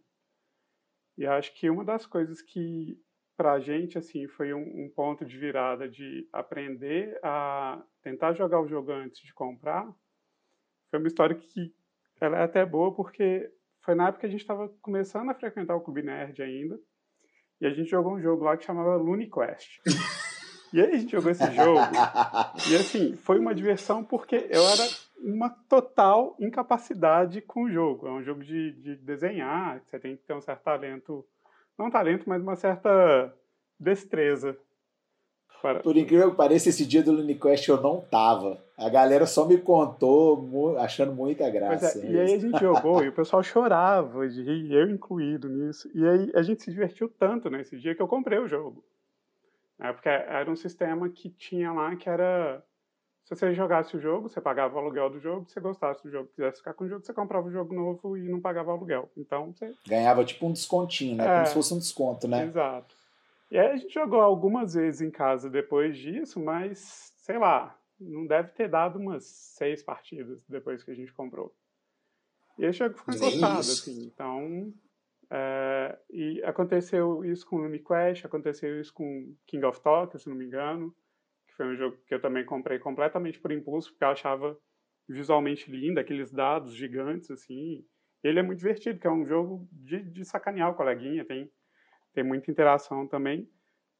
E 1.17 1.25
acho 1.25 1.53
que 1.53 1.69
uma 1.69 1.85
das 1.85 2.05
coisas 2.05 2.41
que 2.41 2.99
para 3.37 3.53
a 3.53 3.59
gente 3.59 3.97
assim 3.97 4.27
foi 4.27 4.53
um, 4.53 4.85
um, 4.85 4.89
ponto 4.89 5.25
de 5.25 5.37
virada 5.37 5.87
de 5.87 6.27
aprender 6.31 7.19
a 7.23 7.83
tentar 8.01 8.33
jogar 8.33 8.59
o 8.59 8.67
jogo 8.67 8.91
antes 8.91 9.21
de 9.21 9.33
comprar 9.33 9.91
foi 10.89 10.99
uma 10.99 11.07
história 11.07 11.35
que 11.35 11.73
ela 12.25 12.39
é 12.39 12.43
até 12.43 12.65
boa 12.65 12.93
porque 12.93 13.49
foi 13.81 13.95
na 13.95 14.07
época 14.07 14.21
que 14.21 14.27
a 14.27 14.29
gente 14.29 14.41
estava 14.41 14.69
começando 14.81 15.29
a 15.29 15.33
frequentar 15.33 15.75
o 15.75 15.81
Clube 15.81 16.01
Nerd 16.01 16.41
ainda 16.41 16.79
e 17.59 17.65
a 17.65 17.69
gente 17.69 17.89
jogou 17.89 18.13
um 18.13 18.21
jogo 18.21 18.43
lá 18.43 18.57
que 18.57 18.65
chamava 18.65 18.95
Looney 18.95 19.29
Quest. 19.29 19.79
E 20.73 20.81
aí 20.81 20.91
a 20.91 20.97
gente 20.97 21.11
jogou 21.11 21.29
esse 21.29 21.45
jogo 21.51 21.81
e 22.67 22.75
assim 22.75 23.15
foi 23.15 23.37
uma 23.37 23.53
diversão 23.53 24.03
porque 24.03 24.47
eu 24.49 24.63
era 24.63 24.83
uma 25.19 25.49
total 25.69 26.35
incapacidade 26.39 27.41
com 27.41 27.65
o 27.65 27.71
jogo. 27.71 28.07
É 28.07 28.11
um 28.11 28.23
jogo 28.23 28.43
de, 28.43 28.71
de 28.81 28.95
desenhar, 28.95 29.79
você 29.85 29.99
tem 29.99 30.17
que 30.17 30.23
ter 30.23 30.33
um 30.33 30.41
certo 30.41 30.63
talento, 30.63 31.23
não 31.77 31.91
talento, 31.91 32.27
mas 32.27 32.41
uma 32.41 32.55
certa 32.55 33.31
destreza. 33.79 34.57
Para... 35.63 35.79
Por 35.79 35.95
incrível 35.95 36.29
que 36.29 36.35
pareça, 36.35 36.67
esse 36.67 36.85
dia 36.85 37.01
do 37.01 37.13
LuniQuest 37.13 37.69
eu 37.69 37.79
não 37.79 38.01
tava. 38.01 38.61
A 38.77 38.89
galera 38.89 39.25
só 39.25 39.47
me 39.47 39.57
contou 39.57 40.77
achando 40.77 41.13
muita 41.13 41.49
graça. 41.49 42.01
É, 42.05 42.11
e 42.11 42.19
aí 42.19 42.33
a 42.33 42.37
gente 42.37 42.59
jogou 42.59 43.01
e 43.01 43.07
o 43.07 43.13
pessoal 43.15 43.41
chorava 43.41 44.27
de 44.27 44.43
rir, 44.43 44.73
eu 44.73 44.89
incluído 44.89 45.47
nisso. 45.47 45.89
E 45.95 46.05
aí 46.05 46.31
a 46.35 46.41
gente 46.41 46.61
se 46.63 46.69
divertiu 46.69 47.07
tanto 47.07 47.49
nesse 47.49 47.79
dia 47.79 47.95
que 47.95 48.01
eu 48.01 48.09
comprei 48.09 48.39
o 48.39 48.47
jogo. 48.47 48.83
É, 49.79 49.93
porque 49.93 50.09
era 50.09 50.51
um 50.51 50.55
sistema 50.57 51.07
que 51.07 51.29
tinha 51.29 51.71
lá 51.71 51.95
que 51.95 52.09
era 52.09 52.61
se 53.23 53.33
você 53.33 53.53
jogasse 53.53 53.95
o 53.95 54.01
jogo, 54.01 54.27
você 54.27 54.41
pagava 54.41 54.75
o 54.75 54.79
aluguel 54.79 55.09
do 55.09 55.19
jogo, 55.21 55.47
se 55.47 55.53
você 55.53 55.61
gostasse 55.61 56.03
do 56.03 56.11
jogo, 56.11 56.29
quisesse 56.35 56.57
ficar 56.57 56.73
com 56.73 56.83
o 56.83 56.89
jogo, 56.89 57.05
você 57.05 57.13
comprava 57.13 57.47
o 57.47 57.51
jogo 57.51 57.73
novo 57.73 58.17
e 58.17 58.27
não 58.27 58.41
pagava 58.41 58.71
aluguel. 58.71 59.09
Então 59.15 59.53
você. 59.53 59.73
Ganhava 59.87 60.25
tipo 60.25 60.45
um 60.45 60.51
descontinho, 60.51 61.15
né? 61.15 61.25
É, 61.25 61.35
Como 61.35 61.45
se 61.45 61.53
fosse 61.53 61.73
um 61.73 61.79
desconto, 61.79 62.27
né? 62.27 62.43
Exato. 62.43 62.93
E 63.53 63.57
aí 63.57 63.67
a 63.67 63.75
gente 63.77 63.93
jogou 63.93 64.19
algumas 64.19 64.73
vezes 64.73 65.01
em 65.01 65.11
casa 65.11 65.49
depois 65.49 65.97
disso, 65.97 66.43
mas 66.43 67.13
sei 67.17 67.37
lá, 67.37 67.79
não 67.99 68.25
deve 68.25 68.51
ter 68.51 68.67
dado 68.67 68.97
umas 68.97 69.25
seis 69.25 69.83
partidas 69.83 70.43
depois 70.49 70.83
que 70.83 70.91
a 70.91 70.95
gente 70.95 71.13
comprou. 71.13 71.55
E 72.57 72.65
esse 72.65 72.79
jogo 72.79 72.97
ficou 72.97 73.13
encostado, 73.13 73.59
assim. 73.59 74.05
Então. 74.05 74.73
É, 75.31 75.97
e 76.11 76.43
aconteceu 76.43 77.23
isso 77.23 77.45
com 77.47 77.65
o 77.65 77.83
Quest, 77.83 78.25
aconteceu 78.25 78.79
isso 78.79 78.93
com 78.93 79.35
King 79.47 79.65
of 79.65 79.81
Tokyo, 79.81 80.19
se 80.19 80.27
não 80.27 80.35
me 80.35 80.45
engano 80.45 80.93
que 81.53 81.57
foi 81.57 81.67
um 81.67 81.75
jogo 81.75 81.97
que 82.07 82.13
eu 82.13 82.21
também 82.21 82.43
comprei 82.43 82.79
completamente 82.79 83.39
por 83.39 83.51
impulso, 83.51 83.91
porque 83.91 84.03
eu 84.03 84.09
achava 84.09 84.57
visualmente 85.07 85.71
lindo, 85.71 85.99
aqueles 85.99 86.31
dados 86.31 86.73
gigantes, 86.73 87.29
assim. 87.29 87.85
Ele 88.23 88.39
é 88.39 88.43
muito 88.43 88.59
divertido, 88.59 88.99
que 88.99 89.07
é 89.07 89.11
um 89.11 89.25
jogo 89.25 89.67
de, 89.71 90.01
de 90.01 90.25
sacanear 90.25 90.71
o 90.71 90.75
coleguinha, 90.75 91.25
tem, 91.25 91.51
tem 92.13 92.23
muita 92.23 92.51
interação 92.51 93.07
também. 93.07 93.49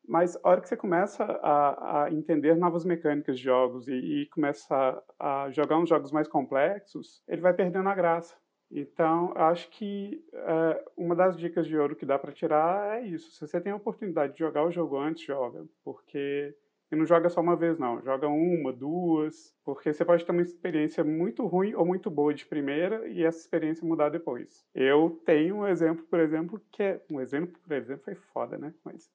Mas 0.08 0.36
a 0.44 0.50
hora 0.50 0.62
que 0.62 0.68
você 0.68 0.76
começa 0.76 1.24
a, 1.24 2.04
a 2.04 2.12
entender 2.12 2.56
novas 2.56 2.84
mecânicas 2.84 3.38
de 3.38 3.44
jogos 3.44 3.88
e, 3.88 3.94
e 3.94 4.26
começa 4.28 5.02
a, 5.18 5.44
a, 5.46 5.52
jogar 5.52 5.78
uns 5.78 5.88
jogos 5.88 6.12
mais 6.12 6.28
complexos, 6.28 7.24
ele 7.28 7.42
vai 7.42 7.54
perdendo 7.54 7.88
a 7.88 7.96
graça. 7.96 8.36
Então, 8.70 9.32
acho 9.36 9.70
que 9.70 10.26
é, 10.34 10.86
uma 10.98 11.16
das 11.16 11.38
dicas 11.38 11.68
de 11.68 11.78
ouro 11.78 11.96
que 11.96 12.06
dá 12.06 12.20
para 12.20 12.34
tirar 12.34 12.98
é 12.98 13.06
isso. 13.06 13.32
Se 13.32 13.48
você 13.48 13.62
tem 13.62 13.72
a 13.72 13.78
oportunidade 13.78 14.34
de 14.34 14.40
jogar 14.40 14.66
o 14.66 14.72
jogo 14.72 14.98
antes, 14.98 15.24
joga. 15.24 15.64
Porque 15.84 16.54
e 16.94 16.96
não 16.96 17.08
joga 17.08 17.28
só 17.28 17.42
uma 17.42 17.56
vez, 17.56 17.80
não. 17.80 18.02
Joga 18.04 18.28
uma, 18.28 18.72
duas, 18.72 19.54
porque 19.66 19.92
você 19.92 20.06
pode 20.06 20.24
ter 20.24 20.32
uma 20.32 20.44
experiência 20.44 21.04
muito 21.04 21.46
ruim 21.48 21.74
ou 21.74 21.84
muito 21.86 22.10
boa 22.10 22.34
de 22.34 22.46
primeira 22.46 23.08
e 23.08 23.24
essa 23.24 23.40
experiência 23.40 23.86
mudar 23.86 24.10
depois. 24.10 24.64
Eu 24.76 25.20
tenho 25.26 25.58
um 25.58 25.68
exemplo, 25.68 26.06
por 26.06 26.20
exemplo, 26.20 26.62
que 26.72 26.84
é. 26.84 27.02
Um 27.10 27.20
exemplo, 27.20 27.60
por 27.68 27.76
exemplo, 27.76 28.04
foi 28.04 28.14
foda, 28.16 28.58
né? 28.60 28.74
Mas 28.86 29.10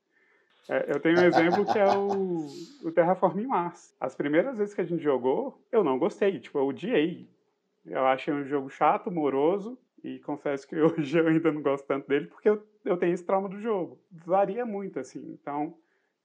É, 0.69 0.93
eu 0.93 1.01
tenho 1.01 1.19
um 1.21 1.25
exemplo 1.25 1.65
que 1.65 1.79
é 1.79 1.87
o, 1.87 2.47
o 2.85 2.93
Terraform 2.93 3.47
Mars. 3.47 3.95
As 4.01 4.15
primeiras 4.15 4.59
vezes 4.59 4.75
que 4.75 4.81
a 4.81 4.85
gente 4.85 5.03
jogou, 5.03 5.65
eu 5.73 5.83
não 5.85 5.99
gostei, 5.99 6.39
tipo, 6.41 6.59
eu 6.59 6.67
odiei. 6.67 7.31
Eu 7.87 8.05
achei 8.07 8.35
um 8.35 8.45
jogo 8.45 8.69
chato, 8.69 9.11
moroso, 9.11 9.79
e 10.03 10.19
confesso 10.19 10.67
que 10.69 10.77
hoje 10.83 11.17
eu 11.19 11.27
ainda 11.29 11.53
não 11.53 11.63
gosto 11.63 11.87
tanto 11.87 12.09
dele, 12.09 12.27
porque 12.27 12.49
eu, 12.49 12.63
eu 12.85 12.97
tenho 12.97 13.15
esse 13.15 13.25
trauma 13.25 13.49
do 13.49 13.61
jogo. 13.61 13.99
Varia 14.11 14.67
muito, 14.67 14.99
assim. 14.99 15.21
Então, 15.41 15.75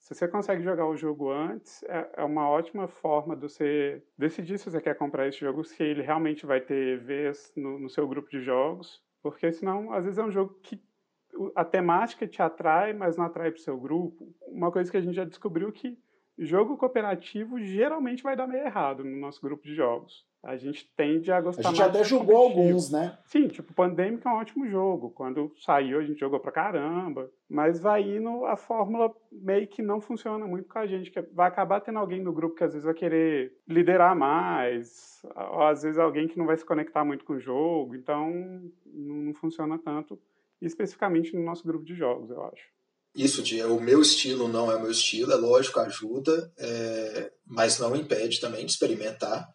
se 0.04 0.14
você 0.14 0.28
consegue 0.28 0.62
jogar 0.62 0.86
o 0.86 0.98
jogo 0.98 1.32
antes, 1.32 1.82
é, 1.84 2.10
é 2.18 2.24
uma 2.26 2.50
ótima 2.50 2.90
forma 2.90 3.38
de 3.38 3.44
você 3.44 4.04
decidir 4.18 4.58
se 4.58 4.70
você 4.70 4.82
quer 4.82 4.96
comprar 4.96 5.30
esse 5.30 5.40
jogo, 5.40 5.64
se 5.64 5.82
ele 5.82 6.02
realmente 6.02 6.46
vai 6.46 6.60
ter 6.60 7.00
vez 7.00 7.54
no, 7.56 7.80
no 7.80 7.90
seu 7.90 8.06
grupo 8.06 8.30
de 8.30 8.42
jogos, 8.42 9.02
porque 9.22 9.50
senão, 9.54 9.94
às 9.94 10.04
vezes 10.04 10.20
é 10.20 10.24
um 10.24 10.32
jogo 10.32 10.60
que 10.62 10.84
a 11.56 11.64
temática 11.64 12.28
te 12.28 12.42
atrai, 12.42 12.92
mas 12.92 13.16
não 13.16 13.24
atrai 13.24 13.50
para 13.50 13.60
o 13.60 13.64
seu 13.64 13.80
grupo. 13.80 14.36
Uma 14.46 14.74
coisa 14.74 14.92
que 14.92 14.98
a 14.98 15.02
gente 15.02 15.16
já 15.16 15.24
descobriu 15.24 15.72
que 15.72 15.98
jogo 16.46 16.78
cooperativo 16.78 17.60
geralmente 17.60 18.24
vai 18.24 18.36
dar 18.36 18.48
meio 18.48 18.66
errado 18.66 19.04
no 19.04 19.18
nosso 19.18 19.42
grupo 19.42 19.64
de 19.64 19.76
jogos 19.76 20.26
a 20.44 20.58
gente 20.58 20.92
tende 20.98 21.32
a 21.32 21.40
gostar 21.40 21.64
mais. 21.64 21.80
A 21.80 21.86
gente 21.86 21.90
até 21.90 22.04
jogou 22.04 22.36
alguns, 22.36 22.92
né? 22.92 23.18
Sim, 23.24 23.48
tipo, 23.48 23.74
Pandemic 23.74 24.28
é 24.28 24.30
um 24.30 24.36
ótimo 24.36 24.68
jogo. 24.68 25.10
Quando 25.10 25.54
saiu, 25.56 26.00
a 26.00 26.04
gente 26.04 26.20
jogou 26.20 26.38
pra 26.38 26.52
caramba. 26.52 27.32
Mas 27.50 27.80
vai 27.80 28.02
indo, 28.02 28.46
a 28.46 28.58
fórmula 28.58 29.16
meio 29.32 29.66
que 29.68 29.82
não 29.82 30.02
funciona 30.02 30.46
muito 30.46 30.68
com 30.68 30.80
a 30.80 30.86
gente. 30.86 31.10
Que 31.10 31.22
vai 31.22 31.48
acabar 31.48 31.80
tendo 31.80 31.98
alguém 31.98 32.22
no 32.22 32.34
grupo 32.34 32.58
que 32.58 32.64
às 32.64 32.74
vezes 32.74 32.84
vai 32.84 32.94
querer 32.94 33.58
liderar 33.66 34.14
mais, 34.18 35.26
ou 35.34 35.64
às 35.64 35.84
vezes 35.84 35.98
alguém 35.98 36.28
que 36.28 36.38
não 36.38 36.46
vai 36.46 36.58
se 36.58 36.66
conectar 36.66 37.06
muito 37.06 37.24
com 37.24 37.34
o 37.34 37.40
jogo. 37.40 37.96
Então, 37.96 38.70
não 38.86 39.34
funciona 39.36 39.80
tanto, 39.80 40.20
especificamente 40.62 41.34
no 41.34 41.42
nosso 41.42 41.66
grupo 41.66 41.86
de 41.86 41.96
jogos, 41.96 42.30
eu 42.30 42.44
acho. 42.44 42.73
Isso 43.16 43.44
de 43.44 43.62
o 43.64 43.80
meu 43.80 44.02
estilo 44.02 44.48
não 44.48 44.72
é 44.72 44.76
o 44.76 44.82
meu 44.82 44.92
estilo, 44.92 45.32
é 45.32 45.36
lógico, 45.36 45.80
ajuda, 45.80 46.52
é, 46.58 47.32
mas 47.46 47.78
não 47.78 47.96
impede 47.96 48.40
também 48.40 48.66
de 48.66 48.72
experimentar. 48.72 49.48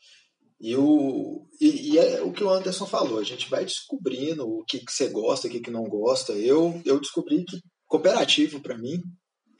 E, 0.60 0.76
o, 0.76 1.46
e, 1.60 1.92
e, 1.92 1.98
é 1.98 2.20
o 2.20 2.32
que 2.32 2.42
o 2.42 2.50
Anderson 2.50 2.86
falou, 2.86 3.18
a 3.18 3.24
gente 3.24 3.48
vai 3.48 3.64
descobrindo 3.64 4.46
o 4.46 4.64
que, 4.64 4.78
que 4.78 4.92
você 4.92 5.08
gosta, 5.08 5.46
o 5.46 5.50
que, 5.50 5.60
que 5.60 5.70
não 5.70 5.84
gosta. 5.84 6.32
Eu, 6.32 6.80
eu 6.84 7.00
descobri 7.00 7.44
que 7.44 7.60
cooperativo, 7.86 8.60
para 8.60 8.76
mim, 8.76 9.02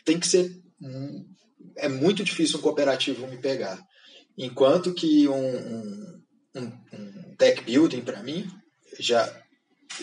tem 0.05 0.19
que 0.19 0.27
ser. 0.27 0.51
É 1.77 1.89
muito 1.89 2.23
difícil 2.23 2.59
um 2.59 2.63
cooperativo 2.63 3.27
me 3.27 3.39
pegar. 3.39 3.81
Enquanto 4.37 4.95
que 4.95 5.27
um, 5.29 6.23
um, 6.55 6.63
um 6.93 7.37
deck 7.37 7.63
building, 7.63 8.03
para 8.03 8.23
mim, 8.23 8.49
já 8.99 9.29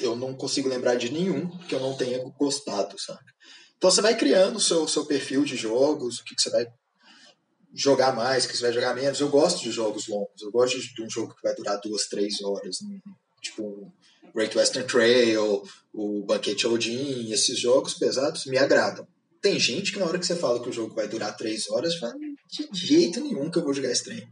eu 0.01 0.15
não 0.15 0.33
consigo 0.33 0.67
lembrar 0.67 0.95
de 0.95 1.11
nenhum 1.11 1.49
que 1.59 1.75
eu 1.75 1.79
não 1.79 1.95
tenha 1.95 2.19
gostado, 2.37 2.99
sabe? 2.99 3.23
Então 3.77 3.91
você 3.91 4.01
vai 4.01 4.15
criando 4.15 4.57
o 4.57 4.61
seu, 4.61 4.87
seu 4.87 5.05
perfil 5.05 5.43
de 5.43 5.55
jogos, 5.55 6.19
o 6.19 6.23
que, 6.23 6.35
que 6.35 6.41
você 6.41 6.49
vai 6.49 6.65
jogar 7.73 8.15
mais, 8.15 8.45
que 8.45 8.55
você 8.55 8.63
vai 8.63 8.73
jogar 8.73 8.95
menos. 8.95 9.19
Eu 9.19 9.29
gosto 9.29 9.61
de 9.61 9.71
jogos 9.71 10.07
longos. 10.07 10.41
Eu 10.41 10.51
gosto 10.51 10.79
de 10.79 11.03
um 11.03 11.09
jogo 11.09 11.35
que 11.35 11.43
vai 11.43 11.53
durar 11.53 11.79
duas, 11.81 12.07
três 12.07 12.41
horas. 12.41 12.79
Né? 12.81 12.99
Tipo 13.41 13.91
Great 14.33 14.57
Western 14.57 14.87
Trail, 14.87 15.63
o 15.93 16.23
Banquete 16.25 16.67
Odin, 16.67 17.31
esses 17.31 17.59
jogos 17.59 17.93
pesados 17.93 18.45
me 18.45 18.57
agradam. 18.57 19.07
Tem 19.41 19.59
gente 19.59 19.91
que 19.91 19.99
na 19.99 20.05
hora 20.05 20.17
que 20.17 20.25
você 20.25 20.35
fala 20.35 20.61
que 20.61 20.69
o 20.69 20.73
jogo 20.73 20.95
vai 20.95 21.07
durar 21.07 21.35
três 21.37 21.69
horas, 21.69 21.95
fala, 21.95 22.15
de 22.71 22.73
jeito 22.73 23.21
nenhum 23.21 23.51
que 23.51 23.59
eu 23.59 23.63
vou 23.63 23.73
jogar 23.73 23.91
esse 23.91 24.03
trem. 24.03 24.27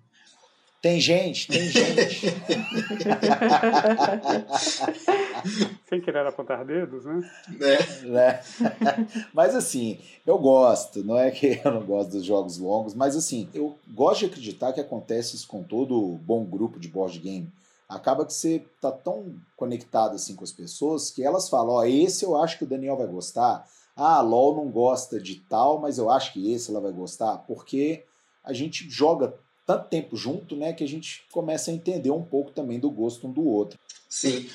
Tem 0.81 0.99
gente, 0.99 1.47
tem 1.47 1.69
gente. 1.69 2.25
Sem 5.93 6.01
querer 6.01 6.25
apontar 6.25 6.65
dedos, 6.65 7.05
né? 7.05 7.29
É. 7.61 8.05
né? 8.07 8.41
Mas 9.31 9.53
assim, 9.53 9.99
eu 10.25 10.39
gosto, 10.39 11.03
não 11.03 11.19
é 11.19 11.29
que 11.29 11.61
eu 11.63 11.71
não 11.71 11.83
gosto 11.85 12.13
dos 12.13 12.25
jogos 12.25 12.57
longos, 12.57 12.95
mas 12.95 13.15
assim, 13.15 13.47
eu 13.53 13.77
gosto 13.93 14.21
de 14.21 14.25
acreditar 14.25 14.73
que 14.73 14.81
acontece 14.81 15.35
isso 15.35 15.47
com 15.47 15.61
todo 15.61 16.17
bom 16.23 16.43
grupo 16.45 16.79
de 16.79 16.87
board 16.87 17.19
game. 17.19 17.47
Acaba 17.87 18.25
que 18.25 18.33
você 18.33 18.65
tá 18.81 18.91
tão 18.91 19.35
conectado 19.55 20.15
assim 20.15 20.35
com 20.35 20.43
as 20.43 20.51
pessoas 20.51 21.11
que 21.11 21.23
elas 21.23 21.47
falam, 21.47 21.75
ó, 21.75 21.81
oh, 21.81 21.85
esse 21.85 22.25
eu 22.25 22.35
acho 22.35 22.57
que 22.57 22.63
o 22.63 22.67
Daniel 22.67 22.97
vai 22.97 23.05
gostar. 23.05 23.63
Ah, 23.95 24.19
LOL 24.21 24.55
não 24.55 24.71
gosta 24.71 25.19
de 25.19 25.35
tal, 25.41 25.79
mas 25.79 25.99
eu 25.99 26.09
acho 26.09 26.33
que 26.33 26.51
esse 26.51 26.71
ela 26.71 26.81
vai 26.81 26.91
gostar, 26.91 27.37
porque 27.45 28.03
a 28.43 28.51
gente 28.51 28.89
joga 28.89 29.35
tanto 29.63 29.89
tempo 29.89 30.15
junto, 30.15 30.55
né, 30.55 30.73
que 30.73 30.83
a 30.83 30.87
gente 30.87 31.23
começa 31.31 31.69
a 31.69 31.73
entender 31.73 32.09
um 32.09 32.23
pouco 32.23 32.49
também 32.49 32.79
do 32.79 32.89
gosto 32.89 33.27
um 33.27 33.31
do 33.31 33.45
outro. 33.45 33.77
Sim. 34.09 34.49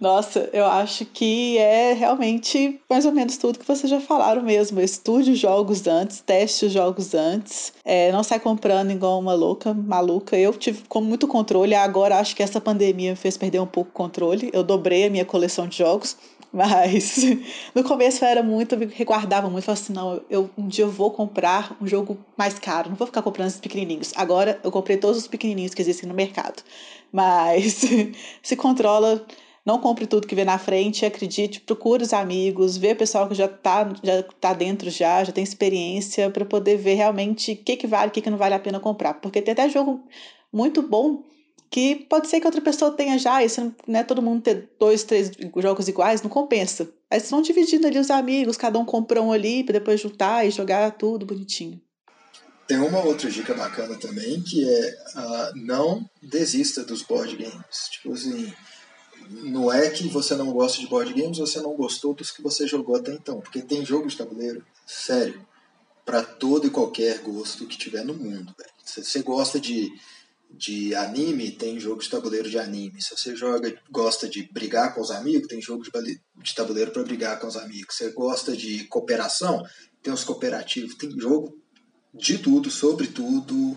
Nossa, 0.00 0.50
eu 0.52 0.66
acho 0.66 1.06
que 1.06 1.56
é 1.56 1.92
realmente 1.92 2.80
mais 2.90 3.06
ou 3.06 3.12
menos 3.12 3.36
tudo 3.36 3.58
que 3.58 3.66
vocês 3.66 3.88
já 3.88 4.00
falaram 4.00 4.42
mesmo. 4.42 4.80
Estude 4.80 5.30
os 5.30 5.38
jogos 5.38 5.86
antes, 5.86 6.20
teste 6.20 6.66
os 6.66 6.72
jogos 6.72 7.14
antes. 7.14 7.72
É, 7.84 8.10
não 8.12 8.22
sai 8.22 8.40
comprando 8.40 8.90
igual 8.90 9.18
uma 9.20 9.34
louca, 9.34 9.72
maluca. 9.72 10.36
Eu 10.36 10.52
tive 10.52 10.82
com 10.88 11.00
muito 11.00 11.28
controle, 11.28 11.74
agora 11.74 12.18
acho 12.18 12.34
que 12.34 12.42
essa 12.42 12.60
pandemia 12.60 13.10
me 13.12 13.16
fez 13.16 13.38
perder 13.38 13.60
um 13.60 13.66
pouco 13.66 13.90
o 13.90 13.92
controle. 13.94 14.50
Eu 14.52 14.64
dobrei 14.64 15.06
a 15.06 15.10
minha 15.10 15.24
coleção 15.24 15.66
de 15.68 15.78
jogos. 15.78 16.16
Mas 16.52 17.16
no 17.74 17.82
começo 17.82 18.24
era 18.24 18.40
muito, 18.40 18.76
eu 18.76 18.78
me 18.78 18.86
reguardava 18.86 19.50
muito, 19.50 19.64
falava 19.64 19.82
assim, 19.82 19.92
não, 19.92 20.20
eu, 20.30 20.48
um 20.56 20.68
dia 20.68 20.84
eu 20.84 20.90
vou 20.90 21.10
comprar 21.10 21.76
um 21.80 21.86
jogo 21.86 22.16
mais 22.36 22.60
caro, 22.60 22.90
não 22.90 22.96
vou 22.96 23.08
ficar 23.08 23.22
comprando 23.22 23.48
esses 23.48 23.58
pequenininhos. 23.60 24.12
Agora 24.14 24.60
eu 24.62 24.70
comprei 24.70 24.96
todos 24.96 25.18
os 25.18 25.26
pequenininhos 25.26 25.74
que 25.74 25.82
existem 25.82 26.08
no 26.08 26.14
mercado. 26.14 26.62
Mas 27.12 27.80
se 28.40 28.54
controla, 28.56 29.24
não 29.64 29.78
compre 29.78 30.06
tudo 30.06 30.26
que 30.26 30.34
vê 30.34 30.44
na 30.44 30.58
frente, 30.58 31.06
acredite, 31.06 31.60
procure 31.60 32.02
os 32.02 32.12
amigos, 32.12 32.76
vê 32.76 32.92
o 32.92 32.96
pessoal 32.96 33.26
que 33.28 33.34
já 33.34 33.46
está 33.46 33.88
já 34.02 34.22
tá 34.40 34.52
dentro 34.52 34.90
já, 34.90 35.24
já 35.24 35.32
tem 35.32 35.42
experiência 35.42 36.30
para 36.30 36.44
poder 36.44 36.76
ver 36.76 36.94
realmente 36.94 37.52
o 37.52 37.56
que, 37.56 37.76
que 37.76 37.86
vale, 37.86 38.08
o 38.08 38.10
que, 38.10 38.20
que 38.20 38.30
não 38.30 38.36
vale 38.36 38.54
a 38.54 38.58
pena 38.58 38.78
comprar. 38.78 39.14
Porque 39.14 39.40
tem 39.40 39.52
até 39.52 39.68
jogo 39.68 40.04
muito 40.52 40.82
bom 40.82 41.22
que 41.70 41.96
pode 42.08 42.28
ser 42.28 42.38
que 42.38 42.46
outra 42.46 42.60
pessoa 42.60 42.92
tenha 42.92 43.18
já, 43.18 43.42
e 43.42 43.48
se 43.48 43.72
né, 43.88 44.04
todo 44.04 44.22
mundo 44.22 44.42
ter 44.42 44.70
dois, 44.78 45.02
três 45.02 45.32
jogos 45.56 45.88
iguais, 45.88 46.22
não 46.22 46.30
compensa. 46.30 46.88
Aí 47.10 47.18
vocês 47.18 47.30
vão 47.30 47.42
dividindo 47.42 47.86
ali 47.86 47.98
os 47.98 48.10
amigos, 48.10 48.56
cada 48.56 48.78
um 48.78 48.84
compra 48.84 49.20
um 49.20 49.32
ali, 49.32 49.64
para 49.64 49.80
depois 49.80 50.00
juntar 50.00 50.46
e 50.46 50.52
jogar 50.52 50.92
tudo 50.92 51.26
bonitinho. 51.26 51.80
Tem 52.68 52.78
uma 52.78 53.04
outra 53.04 53.28
dica 53.28 53.54
bacana 53.54 53.96
também, 53.96 54.40
que 54.40 54.64
é 54.64 54.94
uh, 55.16 55.66
não 55.66 56.08
desista 56.22 56.84
dos 56.84 57.02
board 57.02 57.36
games. 57.36 57.88
Tipo 57.90 58.12
assim, 58.12 58.52
não 59.30 59.72
é 59.72 59.90
que 59.90 60.08
você 60.08 60.34
não 60.34 60.52
gosta 60.52 60.80
de 60.80 60.86
board 60.86 61.12
games, 61.12 61.38
você 61.38 61.60
não 61.60 61.74
gostou 61.74 62.14
dos 62.14 62.30
que 62.30 62.42
você 62.42 62.66
jogou 62.66 62.96
até 62.96 63.12
então. 63.12 63.40
Porque 63.40 63.62
tem 63.62 63.84
jogo 63.84 64.08
de 64.08 64.16
tabuleiro, 64.16 64.64
sério, 64.86 65.46
para 66.04 66.22
todo 66.22 66.66
e 66.66 66.70
qualquer 66.70 67.18
gosto 67.18 67.66
que 67.66 67.78
tiver 67.78 68.04
no 68.04 68.14
mundo. 68.14 68.54
Se 68.84 69.02
você 69.02 69.22
gosta 69.22 69.58
de 69.58 69.92
de 70.56 70.94
anime, 70.94 71.50
tem 71.50 71.78
jogo 71.80 72.00
de 72.00 72.08
tabuleiro 72.08 72.48
de 72.48 72.58
anime. 72.58 73.02
Se 73.02 73.16
você 73.16 73.34
joga, 73.34 73.74
gosta 73.90 74.28
de 74.28 74.48
brigar 74.52 74.94
com 74.94 75.00
os 75.00 75.10
amigos, 75.10 75.48
tem 75.48 75.60
jogo 75.60 75.82
de, 75.82 75.90
de 75.90 76.54
tabuleiro 76.54 76.90
para 76.90 77.02
brigar 77.02 77.38
com 77.40 77.46
os 77.46 77.56
amigos. 77.56 77.96
Você 77.96 78.10
gosta 78.12 78.56
de 78.56 78.84
cooperação, 78.84 79.64
tem 80.02 80.12
os 80.12 80.24
cooperativos, 80.24 80.94
tem 80.94 81.10
jogo 81.18 81.58
de 82.12 82.38
tudo, 82.38 82.70
sobre 82.70 83.08
tudo. 83.08 83.76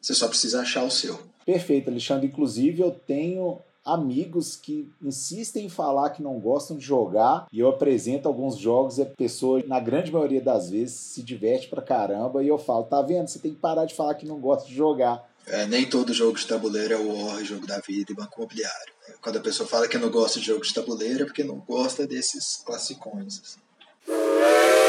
Você 0.00 0.14
só 0.14 0.28
precisa 0.28 0.60
achar 0.60 0.84
o 0.84 0.90
seu. 0.90 1.18
Perfeito, 1.44 1.90
Alexandre. 1.90 2.26
Inclusive, 2.26 2.82
eu 2.82 2.90
tenho 2.90 3.60
amigos 3.84 4.56
que 4.56 4.90
insistem 5.02 5.66
em 5.66 5.70
falar 5.70 6.10
que 6.10 6.22
não 6.22 6.38
gostam 6.38 6.76
de 6.76 6.84
jogar 6.84 7.46
e 7.52 7.60
eu 7.60 7.68
apresento 7.68 8.28
alguns 8.28 8.56
jogos 8.56 8.98
e 8.98 9.02
a 9.02 9.06
pessoa, 9.06 9.62
na 9.66 9.80
grande 9.80 10.12
maioria 10.12 10.40
das 10.40 10.70
vezes, 10.70 10.94
se 10.94 11.22
diverte 11.22 11.68
pra 11.68 11.82
caramba 11.82 12.42
e 12.42 12.48
eu 12.48 12.58
falo, 12.58 12.84
tá 12.84 13.02
vendo? 13.02 13.28
Você 13.28 13.38
tem 13.38 13.52
que 13.52 13.60
parar 13.60 13.84
de 13.84 13.94
falar 13.94 14.14
que 14.14 14.26
não 14.26 14.38
gosta 14.38 14.68
de 14.68 14.74
jogar. 14.74 15.28
É, 15.46 15.66
nem 15.66 15.88
todo 15.88 16.14
jogo 16.14 16.38
de 16.38 16.46
tabuleiro 16.46 16.94
é 16.94 16.96
o 16.96 17.26
War, 17.26 17.44
jogo 17.44 17.66
da 17.66 17.80
vida 17.80 18.12
e 18.12 18.14
banco 18.14 18.34
imobiliário. 18.38 18.92
Né? 19.08 19.14
Quando 19.20 19.38
a 19.38 19.40
pessoa 19.40 19.68
fala 19.68 19.88
que 19.88 19.98
não 19.98 20.10
gosta 20.10 20.38
de 20.38 20.46
jogo 20.46 20.62
de 20.62 20.72
tabuleiro 20.72 21.22
é 21.22 21.26
porque 21.26 21.42
não 21.42 21.58
gosta 21.58 22.06
desses 22.06 22.62
classicões. 22.64 23.40
Assim. 23.40 24.81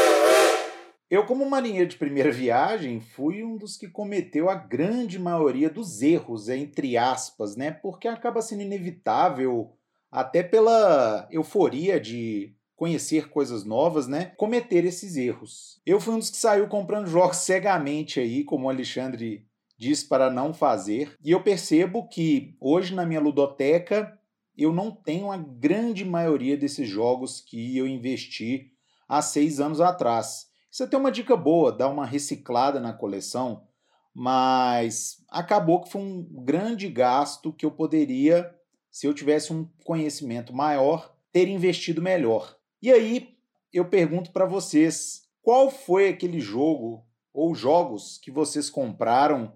Eu, 1.09 1.25
como 1.25 1.49
marinheiro 1.49 1.89
de 1.89 1.97
primeira 1.97 2.31
viagem, 2.31 2.99
fui 2.99 3.43
um 3.43 3.57
dos 3.57 3.77
que 3.77 3.87
cometeu 3.87 4.49
a 4.49 4.55
grande 4.55 5.19
maioria 5.19 5.69
dos 5.69 6.01
erros, 6.01 6.49
entre 6.49 6.97
aspas, 6.97 7.55
né? 7.55 7.71
Porque 7.71 8.07
acaba 8.07 8.41
sendo 8.41 8.63
inevitável, 8.63 9.73
até 10.11 10.41
pela 10.41 11.27
euforia 11.31 11.99
de 11.99 12.55
conhecer 12.75 13.29
coisas 13.29 13.63
novas, 13.63 14.07
né? 14.07 14.33
Cometer 14.37 14.85
esses 14.85 15.15
erros. 15.15 15.81
Eu 15.85 15.99
fui 15.99 16.13
um 16.13 16.19
dos 16.19 16.29
que 16.29 16.37
saiu 16.37 16.67
comprando 16.67 17.07
jogos 17.07 17.37
cegamente 17.45 18.19
aí, 18.19 18.43
como 18.43 18.67
o 18.67 18.69
Alexandre 18.69 19.45
diz 19.77 20.03
para 20.03 20.29
não 20.29 20.53
fazer. 20.53 21.15
E 21.23 21.31
eu 21.31 21.43
percebo 21.43 22.07
que 22.07 22.55
hoje 22.59 22.93
na 22.93 23.05
minha 23.05 23.19
ludoteca 23.19 24.17
eu 24.57 24.71
não 24.71 24.91
tenho 24.91 25.31
a 25.31 25.37
grande 25.37 26.05
maioria 26.05 26.55
desses 26.55 26.87
jogos 26.87 27.41
que 27.41 27.77
eu 27.77 27.87
investi 27.87 28.71
há 29.07 29.21
seis 29.21 29.59
anos 29.59 29.81
atrás. 29.81 30.52
É 30.79 30.83
até 30.83 30.97
uma 30.97 31.11
dica 31.11 31.35
boa, 31.35 31.71
dar 31.71 31.89
uma 31.89 32.05
reciclada 32.05 32.79
na 32.79 32.93
coleção, 32.93 33.67
mas 34.13 35.23
acabou 35.29 35.81
que 35.81 35.91
foi 35.91 36.01
um 36.01 36.23
grande 36.43 36.89
gasto 36.89 37.53
que 37.53 37.65
eu 37.65 37.71
poderia, 37.71 38.53
se 38.91 39.05
eu 39.05 39.13
tivesse 39.13 39.53
um 39.53 39.67
conhecimento 39.83 40.53
maior, 40.53 41.15
ter 41.31 41.47
investido 41.47 42.01
melhor. 42.01 42.55
E 42.81 42.91
aí 42.91 43.35
eu 43.71 43.85
pergunto 43.85 44.31
para 44.31 44.45
vocês, 44.45 45.23
qual 45.41 45.69
foi 45.69 46.09
aquele 46.09 46.39
jogo 46.39 47.05
ou 47.33 47.53
jogos 47.55 48.19
que 48.19 48.31
vocês 48.31 48.69
compraram 48.69 49.53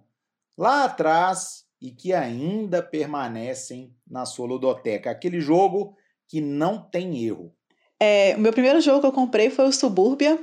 lá 0.57 0.85
atrás 0.85 1.65
e 1.79 1.91
que 1.91 2.13
ainda 2.13 2.81
permanecem 2.81 3.95
na 4.07 4.25
sua 4.25 4.47
ludoteca? 4.47 5.11
Aquele 5.11 5.39
jogo 5.39 5.95
que 6.27 6.41
não 6.41 6.81
tem 6.81 7.23
erro. 7.23 7.53
É, 7.99 8.35
o 8.35 8.39
meu 8.39 8.51
primeiro 8.51 8.81
jogo 8.81 9.01
que 9.01 9.07
eu 9.07 9.11
comprei 9.11 9.49
foi 9.49 9.67
o 9.67 9.71
Suburbia. 9.71 10.39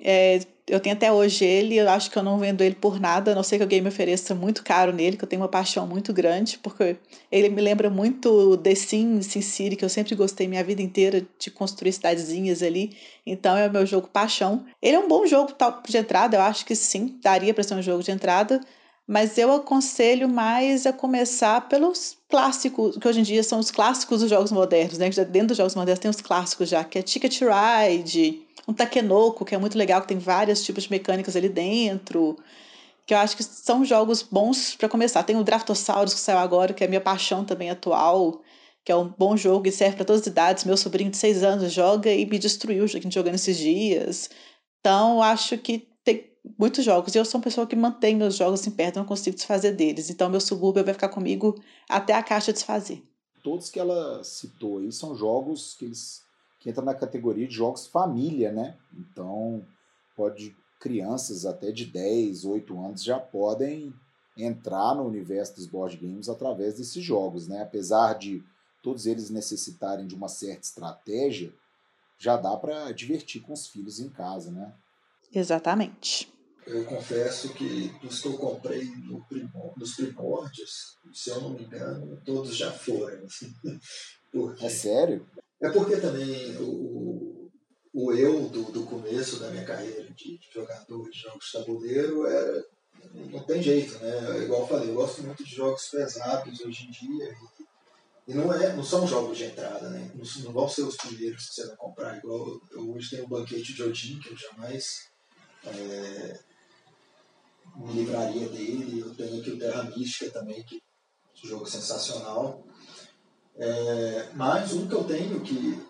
É, 0.00 0.40
eu 0.68 0.78
tenho 0.78 0.94
até 0.94 1.10
hoje 1.10 1.44
ele, 1.44 1.76
eu 1.76 1.88
acho 1.88 2.10
que 2.10 2.16
eu 2.16 2.22
não 2.22 2.38
vendo 2.38 2.62
ele 2.62 2.74
por 2.74 3.00
nada, 3.00 3.32
a 3.32 3.34
não 3.34 3.42
sei 3.42 3.58
que 3.58 3.62
alguém 3.62 3.80
me 3.80 3.88
ofereça 3.88 4.34
muito 4.34 4.62
caro 4.62 4.92
nele, 4.92 5.16
que 5.16 5.24
eu 5.24 5.28
tenho 5.28 5.42
uma 5.42 5.48
paixão 5.48 5.86
muito 5.86 6.12
grande, 6.12 6.58
porque 6.58 6.96
ele 7.32 7.48
me 7.48 7.60
lembra 7.60 7.90
muito 7.90 8.56
The 8.58 8.74
Sims, 8.74 9.26
Sin 9.26 9.40
City, 9.40 9.76
que 9.76 9.84
eu 9.84 9.88
sempre 9.88 10.14
gostei 10.14 10.46
minha 10.46 10.62
vida 10.62 10.82
inteira 10.82 11.26
de 11.38 11.50
construir 11.50 11.92
cidadezinhas 11.92 12.62
ali, 12.62 12.96
então 13.26 13.56
é 13.56 13.66
o 13.66 13.72
meu 13.72 13.86
jogo 13.86 14.08
paixão. 14.08 14.64
Ele 14.80 14.96
é 14.96 14.98
um 14.98 15.08
bom 15.08 15.26
jogo 15.26 15.52
de 15.88 15.96
entrada, 15.96 16.36
eu 16.36 16.42
acho 16.42 16.64
que 16.64 16.76
sim, 16.76 17.18
daria 17.22 17.54
para 17.54 17.64
ser 17.64 17.74
um 17.74 17.82
jogo 17.82 18.02
de 18.02 18.10
entrada, 18.10 18.60
mas 19.06 19.38
eu 19.38 19.50
aconselho 19.50 20.28
mais 20.28 20.84
a 20.84 20.92
começar 20.92 21.66
pelos 21.66 22.18
clássicos, 22.28 22.98
que 22.98 23.08
hoje 23.08 23.20
em 23.20 23.22
dia 23.22 23.42
são 23.42 23.58
os 23.58 23.70
clássicos 23.70 24.20
dos 24.20 24.28
jogos 24.28 24.52
modernos, 24.52 24.98
né? 24.98 25.08
Dentro 25.08 25.48
dos 25.48 25.56
jogos 25.56 25.74
modernos 25.74 25.98
tem 25.98 26.10
os 26.10 26.20
clássicos 26.20 26.68
já, 26.68 26.84
que 26.84 26.98
é 26.98 27.02
Ticket 27.02 27.40
Ride, 27.40 28.42
um 28.68 28.74
Takenoko, 28.74 29.46
que 29.46 29.54
é 29.54 29.58
muito 29.58 29.78
legal, 29.78 30.02
que 30.02 30.08
tem 30.08 30.18
vários 30.18 30.62
tipos 30.62 30.84
de 30.84 30.90
mecânicas 30.90 31.34
ali 31.34 31.48
dentro, 31.48 32.36
que 33.06 33.14
eu 33.14 33.18
acho 33.18 33.34
que 33.34 33.42
são 33.42 33.82
jogos 33.82 34.22
bons 34.22 34.76
para 34.76 34.90
começar. 34.90 35.22
Tem 35.22 35.34
o 35.34 35.42
Draftosaurus 35.42 36.12
que 36.12 36.20
saiu 36.20 36.36
agora, 36.36 36.74
que 36.74 36.84
é 36.84 36.86
a 36.86 36.88
minha 36.88 37.00
paixão 37.00 37.46
também 37.46 37.70
atual, 37.70 38.42
que 38.84 38.92
é 38.92 38.96
um 38.96 39.08
bom 39.08 39.34
jogo 39.38 39.66
e 39.66 39.72
serve 39.72 39.96
para 39.96 40.04
todas 40.04 40.20
as 40.20 40.26
idades. 40.26 40.64
Meu 40.64 40.76
sobrinho 40.76 41.10
de 41.10 41.16
seis 41.16 41.42
anos 41.42 41.72
joga 41.72 42.12
e 42.12 42.26
me 42.26 42.38
destruiu 42.38 42.86
jogando 42.86 43.36
esses 43.36 43.56
dias. 43.56 44.28
Então, 44.80 45.22
acho 45.22 45.56
que 45.56 45.88
tem 46.04 46.30
muitos 46.58 46.84
jogos. 46.84 47.14
E 47.14 47.18
eu 47.18 47.24
sou 47.24 47.38
uma 47.38 47.44
pessoa 47.44 47.66
que 47.66 47.74
mantém 47.74 48.14
meus 48.14 48.36
jogos 48.36 48.66
em 48.66 48.70
perto, 48.70 48.98
não 48.98 49.06
consigo 49.06 49.34
desfazer 49.34 49.72
deles. 49.72 50.10
Então, 50.10 50.28
meu 50.28 50.42
subúrbio 50.42 50.84
vai 50.84 50.92
ficar 50.92 51.08
comigo 51.08 51.58
até 51.88 52.12
a 52.12 52.22
caixa 52.22 52.52
desfazer. 52.52 53.02
Todos 53.42 53.70
que 53.70 53.80
ela 53.80 54.22
citou 54.22 54.78
aí 54.78 54.92
são 54.92 55.16
jogos 55.16 55.74
que 55.78 55.86
eles 55.86 56.27
que 56.58 56.68
entra 56.68 56.84
na 56.84 56.94
categoria 56.94 57.46
de 57.46 57.54
jogos 57.54 57.86
família, 57.86 58.52
né? 58.52 58.76
Então, 58.92 59.64
pode 60.16 60.56
crianças 60.80 61.44
até 61.44 61.72
de 61.72 61.86
10, 61.86 62.44
8 62.44 62.78
anos 62.84 63.02
já 63.02 63.18
podem 63.18 63.92
entrar 64.36 64.94
no 64.94 65.04
universo 65.04 65.56
dos 65.56 65.66
board 65.66 65.96
games 65.96 66.28
através 66.28 66.74
desses 66.74 67.02
jogos, 67.02 67.48
né? 67.48 67.62
Apesar 67.62 68.14
de 68.14 68.42
todos 68.82 69.06
eles 69.06 69.30
necessitarem 69.30 70.06
de 70.06 70.14
uma 70.14 70.28
certa 70.28 70.62
estratégia, 70.62 71.52
já 72.18 72.36
dá 72.36 72.56
para 72.56 72.92
divertir 72.92 73.42
com 73.42 73.52
os 73.52 73.66
filhos 73.66 73.98
em 73.98 74.08
casa, 74.08 74.50
né? 74.50 74.72
Exatamente. 75.32 76.32
Eu 76.66 76.84
confesso 76.84 77.54
que 77.54 77.88
dos 78.00 78.20
que 78.20 78.28
eu 78.28 78.36
comprei 78.36 78.84
no 78.84 79.24
primor, 79.24 79.72
nos 79.76 79.94
primórdios, 79.96 80.98
se 81.12 81.30
eu 81.30 81.40
não 81.40 81.50
me 81.50 81.64
engano, 81.64 82.20
todos 82.24 82.56
já 82.56 82.70
foram. 82.70 83.24
Assim, 83.24 83.52
porque... 84.30 84.64
É 84.64 84.68
sério? 84.68 85.26
É 85.60 85.70
porque 85.70 85.96
também 85.96 86.56
o, 86.58 87.50
o 87.92 88.12
eu 88.12 88.48
do, 88.48 88.70
do 88.70 88.84
começo 88.84 89.40
da 89.40 89.50
minha 89.50 89.64
carreira 89.64 90.04
de, 90.04 90.38
de 90.38 90.48
jogador 90.52 91.10
de 91.10 91.18
jogos 91.18 91.46
de 91.46 91.52
tabuleiro 91.52 92.26
era. 92.26 92.64
Não 93.30 93.42
tem 93.44 93.62
jeito, 93.62 93.98
né? 93.98 94.42
Igual 94.42 94.62
eu 94.62 94.66
falei, 94.66 94.90
eu 94.90 94.94
gosto 94.94 95.22
muito 95.22 95.44
de 95.44 95.54
jogos 95.54 95.88
pesados 95.88 96.60
hoje 96.60 96.86
em 96.86 96.90
dia. 96.90 97.36
E, 98.26 98.32
e 98.32 98.34
não, 98.34 98.52
é, 98.52 98.74
não 98.74 98.82
são 98.82 99.06
jogos 99.06 99.38
de 99.38 99.44
entrada, 99.44 99.88
né? 99.88 100.10
Não, 100.14 100.42
não 100.44 100.52
vão 100.52 100.68
ser 100.68 100.82
os 100.82 100.96
primeiros 100.96 101.48
que 101.48 101.54
você 101.54 101.66
vai 101.66 101.76
comprar. 101.76 102.18
Igual 102.18 102.60
eu 102.72 102.92
hoje 102.92 103.10
tenho 103.10 103.24
o 103.24 103.28
Banquete 103.28 103.72
de 103.72 103.82
Odin, 103.82 104.18
que 104.20 104.30
eu 104.30 104.36
jamais 104.36 105.08
é, 105.64 106.40
me 107.76 107.92
livraria 107.94 108.48
dele. 108.48 109.00
Eu 109.00 109.14
tenho 109.14 109.40
aqui 109.40 109.50
o 109.50 109.58
Terra 109.58 109.84
Mística 109.84 110.30
também, 110.30 110.62
que 110.64 110.76
é 110.76 111.46
um 111.46 111.48
jogo 111.48 111.66
sensacional. 111.66 112.64
É, 113.58 114.28
mas 114.34 114.72
um 114.72 114.86
que 114.86 114.94
eu 114.94 115.04
tenho 115.04 115.40
que 115.40 115.88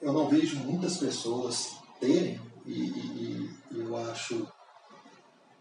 eu 0.00 0.12
não 0.12 0.28
vejo 0.28 0.56
muitas 0.60 0.96
pessoas 0.96 1.76
terem, 2.00 2.40
e, 2.64 2.72
e, 2.72 3.58
e 3.70 3.80
eu 3.80 3.96
acho 4.10 4.48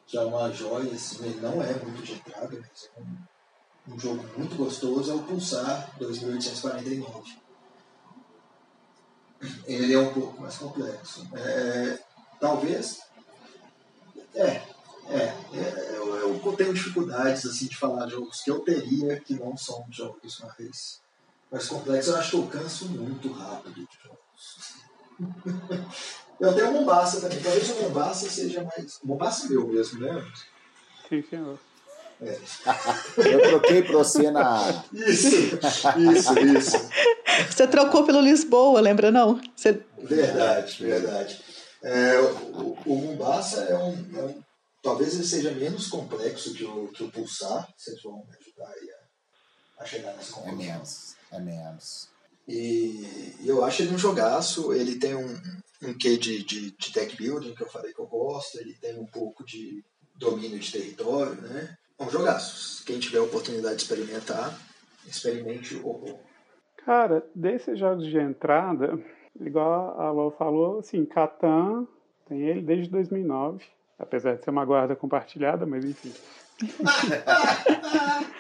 que 0.07 0.17
é 0.17 0.21
uma 0.21 0.49
joia, 0.51 0.91
assim, 0.93 1.23
ele 1.25 1.41
não 1.41 1.61
é 1.61 1.73
muito 1.73 2.01
de 2.01 2.13
entrada, 2.13 2.57
mas 2.59 2.89
é 2.95 3.01
um, 3.01 3.93
um 3.93 3.99
jogo 3.99 4.25
muito 4.37 4.55
gostoso, 4.55 5.11
é 5.11 5.15
o 5.15 5.23
Pulsar 5.23 5.93
2849. 5.99 7.37
Ele 9.65 9.93
é 9.93 9.99
um 9.99 10.13
pouco 10.13 10.41
mais 10.41 10.57
complexo. 10.57 11.27
É, 11.33 11.99
talvez. 12.39 13.01
É, 14.35 14.47
é, 15.09 15.35
é 15.53 15.95
eu, 15.95 16.15
eu, 16.15 16.55
tenho 16.55 16.73
dificuldades 16.73 17.45
assim, 17.45 17.67
de 17.67 17.77
falar 17.77 18.07
jogos 18.07 18.41
que 18.41 18.51
eu 18.51 18.59
teria 18.61 19.19
que 19.19 19.35
não 19.35 19.55
são 19.55 19.85
jogos 19.89 20.39
mais 20.39 21.01
mais 21.51 21.67
complexo, 21.67 22.11
eu 22.11 22.17
acho 22.17 22.29
que 22.31 22.37
eu 22.37 22.47
canso 22.47 22.89
muito 22.89 23.31
rápido 23.31 23.75
de 23.75 23.87
jogos. 24.03 24.69
eu 26.39 26.53
tenho 26.53 26.69
o 26.69 26.73
Mombasa 26.73 27.21
também. 27.21 27.41
Talvez 27.41 27.69
o 27.69 27.81
Mombasa 27.83 28.29
seja 28.29 28.63
mais. 28.63 28.99
O 29.03 29.07
Mombasa 29.07 29.45
é 29.45 29.49
meu 29.49 29.67
mesmo, 29.67 29.99
né? 29.99 30.25
Sim, 31.07 31.23
senhor. 31.29 31.59
É. 32.21 32.37
eu 33.33 33.41
troquei 33.49 33.81
para 33.81 33.97
você 33.97 34.29
na. 34.29 34.83
Isso, 34.93 35.57
isso, 35.97 36.39
isso. 36.39 36.89
Você 37.49 37.67
trocou 37.67 38.03
pelo 38.03 38.19
Lisboa, 38.19 38.81
lembra 38.81 39.09
não? 39.09 39.39
Você... 39.55 39.83
Verdade, 39.97 40.83
verdade. 40.83 41.41
É, 41.81 42.19
o, 42.19 42.77
o 42.85 42.95
Mombasa 42.95 43.61
é 43.61 43.77
um, 43.77 44.17
é 44.17 44.23
um, 44.23 44.43
Talvez 44.81 45.13
ele 45.15 45.25
seja 45.25 45.51
menos 45.51 45.87
complexo 45.87 46.53
que 46.53 46.63
o, 46.63 46.87
que 46.89 47.03
o 47.03 47.11
Pulsar. 47.11 47.67
Vocês 47.77 48.01
vão 48.01 48.25
me 48.25 48.35
ajudar 48.37 48.67
aí 48.67 48.89
a, 48.91 49.83
a 49.83 49.85
chegar 49.85 50.13
nessa 50.15 50.33
conclusão. 50.33 50.81
É 51.31 51.39
menos. 51.39 52.09
E, 52.47 53.35
e 53.41 53.47
eu 53.47 53.63
acho 53.63 53.81
ele 53.81 53.93
um 53.93 53.97
jogaço. 53.97 54.73
Ele 54.73 54.95
tem 54.95 55.15
um, 55.15 55.37
um 55.83 55.93
quê 55.93 56.17
de, 56.17 56.43
de, 56.43 56.71
de 56.71 56.91
deck 56.91 57.15
building, 57.15 57.53
que 57.53 57.63
eu 57.63 57.69
falei 57.69 57.93
que 57.93 57.99
eu 57.99 58.07
gosto. 58.07 58.59
Ele 58.59 58.73
tem 58.73 58.99
um 58.99 59.05
pouco 59.05 59.45
de 59.45 59.83
domínio 60.15 60.59
de 60.59 60.71
território, 60.71 61.39
né? 61.41 61.77
É 61.97 62.03
um 62.03 62.09
jogaço. 62.09 62.83
Quem 62.85 62.99
tiver 62.99 63.19
a 63.19 63.23
oportunidade 63.23 63.75
de 63.75 63.83
experimentar, 63.83 64.57
experimente 65.05 65.75
o 65.75 65.87
horror. 65.87 66.19
Cara, 66.85 67.23
desses 67.35 67.77
jogos 67.77 68.07
de 68.07 68.17
entrada, 68.17 68.97
igual 69.39 69.99
a 69.99 70.09
Lô 70.11 70.31
falou, 70.31 70.79
assim, 70.79 71.05
Catan 71.05 71.87
tem 72.27 72.41
ele 72.41 72.61
desde 72.61 72.89
2009, 72.89 73.63
apesar 73.97 74.35
de 74.35 74.43
ser 74.43 74.49
uma 74.49 74.65
guarda 74.65 74.95
compartilhada, 74.95 75.65
mas 75.65 75.83
enfim. 75.83 76.13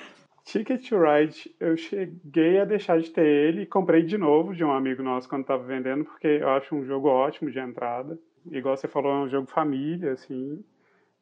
Ticket 0.51 0.89
to 0.89 0.97
Ride, 0.97 1.55
eu 1.59 1.77
cheguei 1.77 2.59
a 2.59 2.65
deixar 2.65 2.99
de 2.99 3.11
ter 3.11 3.23
ele 3.23 3.61
e 3.61 3.65
comprei 3.67 4.01
de 4.01 4.17
novo 4.17 4.55
de 4.55 4.63
um 4.63 4.71
amigo 4.71 5.03
nosso 5.03 5.29
quando 5.29 5.41
estava 5.41 5.63
vendendo, 5.63 6.05
porque 6.05 6.25
eu 6.25 6.49
acho 6.49 6.73
um 6.73 6.83
jogo 6.83 7.07
ótimo 7.07 7.51
de 7.51 7.59
entrada. 7.59 8.17
Igual 8.49 8.75
você 8.75 8.87
falou, 8.87 9.11
é 9.11 9.25
um 9.25 9.29
jogo 9.29 9.45
família, 9.45 10.13
assim. 10.13 10.63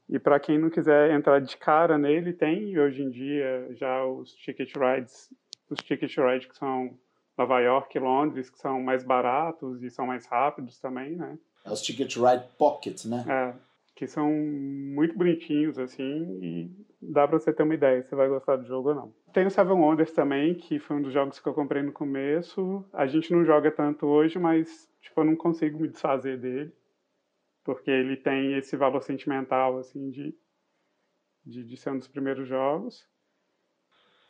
E 0.08 0.18
para 0.18 0.40
quem 0.40 0.58
não 0.58 0.70
quiser 0.70 1.12
entrar 1.12 1.42
de 1.42 1.58
cara 1.58 1.98
nele, 1.98 2.32
tem 2.32 2.80
hoje 2.80 3.02
em 3.02 3.10
dia 3.10 3.68
já 3.72 4.06
os 4.06 4.34
Ticket 4.34 4.72
Rides, 4.74 5.30
os 5.70 5.80
Ticket 5.80 6.16
Rides 6.16 6.48
que 6.48 6.56
são 6.56 6.98
Nova 7.38 7.60
York 7.60 7.98
e 7.98 8.00
Londres, 8.00 8.50
que 8.50 8.58
são 8.58 8.82
mais 8.82 9.04
baratos 9.04 9.84
e 9.84 9.90
são 9.90 10.08
mais 10.08 10.26
rápidos 10.26 10.80
também, 10.80 11.18
né? 11.18 11.38
É 11.66 11.70
os 11.70 11.82
Ticket 11.82 12.16
Ride 12.16 12.46
Pocket, 12.58 13.04
né? 13.04 13.26
É, 13.28 13.54
que 13.98 14.06
são 14.06 14.32
muito 14.32 15.18
bonitinhos, 15.18 15.80
assim, 15.80 16.40
e 16.40 16.72
dá 17.02 17.28
pra 17.28 17.40
você 17.40 17.52
ter 17.52 17.64
uma 17.64 17.74
ideia 17.74 18.04
se 18.04 18.10
você 18.10 18.16
vai 18.16 18.30
gostar 18.30 18.56
do 18.58 18.68
jogo 18.68 18.90
ou 18.90 18.96
não. 18.96 19.14
Tem 19.34 19.48
o 19.48 19.50
Seven 19.50 19.74
Wonders 19.74 20.12
também, 20.12 20.54
que 20.54 20.78
foi 20.78 20.98
um 20.98 21.02
dos 21.02 21.12
jogos 21.12 21.40
que 21.40 21.50
eu 21.50 21.54
comprei 21.54 21.82
no 21.82 21.92
começo. 21.92 22.86
A 22.94 23.08
gente 23.08 23.34
não 23.34 23.44
joga 23.44 23.72
tanto 23.72 24.06
hoje, 24.06 24.38
mas 24.38 24.88
tipo, 25.02 25.20
eu 25.20 25.26
não 25.26 25.36
consigo 25.36 25.80
me 25.80 25.88
desfazer 25.88 26.40
dele. 26.40 26.72
Porque 27.64 27.90
ele 27.90 28.16
tem 28.16 28.56
esse 28.56 28.78
valor 28.78 29.02
sentimental, 29.02 29.80
assim, 29.80 30.12
de, 30.12 30.36
de, 31.44 31.64
de 31.64 31.76
ser 31.76 31.90
um 31.90 31.98
dos 31.98 32.08
primeiros 32.08 32.48
jogos. 32.48 33.04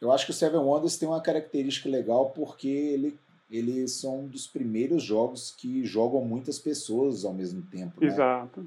Eu 0.01 0.13
acho 0.13 0.25
que 0.25 0.31
o 0.31 0.33
Seven 0.33 0.61
Wonders 0.61 0.97
tem 0.97 1.09
uma 1.09 1.21
característica 1.21 1.89
legal 1.89 2.29
porque 2.29 2.69
ele, 2.69 3.19
eles 3.51 3.99
são 3.99 4.21
um 4.21 4.27
dos 4.27 4.47
primeiros 4.47 5.03
jogos 5.03 5.51
que 5.51 5.83
jogam 5.83 6.23
muitas 6.23 6.57
pessoas 6.57 7.25
ao 7.25 7.33
mesmo 7.33 7.61
tempo. 7.63 7.99
Né? 7.99 8.07
Exato. 8.07 8.65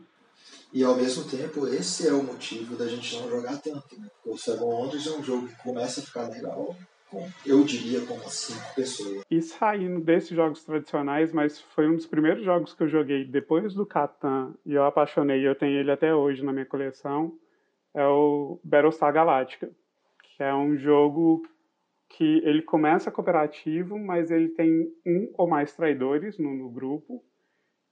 E 0.72 0.84
ao 0.84 0.96
mesmo 0.96 1.28
tempo, 1.28 1.66
esse 1.66 2.06
é 2.06 2.12
o 2.12 2.22
motivo 2.22 2.76
da 2.76 2.86
gente 2.86 3.16
não 3.16 3.28
jogar 3.28 3.60
tanto, 3.60 3.98
né? 3.98 4.08
O 4.24 4.36
Seven 4.36 4.62
Wonders 4.62 5.06
é 5.06 5.10
um 5.10 5.22
jogo 5.22 5.48
que 5.48 5.62
começa 5.62 6.00
a 6.00 6.04
ficar 6.04 6.28
legal, 6.28 6.76
eu 7.44 7.64
diria, 7.64 8.00
com 8.06 8.16
cinco 8.28 8.74
pessoas. 8.74 9.22
E 9.28 9.42
saindo 9.42 10.00
desses 10.00 10.30
jogos 10.30 10.64
tradicionais, 10.64 11.32
mas 11.32 11.60
foi 11.60 11.88
um 11.88 11.96
dos 11.96 12.06
primeiros 12.06 12.44
jogos 12.44 12.72
que 12.72 12.84
eu 12.84 12.88
joguei 12.88 13.24
depois 13.24 13.74
do 13.74 13.84
Catan, 13.84 14.54
e 14.64 14.74
eu 14.74 14.84
apaixonei, 14.84 15.46
eu 15.46 15.56
tenho 15.56 15.78
ele 15.78 15.90
até 15.90 16.14
hoje 16.14 16.44
na 16.44 16.52
minha 16.52 16.66
coleção, 16.66 17.32
é 17.92 18.06
o 18.06 18.60
Battlestar 18.62 19.12
Galactica, 19.12 19.68
que 20.22 20.42
é 20.42 20.54
um 20.54 20.76
jogo 20.76 21.42
que 22.10 22.40
ele 22.44 22.62
começa 22.62 23.10
cooperativo, 23.10 23.98
mas 23.98 24.30
ele 24.30 24.48
tem 24.50 24.88
um 25.06 25.32
ou 25.34 25.48
mais 25.48 25.74
traidores 25.74 26.38
no, 26.38 26.54
no 26.54 26.70
grupo, 26.70 27.24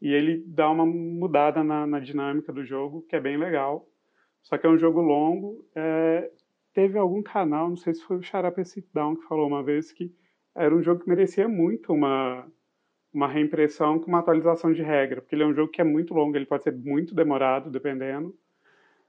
E 0.01 0.12
ele 0.12 0.42
dá 0.46 0.70
uma 0.70 0.86
mudada 0.86 1.64
na, 1.64 1.86
na 1.86 1.99
dinâmica 1.99 2.53
do 2.53 2.64
jogo, 2.64 3.03
que 3.09 3.16
é 3.16 3.20
bem 3.20 3.36
legal. 3.36 3.88
Só 4.42 4.57
que 4.57 4.66
é 4.66 4.70
um 4.70 4.78
jogo 4.78 5.01
longo. 5.01 5.64
É, 5.74 6.30
teve 6.72 6.96
algum 6.99 7.22
canal, 7.22 7.68
não 7.68 7.76
sei 7.76 7.94
se 7.94 8.05
foi 8.05 8.18
o 8.18 8.22
Xarapa 8.22 8.62
Down 8.94 9.16
que 9.16 9.26
falou 9.26 9.49
uma 9.49 9.62
vez 9.62 9.90
que 9.90 10.14
era 10.55 10.74
um 10.74 10.82
jogo 10.82 11.03
que 11.03 11.09
merecia 11.09 11.49
muito 11.49 11.92
uma, 11.92 12.46
uma 13.12 13.28
reimpressão 13.28 13.99
com 13.99 14.07
uma 14.07 14.20
atualização 14.20 14.72
de 14.72 14.82
regra, 14.82 15.20
porque 15.20 15.34
ele 15.34 15.42
é 15.42 15.46
um 15.46 15.55
jogo 15.55 15.70
que 15.70 15.80
é 15.80 15.84
muito 15.84 16.14
longo, 16.14 16.36
ele 16.36 16.46
pode 16.46 16.64
ser 16.64 16.72
muito 16.72 17.14
demorado, 17.14 17.70
dependendo, 17.70 18.36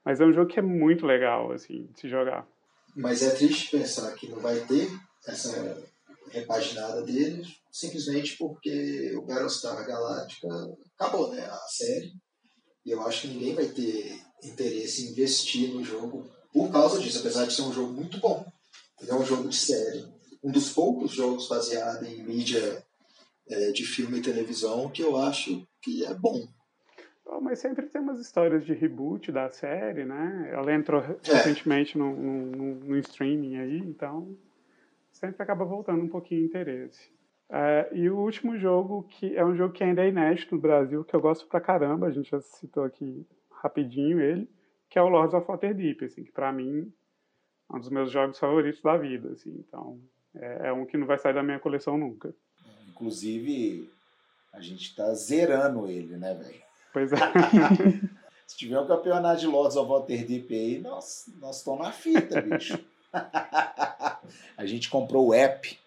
mas 0.03 0.19
é 0.21 0.25
um 0.25 0.33
jogo 0.33 0.49
que 0.49 0.59
é 0.59 0.61
muito 0.61 1.05
legal, 1.05 1.51
assim, 1.51 1.87
de 1.91 1.99
se 1.99 2.09
jogar. 2.09 2.47
Mas 2.95 3.21
é 3.21 3.35
triste 3.35 3.77
pensar 3.77 4.13
que 4.15 4.27
não 4.29 4.39
vai 4.39 4.59
ter 4.61 4.87
essa 5.27 5.83
repaginada 6.32 7.01
dele, 7.03 7.45
simplesmente 7.71 8.38
porque 8.38 9.15
o 9.15 9.21
Battlestar 9.21 9.86
Galactica 9.86 10.47
acabou, 10.97 11.32
né, 11.32 11.45
a 11.45 11.57
série, 11.67 12.13
e 12.86 12.91
eu 12.91 13.01
acho 13.05 13.21
que 13.21 13.27
ninguém 13.27 13.53
vai 13.53 13.65
ter 13.65 14.19
interesse 14.43 15.03
em 15.05 15.11
investir 15.11 15.69
no 15.73 15.84
jogo 15.84 16.30
por 16.51 16.71
causa 16.71 16.99
disso, 16.99 17.19
apesar 17.19 17.45
de 17.45 17.53
ser 17.53 17.61
um 17.61 17.73
jogo 17.73 17.93
muito 17.93 18.17
bom. 18.19 18.45
Ele 19.01 19.11
é 19.11 19.15
um 19.15 19.25
jogo 19.25 19.47
de 19.47 19.55
série. 19.55 20.05
Um 20.43 20.51
dos 20.51 20.71
poucos 20.71 21.11
jogos 21.11 21.47
baseados 21.47 22.07
em 22.07 22.23
mídia 22.23 22.84
é, 23.47 23.71
de 23.71 23.86
filme 23.86 24.19
e 24.19 24.21
televisão 24.21 24.89
que 24.89 25.01
eu 25.01 25.17
acho 25.17 25.67
que 25.82 26.05
é 26.05 26.13
bom. 26.13 26.47
mas 27.41 27.59
sempre 27.59 27.88
tem 27.88 28.01
umas 28.01 28.19
histórias 28.19 28.65
de 28.65 28.73
reboot 28.73 29.32
da 29.32 29.49
série, 29.49 30.05
né? 30.05 30.49
Ela 30.53 30.73
entrou 30.73 31.01
é. 31.01 31.17
recentemente 31.23 31.97
no, 31.97 32.15
no, 32.15 32.75
no, 32.75 32.97
streaming 32.97 33.57
aí, 33.57 33.77
então 33.80 34.38
sempre 35.20 35.43
acaba 35.43 35.65
voltando 35.65 36.01
um 36.01 36.07
pouquinho 36.07 36.41
o 36.41 36.45
interesse. 36.45 37.11
É, 37.49 37.89
e 37.93 38.09
o 38.09 38.17
último 38.17 38.57
jogo, 38.57 39.03
que 39.03 39.36
é 39.36 39.43
um 39.43 39.55
jogo 39.55 39.74
que 39.74 39.84
ainda 39.84 40.03
é 40.03 40.09
inédito 40.09 40.55
no 40.55 40.61
Brasil, 40.61 41.03
que 41.03 41.15
eu 41.15 41.20
gosto 41.20 41.47
pra 41.47 41.59
caramba, 41.59 42.07
a 42.07 42.11
gente 42.11 42.30
já 42.30 42.39
citou 42.39 42.84
aqui 42.84 43.26
rapidinho 43.51 44.22
ele, 44.22 44.49
que 44.89 44.97
é 44.97 45.01
o 45.01 45.09
Lords 45.09 45.34
of 45.34 45.47
Waterdeep, 45.47 46.05
assim, 46.05 46.24
que 46.24 46.32
para 46.32 46.51
mim 46.53 46.91
é 47.72 47.76
um 47.76 47.80
dos 47.80 47.89
meus 47.89 48.11
jogos 48.11 48.39
favoritos 48.39 48.82
da 48.82 48.95
vida, 48.97 49.32
assim, 49.32 49.63
então 49.67 49.99
é, 50.36 50.70
é 50.70 50.74
um 50.74 50.86
que 50.86 50.97
não 50.97 51.07
vai 51.07 51.17
sair 51.17 51.34
da 51.34 51.43
minha 51.43 51.59
coleção 51.59 51.97
nunca. 51.97 52.34
Inclusive, 52.89 53.89
a 54.53 54.61
gente 54.61 54.95
tá 54.95 55.13
zerando 55.13 55.88
ele, 55.89 56.17
né, 56.17 56.36
velho? 56.36 56.61
Pois 56.93 57.11
é. 57.11 57.17
Se 58.45 58.57
tiver 58.57 58.80
um 58.80 58.88
campeonato 58.88 59.41
de 59.41 59.47
Lords 59.47 59.76
of 59.76 59.89
Waterdeep 59.89 60.53
aí, 60.53 60.80
nós, 60.80 61.32
nós 61.39 61.57
estamos 61.57 61.82
na 61.82 61.91
fita, 61.91 62.41
bicho. 62.41 62.80
a 64.57 64.66
gente 64.66 64.89
comprou 64.89 65.28
o 65.28 65.34
app 65.34 65.78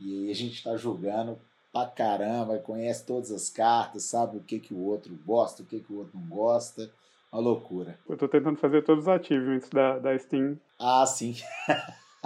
e 0.00 0.30
a 0.30 0.34
gente 0.34 0.62
tá 0.62 0.76
jogando 0.76 1.38
pra 1.72 1.86
caramba, 1.86 2.58
conhece 2.58 3.04
todas 3.04 3.30
as 3.30 3.50
cartas, 3.50 4.04
sabe 4.04 4.36
o 4.36 4.40
que, 4.40 4.58
que 4.58 4.74
o 4.74 4.84
outro 4.84 5.16
gosta, 5.26 5.62
o 5.62 5.66
que, 5.66 5.80
que 5.80 5.92
o 5.92 5.98
outro 5.98 6.18
não 6.18 6.26
gosta. 6.28 6.90
Uma 7.30 7.42
loucura. 7.42 7.98
Eu 8.08 8.16
tô 8.16 8.26
tentando 8.26 8.56
fazer 8.56 8.82
todos 8.82 9.04
os 9.04 9.08
achievements 9.08 9.68
da, 9.68 9.98
da 9.98 10.18
Steam. 10.18 10.58
Ah, 10.78 11.04
sim. 11.04 11.36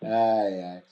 ai, 0.00 0.62
ai. 0.62 0.82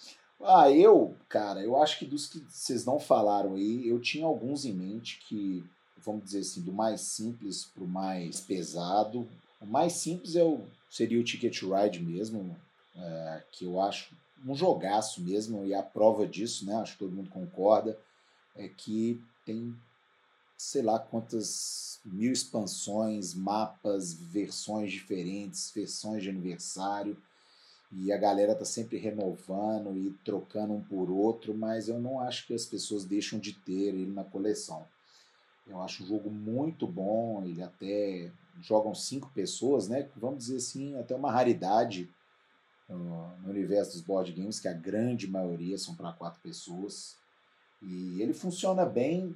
Ah, 0.45 0.71
eu, 0.71 1.15
cara, 1.29 1.63
eu 1.63 1.81
acho 1.81 1.99
que 1.99 2.05
dos 2.05 2.27
que 2.27 2.41
vocês 2.51 2.85
não 2.85 2.99
falaram 2.99 3.55
aí, 3.55 3.89
eu 3.89 4.01
tinha 4.01 4.27
alguns 4.27 4.65
em 4.65 4.73
mente 4.73 5.21
que, 5.27 5.65
vamos 6.05 6.25
dizer 6.25 6.41
assim, 6.41 6.61
do 6.63 6.73
mais 6.73 7.01
simples 7.01 7.65
pro 7.65 7.87
mais 7.87 8.41
pesado. 8.41 9.27
O 9.63 9.67
mais 9.67 9.93
simples 9.95 10.35
é 10.35 10.43
o, 10.43 10.67
seria 10.91 11.21
o 11.21 11.25
Ticket 11.25 11.63
Ride 11.63 12.01
mesmo, 12.01 12.57
é, 12.97 13.43
que 13.53 13.65
eu 13.65 13.81
acho 13.81 14.15
um 14.45 14.55
jogaço 14.55 15.23
mesmo, 15.23 15.65
e 15.65 15.73
a 15.73 15.83
prova 15.83 16.27
disso, 16.27 16.67
né, 16.67 16.75
acho 16.75 16.95
que 16.95 16.99
todo 16.99 17.15
mundo 17.15 17.31
concorda, 17.31 17.97
é 18.57 18.69
que 18.69 19.23
tem 19.47 19.75
sei 20.57 20.83
lá 20.83 20.99
quantas 20.99 22.01
mil 22.05 22.33
expansões, 22.33 23.35
mapas, 23.35 24.13
versões 24.13 24.93
diferentes, 24.93 25.73
versões 25.75 26.23
de 26.23 26.31
aniversário 26.31 27.17
e 27.91 28.13
a 28.13 28.17
galera 28.17 28.55
tá 28.55 28.65
sempre 28.65 28.97
renovando 28.97 29.97
e 29.97 30.11
trocando 30.25 30.73
um 30.73 30.81
por 30.81 31.11
outro, 31.11 31.53
mas 31.53 31.89
eu 31.89 32.01
não 32.01 32.21
acho 32.21 32.47
que 32.47 32.55
as 32.55 32.65
pessoas 32.65 33.05
deixam 33.05 33.39
de 33.39 33.53
ter 33.53 33.89
ele 33.89 34.07
na 34.07 34.25
coleção. 34.25 34.87
Eu 35.67 35.81
acho 35.83 36.03
o 36.03 36.07
jogo 36.07 36.31
muito 36.31 36.87
bom, 36.87 37.43
ele 37.45 37.63
até 37.63 38.33
jogam 38.61 38.95
cinco 38.95 39.31
pessoas, 39.35 39.89
né? 39.89 40.09
Vamos 40.17 40.39
dizer 40.39 40.57
assim, 40.57 40.97
até 40.99 41.15
uma 41.15 41.31
raridade 41.31 42.09
no 42.89 43.35
universo 43.49 43.93
dos 43.93 44.01
board 44.01 44.33
games, 44.33 44.61
que 44.61 44.69
a 44.69 44.73
grande 44.73 45.27
maioria 45.27 45.79
são 45.79 45.95
para 45.95 46.13
quatro 46.13 46.41
pessoas. 46.41 47.17
E 47.81 48.21
ele 48.21 48.33
funciona 48.33 48.85
bem 48.85 49.35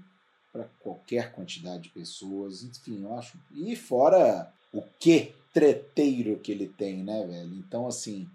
para 0.53 0.69
qualquer 0.81 1.33
quantidade 1.33 1.85
de 1.85 1.89
pessoas, 1.91 2.63
enfim, 2.63 3.03
eu 3.03 3.15
acho. 3.15 3.39
E 3.51 3.75
fora 3.75 4.53
o 4.73 4.83
que 4.99 5.35
treteiro 5.53 6.39
que 6.39 6.53
ele 6.53 6.69
tem, 6.69 7.03
né, 7.03 7.27
velho? 7.27 7.55
Então, 7.55 7.87
assim, 7.87 8.29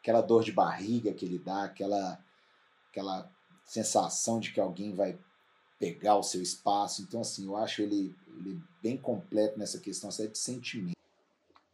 aquela 0.00 0.20
dor 0.20 0.44
de 0.44 0.52
barriga 0.52 1.12
que 1.12 1.24
ele 1.24 1.38
dá, 1.38 1.64
aquela, 1.64 2.18
aquela 2.90 3.30
sensação 3.64 4.40
de 4.40 4.52
que 4.52 4.60
alguém 4.60 4.94
vai 4.94 5.18
pegar 5.78 6.16
o 6.16 6.22
seu 6.22 6.42
espaço. 6.42 7.02
Então, 7.02 7.20
assim, 7.20 7.46
eu 7.46 7.56
acho 7.56 7.82
ele, 7.82 8.14
ele 8.36 8.60
bem 8.82 8.96
completo 8.96 9.58
nessa 9.58 9.78
questão 9.78 10.08
assim, 10.08 10.28
de 10.28 10.38
sentimento. 10.38 10.98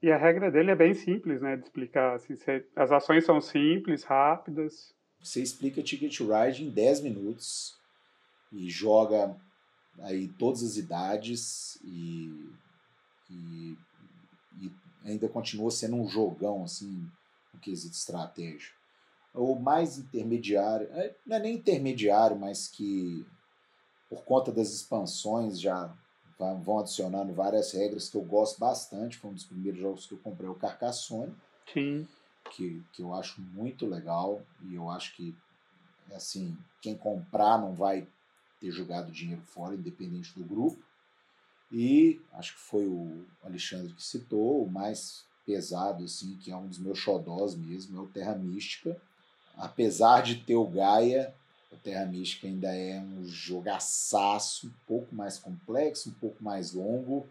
E 0.03 0.13
a 0.13 0.19
regra 0.19 0.51
dele 0.51 0.71
é 0.71 0.77
bem 0.77 0.93
simples, 0.93 1.41
né, 1.41 1.57
de 1.57 1.65
explicar. 1.65 2.15
Assim, 2.15 2.35
as 2.77 2.93
ações 2.93 3.25
são 3.25 3.41
simples, 3.41 4.05
rápidas. 4.05 4.93
Você 5.19 5.43
explica 5.43 5.83
Ticket 5.83 6.21
Ride 6.21 6.65
em 6.65 6.71
10 6.71 7.01
minutos 7.01 7.79
e 8.53 8.69
joga 8.69 9.35
aí 10.01 10.29
todas 10.29 10.63
as 10.63 10.77
idades 10.77 11.79
e, 11.83 12.51
e, 13.31 13.79
e 14.61 14.73
ainda 15.05 15.29
continua 15.29 15.71
sendo 15.71 15.97
um 15.97 16.07
jogão, 16.07 16.65
assim, 16.65 17.09
no 17.53 17.61
quesito 17.61 17.95
estratégia. 17.95 18.73
O 19.33 19.57
mais 19.57 19.99
intermediário, 19.99 20.87
é, 20.93 21.15
não 21.27 21.37
é 21.37 21.41
nem 21.41 21.55
intermediário, 21.55 22.39
mas 22.39 22.69
que 22.69 23.27
por 24.09 24.25
conta 24.25 24.53
das 24.53 24.73
expansões 24.73 25.61
já 25.61 25.93
vão 26.63 26.81
adicionando 26.81 27.33
várias 27.33 27.73
regras 27.73 28.09
que 28.09 28.17
eu 28.17 28.23
gosto 28.23 28.59
bastante. 28.59 29.17
Foi 29.17 29.31
um 29.31 29.35
dos 29.35 29.45
primeiros 29.45 29.81
jogos 29.81 30.07
que 30.07 30.13
eu 30.13 30.19
comprei, 30.19 30.49
o 30.49 30.55
Carcassonne. 30.55 31.35
Sim. 31.73 32.07
Que, 32.51 32.83
que 32.93 33.03
eu 33.03 33.15
acho 33.15 33.41
muito 33.41 33.87
legal 33.87 34.43
e 34.63 34.75
eu 34.75 34.91
acho 34.91 35.17
que, 35.17 35.35
assim, 36.13 36.57
quem 36.83 36.95
comprar 36.95 37.59
não 37.59 37.75
vai 37.75 38.07
ter 38.61 38.71
jogado 38.71 39.11
dinheiro 39.11 39.43
fora, 39.43 39.75
independente 39.75 40.39
do 40.39 40.45
grupo. 40.45 40.79
E 41.73 42.21
acho 42.35 42.55
que 42.55 42.61
foi 42.61 42.87
o 42.87 43.25
Alexandre 43.43 43.93
que 43.95 44.03
citou, 44.03 44.63
o 44.63 44.71
mais 44.71 45.25
pesado, 45.47 46.05
assim, 46.05 46.37
que 46.37 46.51
é 46.51 46.57
um 46.57 46.67
dos 46.67 46.79
meus 46.79 46.99
xodós 46.99 47.55
mesmo, 47.55 47.99
é 47.99 48.01
o 48.01 48.07
Terra 48.07 48.35
Mística. 48.35 49.01
Apesar 49.57 50.23
de 50.23 50.37
ter 50.37 50.57
o 50.57 50.67
Gaia, 50.67 51.35
o 51.75 51.79
Terra 51.79 52.07
Mística 52.07 52.47
ainda 52.47 52.75
é 52.75 53.01
um 53.01 53.25
jogaçaço, 53.25 54.69
um 54.69 54.73
pouco 54.87 55.15
mais 55.15 55.39
complexo, 55.39 56.09
um 56.09 56.15
pouco 56.15 56.43
mais 56.43 56.73
longo, 56.73 57.27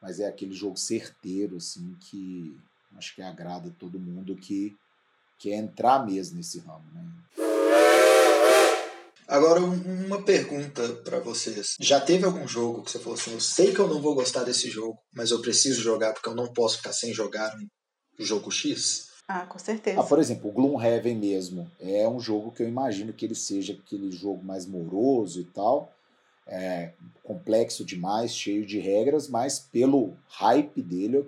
mas 0.00 0.20
é 0.20 0.26
aquele 0.26 0.52
jogo 0.52 0.76
certeiro, 0.76 1.56
assim, 1.56 1.96
que 2.00 2.60
acho 2.96 3.14
que 3.14 3.22
agrada 3.22 3.74
todo 3.78 3.98
mundo 3.98 4.36
que 4.36 4.76
quer 5.38 5.54
entrar 5.54 6.04
mesmo 6.04 6.36
nesse 6.36 6.58
ramo, 6.60 6.84
né? 6.92 7.04
Agora, 9.26 9.60
uma 9.60 10.22
pergunta 10.22 10.86
para 11.02 11.18
vocês. 11.18 11.76
Já 11.80 11.98
teve 11.98 12.26
algum 12.26 12.46
jogo 12.46 12.82
que 12.82 12.90
você 12.90 12.98
falou 12.98 13.14
assim: 13.14 13.32
eu 13.32 13.40
sei 13.40 13.72
que 13.72 13.78
eu 13.78 13.88
não 13.88 14.00
vou 14.00 14.14
gostar 14.14 14.44
desse 14.44 14.68
jogo, 14.68 14.98
mas 15.14 15.30
eu 15.30 15.40
preciso 15.40 15.80
jogar 15.80 16.12
porque 16.12 16.28
eu 16.28 16.34
não 16.34 16.52
posso 16.52 16.76
ficar 16.76 16.92
sem 16.92 17.12
jogar 17.14 17.56
um 18.18 18.24
jogo 18.24 18.50
X? 18.50 19.13
Ah, 19.26 19.46
com 19.46 19.58
certeza. 19.58 20.00
Ah, 20.00 20.04
por 20.04 20.18
exemplo, 20.18 20.50
o 20.50 20.52
Gloomhaven 20.52 21.16
mesmo 21.16 21.70
é 21.80 22.06
um 22.08 22.20
jogo 22.20 22.52
que 22.52 22.62
eu 22.62 22.68
imagino 22.68 23.12
que 23.12 23.24
ele 23.24 23.34
seja 23.34 23.72
aquele 23.72 24.10
jogo 24.10 24.44
mais 24.44 24.66
moroso 24.66 25.40
e 25.40 25.44
tal, 25.44 25.92
é, 26.46 26.92
complexo 27.22 27.84
demais, 27.84 28.36
cheio 28.36 28.66
de 28.66 28.78
regras, 28.78 29.28
mas 29.28 29.58
pelo 29.58 30.14
hype 30.28 30.82
dele 30.82 31.16
eu, 31.16 31.26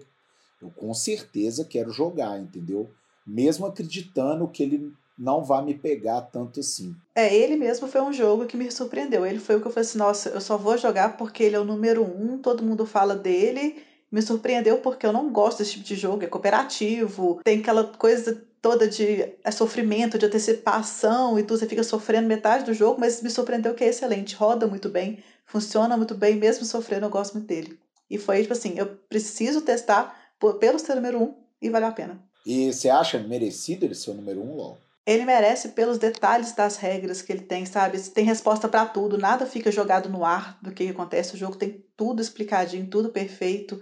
eu 0.60 0.70
com 0.70 0.92
certeza 0.92 1.64
quero 1.64 1.90
jogar, 1.90 2.38
entendeu? 2.38 2.90
Mesmo 3.26 3.64
acreditando 3.66 4.46
que 4.46 4.62
ele 4.62 4.92
não 5.18 5.42
vai 5.42 5.64
me 5.64 5.74
pegar 5.74 6.20
tanto 6.20 6.60
assim. 6.60 6.94
É, 7.14 7.34
ele 7.34 7.56
mesmo 7.56 7.88
foi 7.88 8.02
um 8.02 8.12
jogo 8.12 8.46
que 8.46 8.56
me 8.56 8.70
surpreendeu. 8.70 9.24
Ele 9.24 9.38
foi 9.38 9.56
o 9.56 9.60
que 9.60 9.66
eu 9.66 9.72
falei 9.72 9.88
assim, 9.88 9.98
nossa, 9.98 10.28
eu 10.28 10.40
só 10.40 10.58
vou 10.58 10.76
jogar 10.76 11.16
porque 11.16 11.42
ele 11.42 11.56
é 11.56 11.58
o 11.58 11.64
número 11.64 12.04
um, 12.04 12.38
todo 12.38 12.62
mundo 12.62 12.84
fala 12.84 13.16
dele. 13.16 13.82
Me 14.10 14.22
surpreendeu 14.22 14.78
porque 14.78 15.06
eu 15.06 15.12
não 15.12 15.30
gosto 15.30 15.58
desse 15.58 15.72
tipo 15.72 15.84
de 15.84 15.96
jogo, 15.96 16.24
é 16.24 16.26
cooperativo, 16.26 17.40
tem 17.44 17.60
aquela 17.60 17.84
coisa 17.84 18.40
toda 18.62 18.88
de 18.88 19.34
é 19.44 19.50
sofrimento, 19.50 20.18
de 20.18 20.26
antecipação 20.26 21.38
e 21.38 21.42
tudo, 21.42 21.58
você 21.58 21.68
fica 21.68 21.82
sofrendo 21.82 22.26
metade 22.26 22.64
do 22.64 22.74
jogo, 22.74 23.00
mas 23.00 23.22
me 23.22 23.30
surpreendeu 23.30 23.74
que 23.74 23.84
é 23.84 23.88
excelente, 23.88 24.34
roda 24.34 24.66
muito 24.66 24.88
bem, 24.88 25.22
funciona 25.44 25.96
muito 25.96 26.14
bem, 26.14 26.36
mesmo 26.36 26.64
sofrendo, 26.64 27.06
eu 27.06 27.10
gosto 27.10 27.34
muito 27.34 27.46
dele. 27.46 27.78
E 28.10 28.18
foi 28.18 28.42
tipo 28.42 28.52
assim, 28.52 28.74
eu 28.76 28.86
preciso 29.08 29.60
testar 29.60 30.16
pelo 30.60 30.78
ser 30.78 30.94
número 30.94 31.22
um 31.22 31.34
e 31.60 31.70
valeu 31.70 31.88
a 31.88 31.92
pena. 31.92 32.20
E 32.44 32.72
você 32.72 32.88
acha 32.88 33.18
merecido 33.18 33.84
ele 33.84 33.94
ser 33.94 34.10
o 34.10 34.14
número 34.14 34.40
um, 34.40 34.54
LOL? 34.54 34.78
Ele 35.06 35.24
merece 35.24 35.68
pelos 35.68 35.98
detalhes 35.98 36.52
das 36.52 36.76
regras 36.76 37.22
que 37.22 37.32
ele 37.32 37.42
tem, 37.42 37.64
sabe? 37.64 38.00
Tem 38.10 38.24
resposta 38.24 38.68
para 38.68 38.84
tudo, 38.84 39.16
nada 39.16 39.46
fica 39.46 39.70
jogado 39.70 40.08
no 40.08 40.24
ar 40.24 40.58
do 40.60 40.72
que 40.72 40.88
acontece. 40.88 41.34
O 41.34 41.38
jogo 41.38 41.54
tem 41.54 41.84
tudo 41.96 42.20
explicadinho, 42.20 42.88
tudo 42.88 43.10
perfeito. 43.10 43.80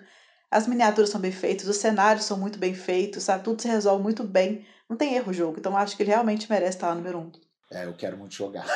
As 0.50 0.68
miniaturas 0.68 1.08
são 1.08 1.20
bem 1.20 1.32
feitas, 1.32 1.66
os 1.66 1.78
cenários 1.78 2.26
são 2.26 2.36
muito 2.38 2.58
bem 2.58 2.74
feitos, 2.74 3.24
sabe? 3.24 3.42
Tudo 3.42 3.62
se 3.62 3.66
resolve 3.66 4.02
muito 4.02 4.22
bem. 4.22 4.66
Não 4.88 4.98
tem 4.98 5.14
erro 5.14 5.30
o 5.30 5.34
jogo, 5.34 5.58
então 5.58 5.74
acho 5.74 5.96
que 5.96 6.02
ele 6.02 6.10
realmente 6.10 6.48
merece 6.50 6.76
estar 6.76 6.94
número 6.94 7.18
um. 7.18 7.32
É, 7.72 7.86
eu 7.86 7.94
quero 7.94 8.18
muito 8.18 8.34
jogar. 8.34 8.66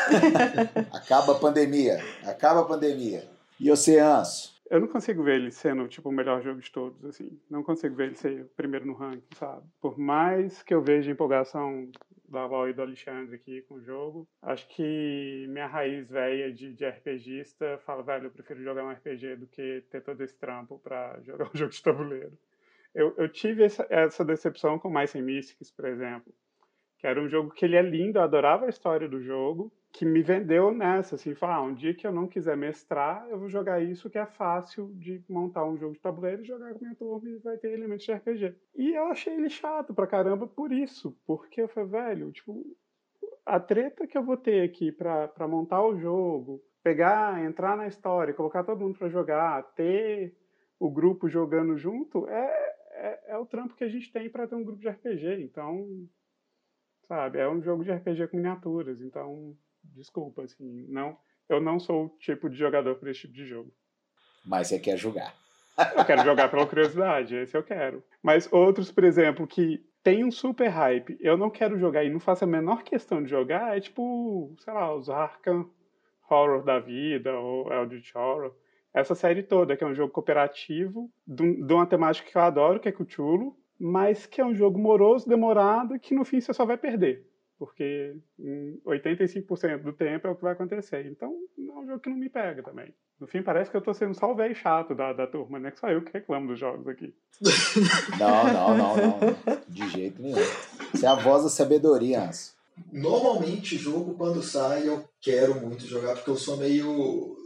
acaba 0.90 1.32
a 1.32 1.38
pandemia, 1.38 2.02
acaba 2.24 2.60
a 2.62 2.64
pandemia. 2.64 3.28
E 3.60 3.70
Oceanço? 3.70 4.56
Eu 4.70 4.80
não 4.80 4.88
consigo 4.88 5.22
ver 5.22 5.36
ele 5.36 5.50
sendo, 5.50 5.86
tipo, 5.86 6.08
o 6.08 6.12
melhor 6.12 6.42
jogo 6.42 6.60
de 6.60 6.70
todos, 6.70 7.02
assim. 7.04 7.38
Não 7.50 7.62
consigo 7.62 7.94
ver 7.94 8.08
ele 8.08 8.14
ser 8.14 8.42
o 8.42 8.50
primeiro 8.56 8.86
no 8.86 8.94
ranking, 8.94 9.36
sabe? 9.38 9.62
Por 9.80 9.98
mais 9.98 10.62
que 10.62 10.74
eu 10.74 10.82
veja 10.82 11.10
empolgação 11.10 11.88
da 12.28 12.46
Val 12.46 12.68
e 12.68 12.72
do 12.72 12.82
Alexandre 12.82 13.36
aqui 13.36 13.62
com 13.62 13.76
o 13.76 13.80
jogo, 13.80 14.28
acho 14.42 14.68
que 14.68 15.46
minha 15.48 15.66
raiz 15.66 16.08
velha 16.08 16.52
de, 16.52 16.74
de 16.74 16.86
RPGista 16.86 17.78
fala, 17.84 18.02
velho, 18.02 18.26
eu 18.26 18.30
prefiro 18.30 18.62
jogar 18.62 18.84
um 18.84 18.90
RPG 18.90 19.36
do 19.36 19.46
que 19.46 19.82
ter 19.90 20.02
todo 20.02 20.22
esse 20.22 20.38
trampo 20.38 20.78
para 20.78 21.20
jogar 21.24 21.46
um 21.46 21.56
jogo 21.56 21.72
de 21.72 21.82
tabuleiro. 21.82 22.38
Eu, 22.94 23.14
eu 23.16 23.28
tive 23.28 23.64
essa, 23.64 23.86
essa 23.90 24.24
decepção 24.24 24.78
com 24.78 24.90
Mais 24.90 25.10
Sem 25.10 25.22
Mystics, 25.22 25.70
por 25.70 25.86
exemplo, 25.86 26.34
que 26.98 27.06
era 27.06 27.20
um 27.20 27.28
jogo 27.28 27.50
que 27.50 27.64
ele 27.64 27.76
é 27.76 27.82
lindo, 27.82 28.18
eu 28.18 28.22
adorava 28.22 28.66
a 28.66 28.70
história 28.70 29.08
do 29.08 29.20
jogo, 29.20 29.72
que 29.92 30.04
me 30.04 30.22
vendeu 30.22 30.72
nessa, 30.72 31.14
assim, 31.14 31.34
falar, 31.34 31.56
ah, 31.56 31.62
um 31.62 31.74
dia 31.74 31.94
que 31.94 32.06
eu 32.06 32.12
não 32.12 32.28
quiser 32.28 32.56
mestrar, 32.56 33.26
eu 33.28 33.38
vou 33.38 33.48
jogar 33.48 33.82
isso 33.82 34.10
que 34.10 34.18
é 34.18 34.26
fácil 34.26 34.92
de 34.94 35.22
montar 35.28 35.64
um 35.64 35.76
jogo 35.76 35.94
de 35.94 36.00
tabuleiro 36.00 36.42
e 36.42 36.46
jogar 36.46 36.72
com 36.74 36.80
minha 36.80 36.94
turma 36.94 37.28
e 37.28 37.38
vai 37.38 37.56
ter 37.56 37.72
elementos 37.72 38.04
de 38.04 38.12
RPG. 38.12 38.54
E 38.76 38.94
eu 38.94 39.06
achei 39.06 39.34
ele 39.34 39.48
chato 39.48 39.94
pra 39.94 40.06
caramba 40.06 40.46
por 40.46 40.72
isso, 40.72 41.16
porque 41.26 41.62
eu 41.62 41.68
falei, 41.68 41.88
velho, 41.90 42.30
tipo, 42.30 42.64
a 43.44 43.58
treta 43.58 44.06
que 44.06 44.16
eu 44.16 44.22
vou 44.22 44.36
ter 44.36 44.62
aqui 44.62 44.92
pra, 44.92 45.26
pra 45.28 45.48
montar 45.48 45.82
o 45.82 45.96
jogo, 45.98 46.62
pegar, 46.82 47.42
entrar 47.44 47.76
na 47.76 47.86
história, 47.86 48.34
colocar 48.34 48.62
todo 48.64 48.80
mundo 48.80 48.98
pra 48.98 49.08
jogar, 49.08 49.62
ter 49.74 50.36
o 50.78 50.90
grupo 50.90 51.28
jogando 51.28 51.76
junto, 51.76 52.28
é, 52.28 52.76
é, 52.92 53.32
é 53.32 53.38
o 53.38 53.46
trampo 53.46 53.74
que 53.74 53.84
a 53.84 53.88
gente 53.88 54.12
tem 54.12 54.30
para 54.30 54.46
ter 54.46 54.54
um 54.54 54.64
grupo 54.64 54.80
de 54.80 54.88
RPG. 54.88 55.42
Então, 55.42 56.06
sabe, 57.06 57.38
é 57.38 57.48
um 57.48 57.60
jogo 57.60 57.82
de 57.82 57.90
RPG 57.90 58.28
com 58.28 58.36
miniaturas, 58.36 59.00
então 59.00 59.56
desculpa, 59.94 60.42
assim, 60.42 60.86
não, 60.88 61.16
eu 61.48 61.60
não 61.60 61.78
sou 61.78 62.06
o 62.06 62.08
tipo 62.18 62.48
de 62.48 62.56
jogador 62.56 62.96
para 62.96 63.10
esse 63.10 63.22
tipo 63.22 63.34
de 63.34 63.46
jogo. 63.46 63.72
Mas 64.44 64.68
você 64.68 64.78
quer 64.78 64.96
jogar. 64.96 65.34
eu 65.96 66.04
quero 66.04 66.24
jogar 66.24 66.48
pela 66.48 66.66
curiosidade, 66.66 67.36
esse 67.36 67.56
eu 67.56 67.62
quero. 67.62 68.02
Mas 68.22 68.52
outros, 68.52 68.90
por 68.90 69.04
exemplo, 69.04 69.46
que 69.46 69.84
tem 70.02 70.24
um 70.24 70.30
super 70.30 70.68
hype, 70.68 71.16
eu 71.20 71.36
não 71.36 71.50
quero 71.50 71.78
jogar 71.78 72.04
e 72.04 72.10
não 72.10 72.20
faço 72.20 72.44
a 72.44 72.46
menor 72.46 72.82
questão 72.82 73.22
de 73.22 73.30
jogar, 73.30 73.76
é 73.76 73.80
tipo, 73.80 74.54
sei 74.58 74.72
lá, 74.72 74.94
os 74.94 75.08
Arkham 75.08 75.70
Horror 76.30 76.62
da 76.62 76.78
vida, 76.78 77.32
ou 77.38 77.72
Eldritch 77.72 78.14
Horror. 78.14 78.54
Essa 78.92 79.14
série 79.14 79.42
toda, 79.42 79.76
que 79.76 79.84
é 79.84 79.86
um 79.86 79.94
jogo 79.94 80.12
cooperativo, 80.12 81.10
de 81.26 81.72
uma 81.72 81.86
temática 81.86 82.28
que 82.30 82.36
eu 82.36 82.42
adoro, 82.42 82.80
que 82.80 82.88
é 82.88 82.92
Cthulhu, 82.92 83.56
mas 83.78 84.26
que 84.26 84.40
é 84.40 84.44
um 84.44 84.54
jogo 84.54 84.78
moroso, 84.78 85.28
demorado, 85.28 85.98
que 85.98 86.14
no 86.14 86.24
fim 86.24 86.40
você 86.40 86.52
só 86.52 86.64
vai 86.64 86.76
perder 86.76 87.27
porque 87.58 88.16
85% 88.86 89.82
do 89.82 89.92
tempo 89.92 90.26
é 90.26 90.30
o 90.30 90.36
que 90.36 90.42
vai 90.42 90.52
acontecer. 90.52 91.06
Então, 91.06 91.34
é 91.58 91.72
um 91.78 91.86
jogo 91.86 92.00
que 92.00 92.08
não 92.08 92.16
me 92.16 92.28
pega 92.28 92.62
também. 92.62 92.94
No 93.20 93.26
fim, 93.26 93.42
parece 93.42 93.70
que 93.70 93.76
eu 93.76 93.82
tô 93.82 93.92
sendo 93.92 94.14
só 94.14 94.30
o 94.30 94.36
velho 94.36 94.54
chato 94.54 94.94
da, 94.94 95.12
da 95.12 95.26
turma, 95.26 95.58
né? 95.58 95.72
Que 95.72 95.80
só 95.80 95.88
eu 95.88 96.02
que 96.02 96.12
reclamo 96.12 96.48
dos 96.48 96.60
jogos 96.60 96.86
aqui. 96.86 97.12
Não, 98.18 98.52
não, 98.52 98.76
não, 98.76 98.96
não. 98.96 99.18
De 99.68 99.88
jeito 99.90 100.20
nenhum. 100.20 100.38
Você 100.92 101.06
é 101.06 101.08
a 101.08 101.14
voz 101.14 101.44
da 101.44 101.48
sabedoria, 101.48 102.22
Anso. 102.22 102.56
Normalmente, 102.92 103.76
jogo 103.76 104.14
quando 104.14 104.42
sai, 104.42 104.88
eu 104.88 105.08
quero 105.20 105.60
muito 105.60 105.84
jogar, 105.86 106.14
porque 106.14 106.30
eu 106.30 106.36
sou 106.36 106.56
meio 106.56 107.36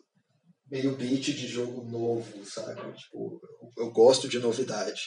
meio 0.71 0.97
beat 0.97 1.25
de 1.25 1.47
jogo 1.47 1.85
novo, 1.85 2.45
sabe? 2.47 2.81
Tipo, 2.93 3.41
eu 3.77 3.91
gosto 3.91 4.27
de 4.27 4.39
novidade. 4.39 5.03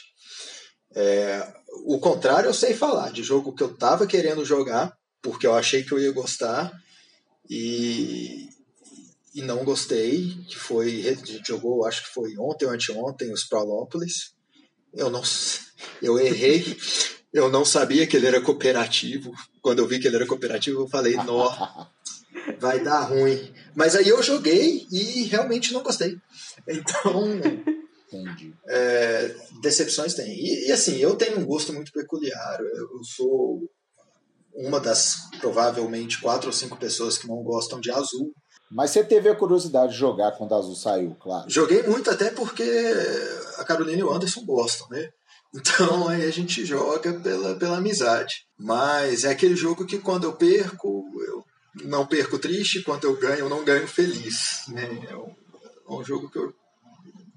É, 0.94 1.52
o 1.84 1.98
contrário 1.98 2.48
eu 2.48 2.54
sei 2.54 2.72
falar, 2.72 3.10
de 3.10 3.22
jogo 3.22 3.52
que 3.52 3.62
eu 3.62 3.76
tava 3.76 4.06
querendo 4.06 4.44
jogar, 4.44 4.95
porque 5.26 5.44
eu 5.44 5.56
achei 5.56 5.82
que 5.82 5.90
eu 5.90 5.98
ia 5.98 6.12
gostar, 6.12 6.72
e, 7.50 8.48
e 9.34 9.42
não 9.42 9.64
gostei, 9.64 10.36
que 10.48 10.56
foi, 10.56 11.00
a 11.08 11.14
gente 11.14 11.48
jogou, 11.48 11.84
acho 11.84 12.04
que 12.04 12.14
foi 12.14 12.38
ontem 12.38 12.64
ou 12.64 12.70
anteontem, 12.70 13.32
os 13.32 13.42
Prolópolis. 13.42 14.32
Eu 14.94 15.10
não 15.10 15.22
eu 16.00 16.16
errei, 16.16 16.76
eu 17.34 17.50
não 17.50 17.64
sabia 17.64 18.06
que 18.06 18.16
ele 18.16 18.28
era 18.28 18.40
cooperativo. 18.40 19.34
Quando 19.60 19.80
eu 19.80 19.88
vi 19.88 19.98
que 19.98 20.06
ele 20.06 20.14
era 20.14 20.28
cooperativo, 20.28 20.82
eu 20.82 20.88
falei, 20.88 21.16
nó, 21.16 21.88
vai 22.60 22.78
dar 22.78 23.00
ruim. 23.00 23.52
Mas 23.74 23.96
aí 23.96 24.08
eu 24.08 24.22
joguei 24.22 24.86
e 24.92 25.24
realmente 25.24 25.72
não 25.72 25.82
gostei. 25.82 26.16
Então. 26.68 27.40
É, 28.68 29.34
decepções 29.60 30.14
tem. 30.14 30.32
E, 30.32 30.68
e, 30.68 30.72
assim, 30.72 30.98
eu 30.98 31.16
tenho 31.16 31.40
um 31.40 31.44
gosto 31.44 31.72
muito 31.72 31.90
peculiar. 31.90 32.60
Eu 32.60 33.02
sou 33.02 33.68
uma 34.56 34.80
das 34.80 35.28
provavelmente 35.40 36.20
quatro 36.20 36.48
ou 36.48 36.52
cinco 36.52 36.76
pessoas 36.76 37.18
que 37.18 37.28
não 37.28 37.42
gostam 37.42 37.80
de 37.80 37.90
azul. 37.90 38.32
Mas 38.70 38.90
você 38.90 39.04
teve 39.04 39.28
a 39.28 39.34
curiosidade 39.34 39.92
de 39.92 39.98
jogar 39.98 40.32
quando 40.32 40.54
a 40.54 40.58
azul 40.58 40.74
saiu, 40.74 41.14
claro. 41.20 41.48
Joguei 41.48 41.82
muito, 41.84 42.10
até 42.10 42.30
porque 42.30 42.64
a 43.58 43.64
Carolina 43.64 44.00
e 44.00 44.02
o 44.02 44.12
Anderson 44.12 44.44
gostam, 44.44 44.88
né? 44.88 45.08
Então 45.54 46.08
aí 46.08 46.24
a 46.24 46.30
gente 46.30 46.64
joga 46.64 47.20
pela, 47.20 47.54
pela 47.56 47.78
amizade. 47.78 48.46
Mas 48.58 49.24
é 49.24 49.30
aquele 49.30 49.54
jogo 49.54 49.86
que 49.86 49.98
quando 49.98 50.24
eu 50.24 50.32
perco, 50.32 51.04
eu 51.26 51.44
não 51.84 52.06
perco 52.06 52.38
triste, 52.38 52.82
quando 52.82 53.04
eu 53.04 53.16
ganho, 53.16 53.40
eu 53.40 53.48
não 53.48 53.64
ganho 53.64 53.86
feliz. 53.86 54.64
Né? 54.68 55.06
É 55.08 55.16
um, 55.16 55.34
é 55.88 56.00
um 56.00 56.04
jogo 56.04 56.30
que 56.30 56.38
eu 56.38 56.52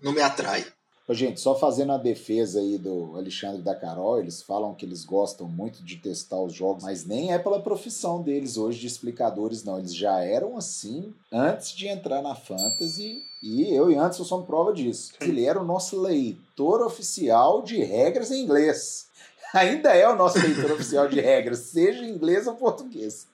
não 0.01 0.13
me 0.13 0.21
atrai. 0.21 0.65
Gente, 1.11 1.39
só 1.39 1.57
fazendo 1.57 1.91
a 1.91 1.97
defesa 1.97 2.59
aí 2.59 2.77
do 2.77 3.15
Alexandre 3.15 3.63
da 3.63 3.73
Carol, 3.73 4.19
eles 4.19 4.43
falam 4.43 4.75
que 4.75 4.85
eles 4.85 5.03
gostam 5.03 5.47
muito 5.47 5.83
de 5.83 5.95
testar 5.95 6.39
os 6.39 6.53
jogos, 6.53 6.83
mas 6.83 7.03
nem 7.03 7.33
é 7.33 7.39
pela 7.39 7.61
profissão 7.61 8.21
deles 8.21 8.57
hoje 8.57 8.79
de 8.79 8.87
explicadores, 8.87 9.63
não. 9.63 9.79
Eles 9.79 9.95
já 9.95 10.19
eram 10.19 10.55
assim 10.55 11.11
antes 11.31 11.71
de 11.71 11.87
entrar 11.87 12.21
na 12.21 12.35
Fantasy, 12.35 13.23
e 13.41 13.73
eu 13.73 13.89
e 13.89 13.95
Anderson 13.95 14.23
somos 14.23 14.45
prova 14.45 14.71
disso. 14.71 15.13
Ele 15.19 15.45
era 15.45 15.59
o 15.59 15.65
nosso 15.65 15.99
leitor 15.99 16.81
oficial 16.83 17.63
de 17.63 17.83
regras 17.83 18.29
em 18.29 18.43
inglês. 18.43 19.07
Ainda 19.53 19.95
é 19.95 20.07
o 20.07 20.15
nosso 20.15 20.37
leitor 20.37 20.71
oficial 20.73 21.07
de 21.07 21.19
regras, 21.19 21.59
seja 21.59 22.03
em 22.03 22.11
inglês 22.11 22.45
ou 22.45 22.53
português. 22.53 23.27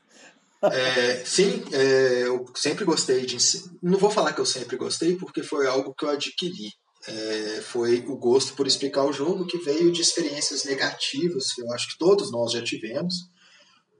É, 0.63 1.25
sim, 1.25 1.63
é, 1.73 2.23
eu 2.23 2.45
sempre 2.55 2.85
gostei 2.85 3.25
de 3.25 3.37
Não 3.83 3.99
vou 3.99 4.09
falar 4.09 4.31
que 4.31 4.39
eu 4.39 4.45
sempre 4.45 4.77
gostei, 4.77 5.15
porque 5.15 5.43
foi 5.43 5.67
algo 5.67 5.93
que 5.93 6.05
eu 6.05 6.09
adquiri. 6.09 6.71
É, 7.07 7.61
foi 7.61 7.99
o 8.07 8.17
gosto 8.17 8.53
por 8.53 8.65
explicar 8.65 9.05
o 9.05 9.13
jogo 9.13 9.45
que 9.45 9.59
veio 9.59 9.91
de 9.91 10.01
experiências 10.01 10.63
negativas, 10.63 11.53
que 11.53 11.61
eu 11.61 11.71
acho 11.71 11.89
que 11.89 11.99
todos 11.99 12.31
nós 12.31 12.51
já 12.51 12.63
tivemos, 12.63 13.29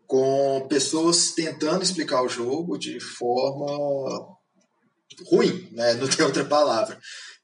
com 0.08 0.68
pessoas 0.68 1.32
tentando 1.32 1.84
explicar 1.84 2.24
o 2.24 2.30
jogo 2.30 2.78
de 2.78 2.99
forma 2.99 4.36
ruim, 5.30 5.70
né? 5.72 5.93
não 6.01 6.08
tem 6.08 6.26
outra 6.26 6.45
palavra. 6.45 6.99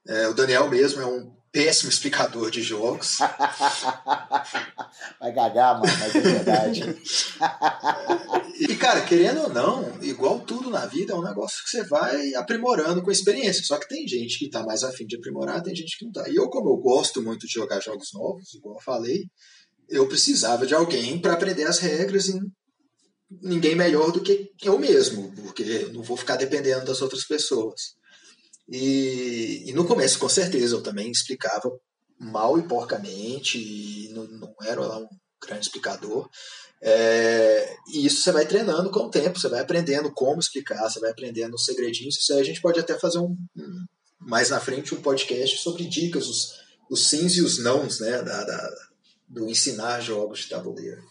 É, 0.08 0.28
o 0.28 0.34
Daniel 0.34 0.70
mesmo 0.70 1.02
é 1.02 1.06
um 1.06 1.41
péssimo 1.52 1.90
explicador 1.90 2.50
de 2.50 2.62
jogos. 2.62 3.18
Vai 5.20 5.34
gagar, 5.34 5.80
mano, 5.80 5.94
mas 6.00 6.16
é 6.16 6.22
verdade. 6.22 6.82
e, 8.60 8.76
cara, 8.76 9.02
querendo 9.02 9.42
ou 9.42 9.50
não, 9.50 10.02
igual 10.02 10.40
tudo 10.40 10.70
na 10.70 10.86
vida, 10.86 11.14
é 11.14 11.16
um 11.16 11.24
negócio 11.24 11.64
que 11.64 11.70
você 11.70 11.84
vai 11.84 12.34
aprimorando 12.36 13.02
com 13.02 13.10
a 13.10 13.14
experiência. 13.14 13.64
Só 13.64 13.78
que 13.78 13.88
tem 13.88 14.08
gente 14.08 14.40
que 14.40 14.50
tá 14.50 14.64
mais 14.64 14.84
afim 14.84 15.06
de 15.06 15.18
aprimorar, 15.18 15.62
tem 15.62 15.76
gente 15.76 15.98
que 15.98 16.06
não 16.06 16.12
tá. 16.12 16.28
E 16.30 16.36
eu, 16.36 16.50
como 16.50 16.70
eu 16.70 16.78
gosto 16.78 17.22
muito 17.22 17.46
de 17.46 17.54
jogar 17.54 17.82
jogos 17.82 18.10
novos, 18.14 18.54
igual 18.54 18.76
eu 18.76 18.82
falei, 18.82 19.26
eu 19.90 20.08
precisava 20.08 20.66
de 20.66 20.74
alguém 20.74 21.20
para 21.20 21.34
aprender 21.34 21.66
as 21.66 21.80
regras 21.80 22.30
e 22.30 22.40
ninguém 23.42 23.76
melhor 23.76 24.12
do 24.12 24.22
que 24.22 24.50
eu 24.64 24.80
mesmo, 24.80 25.34
porque 25.36 25.64
eu 25.64 25.94
não 25.94 26.02
vou 26.02 26.18
ficar 26.18 26.38
dependendo 26.38 26.86
das 26.86 27.02
outras 27.02 27.26
pessoas. 27.26 28.01
E, 28.70 29.64
e, 29.68 29.74
no 29.74 29.86
começo, 29.86 30.20
com 30.20 30.30
certeza, 30.30 30.76
eu 30.76 30.84
também 30.84 31.12
explicava 31.12 31.72
mal 32.20 32.58
e 32.58 32.64
porcamente, 32.64 33.58
e 33.58 34.10
não, 34.14 34.24
não 34.26 34.56
era 34.62 34.82
um 34.82 35.10
grande 35.42 35.66
explicador. 35.66 36.30
É, 36.84 37.76
e 37.94 38.06
isso 38.06 38.22
você 38.22 38.32
vai 38.32 38.46
treinando 38.46 38.90
com 38.90 39.02
o 39.02 39.10
tempo, 39.10 39.40
você 39.40 39.50
vai 39.50 39.60
aprendendo 39.60 40.12
como 40.12 40.40
explicar, 40.40 40.90
você 40.90 41.00
vai 41.00 41.12
aprendendo 41.12 41.54
os 41.54 41.66
segredinhos. 41.66 42.18
Isso 42.18 42.34
aí 42.34 42.40
a 42.40 42.44
gente 42.44 42.62
pode 42.62 42.80
até 42.80 42.98
fazer 42.98 43.20
um, 43.20 43.36
um 43.56 43.86
mais 44.20 44.50
na 44.50 44.60
frente 44.60 44.94
um 44.96 45.02
podcast 45.02 45.58
sobre 45.58 45.86
dicas, 45.86 46.28
os, 46.28 46.60
os 46.90 47.08
sims 47.08 47.36
e 47.36 47.42
os 47.42 47.60
nãos 47.60 48.00
né, 48.00 48.22
da, 48.22 48.44
da, 48.44 48.72
do 49.28 49.50
ensinar 49.50 50.00
jogos 50.02 50.40
de 50.40 50.50
tabuleiro. 50.50 51.04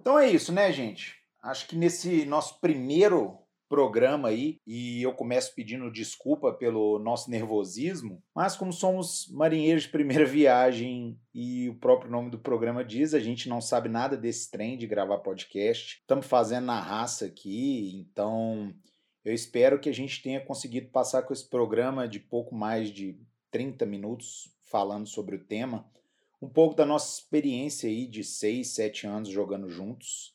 Então 0.00 0.18
é 0.18 0.30
isso, 0.30 0.52
né, 0.52 0.72
gente? 0.72 1.14
Acho 1.42 1.66
que 1.66 1.76
nesse 1.76 2.24
nosso 2.24 2.60
primeiro 2.60 3.38
programa 3.74 4.28
aí 4.28 4.60
e 4.64 5.02
eu 5.02 5.12
começo 5.12 5.52
pedindo 5.52 5.90
desculpa 5.90 6.52
pelo 6.52 6.96
nosso 7.00 7.28
nervosismo, 7.28 8.22
mas 8.32 8.56
como 8.56 8.72
somos 8.72 9.28
marinheiros 9.32 9.82
de 9.82 9.88
primeira 9.88 10.24
viagem 10.24 11.18
e 11.34 11.68
o 11.68 11.74
próprio 11.74 12.08
nome 12.08 12.30
do 12.30 12.38
programa 12.38 12.84
diz, 12.84 13.14
a 13.14 13.18
gente 13.18 13.48
não 13.48 13.60
sabe 13.60 13.88
nada 13.88 14.16
desse 14.16 14.48
trem 14.48 14.78
de 14.78 14.86
gravar 14.86 15.18
podcast. 15.18 15.98
Estamos 15.98 16.24
fazendo 16.26 16.66
na 16.66 16.78
raça 16.80 17.26
aqui, 17.26 18.06
então 18.08 18.72
eu 19.24 19.34
espero 19.34 19.80
que 19.80 19.88
a 19.88 19.94
gente 19.94 20.22
tenha 20.22 20.40
conseguido 20.40 20.90
passar 20.90 21.22
com 21.22 21.32
esse 21.32 21.48
programa 21.48 22.06
de 22.06 22.20
pouco 22.20 22.54
mais 22.54 22.90
de 22.90 23.18
30 23.50 23.84
minutos 23.86 24.54
falando 24.70 25.08
sobre 25.08 25.34
o 25.34 25.44
tema, 25.44 25.84
um 26.40 26.48
pouco 26.48 26.76
da 26.76 26.86
nossa 26.86 27.18
experiência 27.18 27.88
aí 27.88 28.06
de 28.06 28.22
6, 28.22 28.68
7 28.68 29.06
anos 29.08 29.28
jogando 29.30 29.68
juntos 29.68 30.33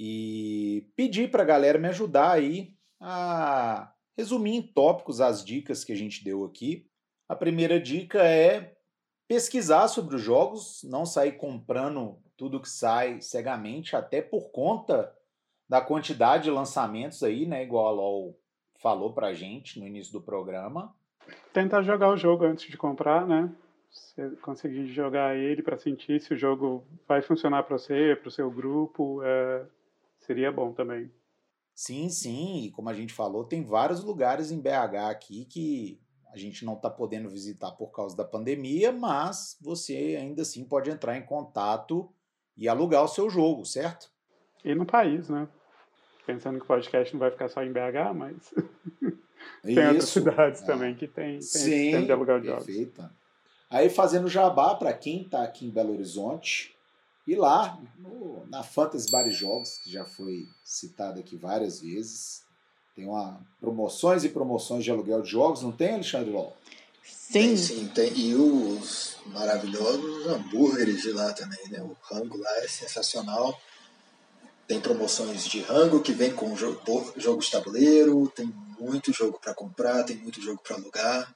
e 0.00 0.86
pedir 0.94 1.28
para 1.28 1.42
a 1.42 1.46
galera 1.46 1.76
me 1.76 1.88
ajudar 1.88 2.30
aí 2.30 2.72
a 3.00 3.92
resumir 4.16 4.54
em 4.54 4.62
tópicos 4.62 5.20
as 5.20 5.44
dicas 5.44 5.82
que 5.82 5.92
a 5.92 5.96
gente 5.96 6.22
deu 6.22 6.44
aqui. 6.44 6.86
A 7.28 7.34
primeira 7.34 7.80
dica 7.80 8.22
é 8.22 8.76
pesquisar 9.26 9.88
sobre 9.88 10.14
os 10.14 10.22
jogos, 10.22 10.84
não 10.84 11.04
sair 11.04 11.32
comprando 11.32 12.16
tudo 12.36 12.60
que 12.60 12.68
sai 12.68 13.20
cegamente, 13.20 13.96
até 13.96 14.22
por 14.22 14.50
conta 14.52 15.12
da 15.68 15.80
quantidade 15.80 16.44
de 16.44 16.50
lançamentos 16.50 17.24
aí, 17.24 17.44
né, 17.44 17.64
igual 17.64 17.88
a 17.88 17.90
LoL 17.90 18.38
falou 18.78 19.12
pra 19.12 19.34
gente 19.34 19.80
no 19.80 19.86
início 19.86 20.12
do 20.12 20.20
programa. 20.20 20.94
Tentar 21.52 21.82
jogar 21.82 22.08
o 22.10 22.16
jogo 22.16 22.44
antes 22.44 22.70
de 22.70 22.76
comprar, 22.76 23.26
né? 23.26 23.52
Você 23.90 24.30
conseguir 24.42 24.86
jogar 24.86 25.36
ele 25.36 25.60
para 25.60 25.76
sentir 25.76 26.20
se 26.20 26.32
o 26.32 26.36
jogo 26.36 26.86
vai 27.06 27.20
funcionar 27.20 27.64
para 27.64 27.76
você, 27.76 28.14
para 28.14 28.28
o 28.28 28.30
seu 28.30 28.48
grupo, 28.48 29.20
é, 29.24 29.66
seria 30.28 30.52
bom 30.52 30.72
também. 30.72 31.10
Sim, 31.74 32.10
sim, 32.10 32.64
e 32.64 32.70
como 32.70 32.90
a 32.90 32.94
gente 32.94 33.14
falou, 33.14 33.44
tem 33.44 33.64
vários 33.64 34.04
lugares 34.04 34.50
em 34.50 34.60
BH 34.60 35.10
aqui 35.10 35.44
que 35.46 35.98
a 36.30 36.36
gente 36.36 36.64
não 36.64 36.74
está 36.74 36.90
podendo 36.90 37.30
visitar 37.30 37.72
por 37.72 37.88
causa 37.88 38.14
da 38.16 38.24
pandemia, 38.24 38.92
mas 38.92 39.56
você 39.60 40.16
ainda 40.20 40.42
assim 40.42 40.64
pode 40.64 40.90
entrar 40.90 41.16
em 41.16 41.24
contato 41.24 42.12
e 42.56 42.68
alugar 42.68 43.04
o 43.04 43.08
seu 43.08 43.30
jogo, 43.30 43.64
certo? 43.64 44.10
E 44.62 44.74
no 44.74 44.84
país, 44.84 45.28
né? 45.28 45.48
Pensando 46.26 46.58
que 46.58 46.64
o 46.64 46.68
podcast 46.68 47.14
não 47.14 47.20
vai 47.20 47.30
ficar 47.30 47.48
só 47.48 47.62
em 47.62 47.72
BH, 47.72 48.12
mas 48.14 48.52
tem 49.62 49.72
Isso, 49.72 49.80
outras 49.80 50.08
cidades 50.08 50.62
é. 50.62 50.66
também 50.66 50.94
que 50.94 51.06
tem, 51.06 51.38
tem 51.38 51.40
Sim, 51.40 52.04
de 52.04 52.12
alugar 52.12 52.40
de 52.40 52.48
jogos. 52.48 52.66
Aí 53.70 53.88
fazendo 53.88 54.28
jabá 54.28 54.74
para 54.74 54.92
quem 54.92 55.22
está 55.22 55.42
aqui 55.42 55.66
em 55.66 55.70
Belo 55.70 55.92
Horizonte, 55.92 56.76
e 57.28 57.34
lá, 57.34 57.78
na 58.48 58.62
Fantasy 58.62 59.10
Bar 59.10 59.28
Jogos, 59.30 59.78
que 59.78 59.90
já 59.90 60.04
foi 60.04 60.48
citado 60.64 61.20
aqui 61.20 61.36
várias 61.36 61.80
vezes, 61.80 62.42
tem 62.94 63.06
uma 63.06 63.40
promoções 63.60 64.24
e 64.24 64.28
promoções 64.28 64.82
de 64.82 64.90
aluguel 64.90 65.22
de 65.22 65.30
jogos, 65.30 65.62
não 65.62 65.70
tem, 65.70 65.94
Alexandre 65.94 66.30
Ló? 66.30 66.50
Sim. 67.04 67.32
Tem, 67.32 67.56
sim, 67.56 67.88
tem. 67.88 68.12
E 68.18 68.34
os 68.34 69.16
maravilhosos 69.26 70.26
hambúrgueres 70.26 71.02
de 71.02 71.12
lá 71.12 71.32
também, 71.32 71.68
né? 71.68 71.80
O 71.82 71.96
rango 72.02 72.36
lá 72.36 72.58
é 72.58 72.66
sensacional. 72.66 73.58
Tem 74.66 74.80
promoções 74.80 75.46
de 75.46 75.60
rango 75.60 76.02
que 76.02 76.12
vem 76.12 76.32
com 76.34 76.56
jogo, 76.56 76.80
jogo 77.16 77.40
de 77.40 77.50
tabuleiro, 77.50 78.28
tem 78.34 78.52
muito 78.78 79.12
jogo 79.12 79.38
para 79.38 79.54
comprar, 79.54 80.04
tem 80.04 80.16
muito 80.16 80.42
jogo 80.42 80.60
para 80.62 80.76
alugar. 80.76 81.34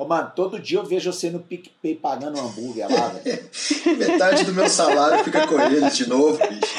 Ô, 0.00 0.06
mano, 0.06 0.32
todo 0.34 0.58
dia 0.58 0.78
eu 0.78 0.86
vejo 0.86 1.12
você 1.12 1.28
no 1.28 1.40
PicPay 1.40 1.94
pagando 1.94 2.40
um 2.40 2.46
hambúrguer 2.46 2.90
lá, 2.90 3.08
velho. 3.08 3.50
Metade 3.98 4.44
do 4.44 4.54
meu 4.54 4.66
salário 4.66 5.22
fica 5.22 5.46
com 5.46 5.60
eles 5.60 5.94
de 5.94 6.08
novo, 6.08 6.38
bicho. 6.38 6.74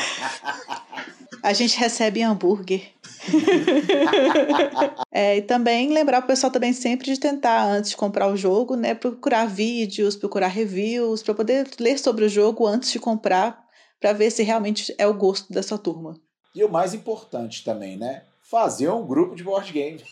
A 1.43 1.53
gente 1.53 1.77
recebe 1.77 2.23
hambúrguer. 2.23 2.81
é, 5.11 5.37
e 5.37 5.41
também 5.43 5.93
lembrar 5.93 6.23
o 6.23 6.25
pessoal 6.25 6.51
também 6.51 6.73
sempre 6.73 7.13
de 7.13 7.19
tentar, 7.19 7.63
antes 7.63 7.91
de 7.91 7.97
comprar 7.97 8.27
o 8.27 8.35
jogo, 8.35 8.75
né, 8.75 8.95
procurar 8.95 9.45
vídeos, 9.45 10.15
procurar 10.15 10.47
reviews, 10.47 11.21
para 11.21 11.35
poder 11.35 11.67
ler 11.79 11.99
sobre 11.99 12.25
o 12.25 12.29
jogo 12.29 12.65
antes 12.65 12.91
de 12.91 12.97
comprar, 12.97 13.63
para 13.99 14.13
ver 14.13 14.31
se 14.31 14.41
realmente 14.41 14.95
é 14.97 15.05
o 15.05 15.13
gosto 15.13 15.53
da 15.53 15.61
sua 15.61 15.77
turma. 15.77 16.19
E 16.55 16.63
o 16.63 16.71
mais 16.71 16.95
importante 16.95 17.63
também, 17.63 17.97
né? 17.97 18.23
Fazer 18.51 18.89
um 18.89 19.07
grupo 19.07 19.33
de 19.33 19.45
board 19.45 19.71
game. 19.71 20.03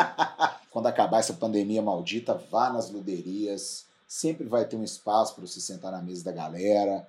quando 0.72 0.86
acabar 0.86 1.18
essa 1.18 1.34
pandemia 1.34 1.82
maldita, 1.82 2.32
vá 2.50 2.72
nas 2.72 2.90
luderias. 2.90 3.84
Sempre 4.08 4.46
vai 4.46 4.64
ter 4.64 4.76
um 4.76 4.82
espaço 4.82 5.34
para 5.34 5.46
você 5.46 5.60
sentar 5.60 5.92
na 5.92 6.00
mesa 6.00 6.24
da 6.24 6.32
galera, 6.32 7.06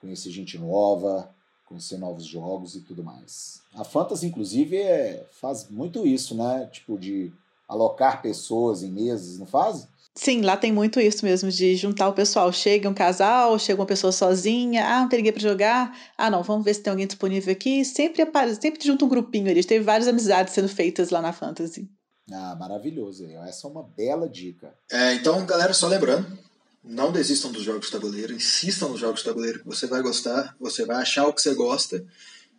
conhecer 0.00 0.32
gente 0.32 0.58
nova, 0.58 1.32
conhecer 1.64 1.98
novos 1.98 2.24
jogos 2.24 2.74
e 2.74 2.80
tudo 2.80 3.04
mais. 3.04 3.62
A 3.72 3.84
Fantasy, 3.84 4.26
inclusive, 4.26 4.76
é, 4.76 5.24
faz 5.30 5.68
muito 5.70 6.04
isso, 6.04 6.34
né? 6.34 6.68
Tipo, 6.72 6.98
de 6.98 7.32
alocar 7.68 8.20
pessoas 8.20 8.82
em 8.82 8.90
mesas, 8.90 9.38
não 9.38 9.46
faz? 9.46 9.86
Sim, 10.18 10.40
lá 10.40 10.56
tem 10.56 10.72
muito 10.72 10.98
isso 10.98 11.24
mesmo, 11.24 11.48
de 11.48 11.76
juntar 11.76 12.08
o 12.08 12.12
pessoal. 12.12 12.52
Chega 12.52 12.88
um 12.88 12.92
casal, 12.92 13.56
chega 13.56 13.80
uma 13.80 13.86
pessoa 13.86 14.10
sozinha, 14.10 14.84
ah, 14.84 15.00
não 15.02 15.08
tem 15.08 15.18
ninguém 15.18 15.32
para 15.32 15.40
jogar, 15.40 15.96
ah, 16.18 16.28
não, 16.28 16.42
vamos 16.42 16.64
ver 16.64 16.74
se 16.74 16.82
tem 16.82 16.90
alguém 16.90 17.06
disponível 17.06 17.52
aqui. 17.52 17.84
Sempre, 17.84 18.26
sempre 18.60 18.84
junta 18.84 19.04
um 19.04 19.08
grupinho 19.08 19.48
ali. 19.48 19.62
Teve 19.62 19.84
várias 19.84 20.08
amizades 20.08 20.52
sendo 20.52 20.68
feitas 20.68 21.10
lá 21.10 21.22
na 21.22 21.32
Fantasy. 21.32 21.88
Ah, 22.32 22.56
maravilhoso. 22.58 23.26
Essa 23.46 23.68
é 23.68 23.70
uma 23.70 23.84
bela 23.84 24.28
dica. 24.28 24.74
É, 24.90 25.14
então, 25.14 25.46
galera, 25.46 25.72
só 25.72 25.86
lembrando, 25.86 26.36
não 26.82 27.12
desistam 27.12 27.52
dos 27.52 27.62
jogos 27.62 27.86
de 27.86 27.92
tabuleiro, 27.92 28.34
insistam 28.34 28.88
nos 28.88 28.98
jogos 28.98 29.20
de 29.20 29.26
tabuleiro 29.26 29.60
que 29.60 29.66
você 29.66 29.86
vai 29.86 30.02
gostar, 30.02 30.56
você 30.58 30.84
vai 30.84 30.96
achar 30.96 31.28
o 31.28 31.32
que 31.32 31.40
você 31.40 31.54
gosta 31.54 32.04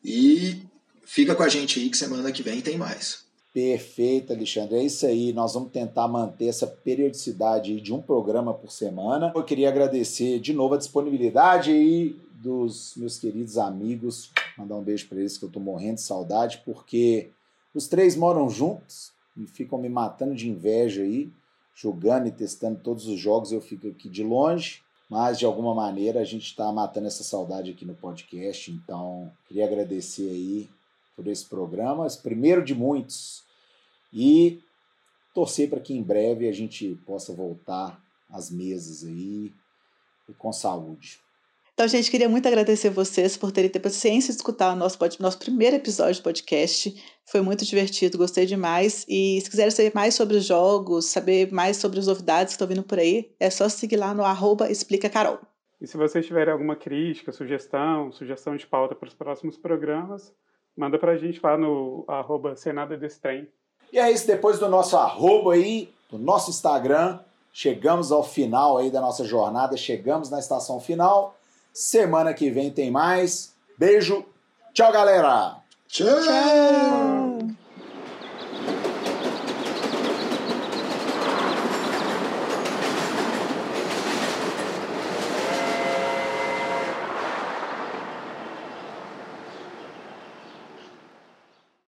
e 0.02 0.64
fica 1.04 1.36
com 1.36 1.44
a 1.44 1.50
gente 1.50 1.78
aí 1.78 1.90
que 1.90 1.98
semana 1.98 2.32
que 2.32 2.42
vem 2.42 2.62
tem 2.62 2.78
mais. 2.78 3.28
Perfeito, 3.60 4.32
Alexandre. 4.32 4.78
É 4.78 4.84
isso 4.84 5.06
aí. 5.06 5.34
Nós 5.34 5.54
vamos 5.54 5.70
tentar 5.74 6.08
manter 6.08 6.46
essa 6.46 6.66
periodicidade 6.66 7.82
de 7.82 7.94
um 7.94 8.02
programa 8.02 8.54
por 8.54 8.72
semana. 8.72 9.34
Eu 9.36 9.44
queria 9.44 9.68
agradecer 9.68 10.40
de 10.40 10.54
novo 10.54 10.76
a 10.76 10.78
disponibilidade 10.78 11.70
aí 11.70 12.16
dos 12.36 12.94
meus 12.96 13.20
queridos 13.20 13.58
amigos. 13.58 14.32
Mandar 14.58 14.78
um 14.78 14.82
beijo 14.82 15.10
para 15.10 15.20
eles 15.20 15.38
que 15.38 15.44
eu 15.44 15.48
estou 15.48 15.62
morrendo 15.62 15.96
de 15.96 16.02
saudade, 16.04 16.62
porque 16.66 17.32
os 17.76 17.90
três 17.90 18.16
moram 18.16 18.50
juntos, 18.50 19.12
e 19.36 19.46
ficam 19.46 19.78
me 19.78 19.90
matando 19.90 20.34
de 20.34 20.50
inveja 20.50 21.02
aí, 21.02 21.30
jogando 21.76 22.28
e 22.28 22.32
testando 22.32 22.80
todos 22.82 23.08
os 23.08 23.20
jogos. 23.20 23.52
Eu 23.52 23.60
fico 23.60 23.90
aqui 23.90 24.08
de 24.08 24.24
longe, 24.24 24.82
mas 25.10 25.38
de 25.38 25.46
alguma 25.46 25.76
maneira 25.76 26.22
a 26.22 26.26
gente 26.26 26.46
está 26.46 26.72
matando 26.72 27.08
essa 27.08 27.26
saudade 27.26 27.72
aqui 27.72 27.84
no 27.84 27.94
podcast. 27.94 28.72
Então, 28.72 29.30
queria 29.50 29.66
agradecer 29.66 30.30
aí 30.30 30.70
por 31.14 31.28
esse 31.28 31.46
programa, 31.46 32.08
esse 32.08 32.20
primeiro 32.20 32.64
de 32.64 32.74
muitos, 32.74 33.49
e 34.12 34.60
torcer 35.34 35.70
para 35.70 35.80
que 35.80 35.94
em 35.94 36.04
breve 36.04 36.48
a 36.48 36.52
gente 36.52 36.96
possa 37.06 37.34
voltar 37.34 38.02
às 38.30 38.50
mesas 38.50 39.04
aí 39.04 39.52
e 40.28 40.34
com 40.34 40.52
saúde. 40.52 41.20
Então, 41.80 41.88
gente, 41.88 42.12
queria 42.12 42.28
muito 42.28 42.46
agradecer 42.46 42.90
vocês 42.90 43.38
por 43.38 43.54
terem 43.54 43.70
ter 43.70 43.80
paciência 43.80 44.34
de 44.34 44.38
escutar 44.38 44.74
o 44.74 44.76
nosso, 44.76 45.00
nosso 45.18 45.40
primeiro 45.40 45.78
episódio 45.78 46.20
do 46.20 46.24
podcast. 46.24 46.94
Foi 47.26 47.40
muito 47.40 47.64
divertido, 47.64 48.18
gostei 48.18 48.46
demais. 48.46 49.06
E 49.08 49.40
se 49.40 49.50
quiserem 49.50 49.72
saber 49.72 49.94
mais 49.96 50.14
sobre 50.14 50.36
os 50.36 50.44
jogos, 50.44 51.06
saber 51.06 51.50
mais 51.54 51.78
sobre 51.78 51.98
as 52.00 52.08
novidades 52.08 52.54
que 52.54 52.56
estão 52.62 52.68
vindo 52.68 52.84
por 52.84 53.00
aí, 53.00 53.32
é 53.40 53.50
só 53.50 53.70
seguir 53.70 53.96
lá 53.96 54.14
no 54.14 54.26
arroba 54.26 54.70
Explica 54.70 55.10
Carol. 55.10 55.40
E 55.80 55.88
se 55.88 55.96
vocês 55.96 56.26
tiverem 56.26 56.52
alguma 56.52 56.76
crítica, 56.76 57.32
sugestão, 57.32 58.12
sugestão 58.12 58.58
de 58.58 58.68
pauta 58.68 58.94
para 58.94 59.08
os 59.08 59.14
próximos 59.14 59.58
programas, 59.58 60.36
manda 60.76 61.00
para 61.00 61.14
a 61.14 61.18
gente 61.18 61.40
lá 61.42 61.58
no 61.58 62.04
arroba 62.10 62.58
Senada 62.58 62.98
desse 62.98 63.22
trem. 63.22 63.48
E 63.92 64.00
é 64.00 64.12
isso, 64.12 64.28
depois 64.28 64.60
do 64.60 64.70
nosso 64.70 64.96
arroba 64.98 65.54
aí, 65.54 65.94
do 66.10 66.18
nosso 66.18 66.50
Instagram, 66.50 67.20
chegamos 67.52 68.12
ao 68.12 68.24
final 68.24 68.78
aí 68.78 68.92
da 68.92 69.02
nossa 69.02 69.24
jornada, 69.24 69.76
chegamos 69.78 70.30
na 70.30 70.40
estação 70.40 70.80
final. 70.80 71.36
Semana 71.74 72.34
que 72.34 72.50
vem 72.50 72.72
tem 72.72 72.92
mais. 72.92 73.54
Beijo. 73.78 74.26
Tchau, 74.74 74.92
galera. 74.92 75.58
Tchau. 75.88 76.08
Tchau. 76.08 77.59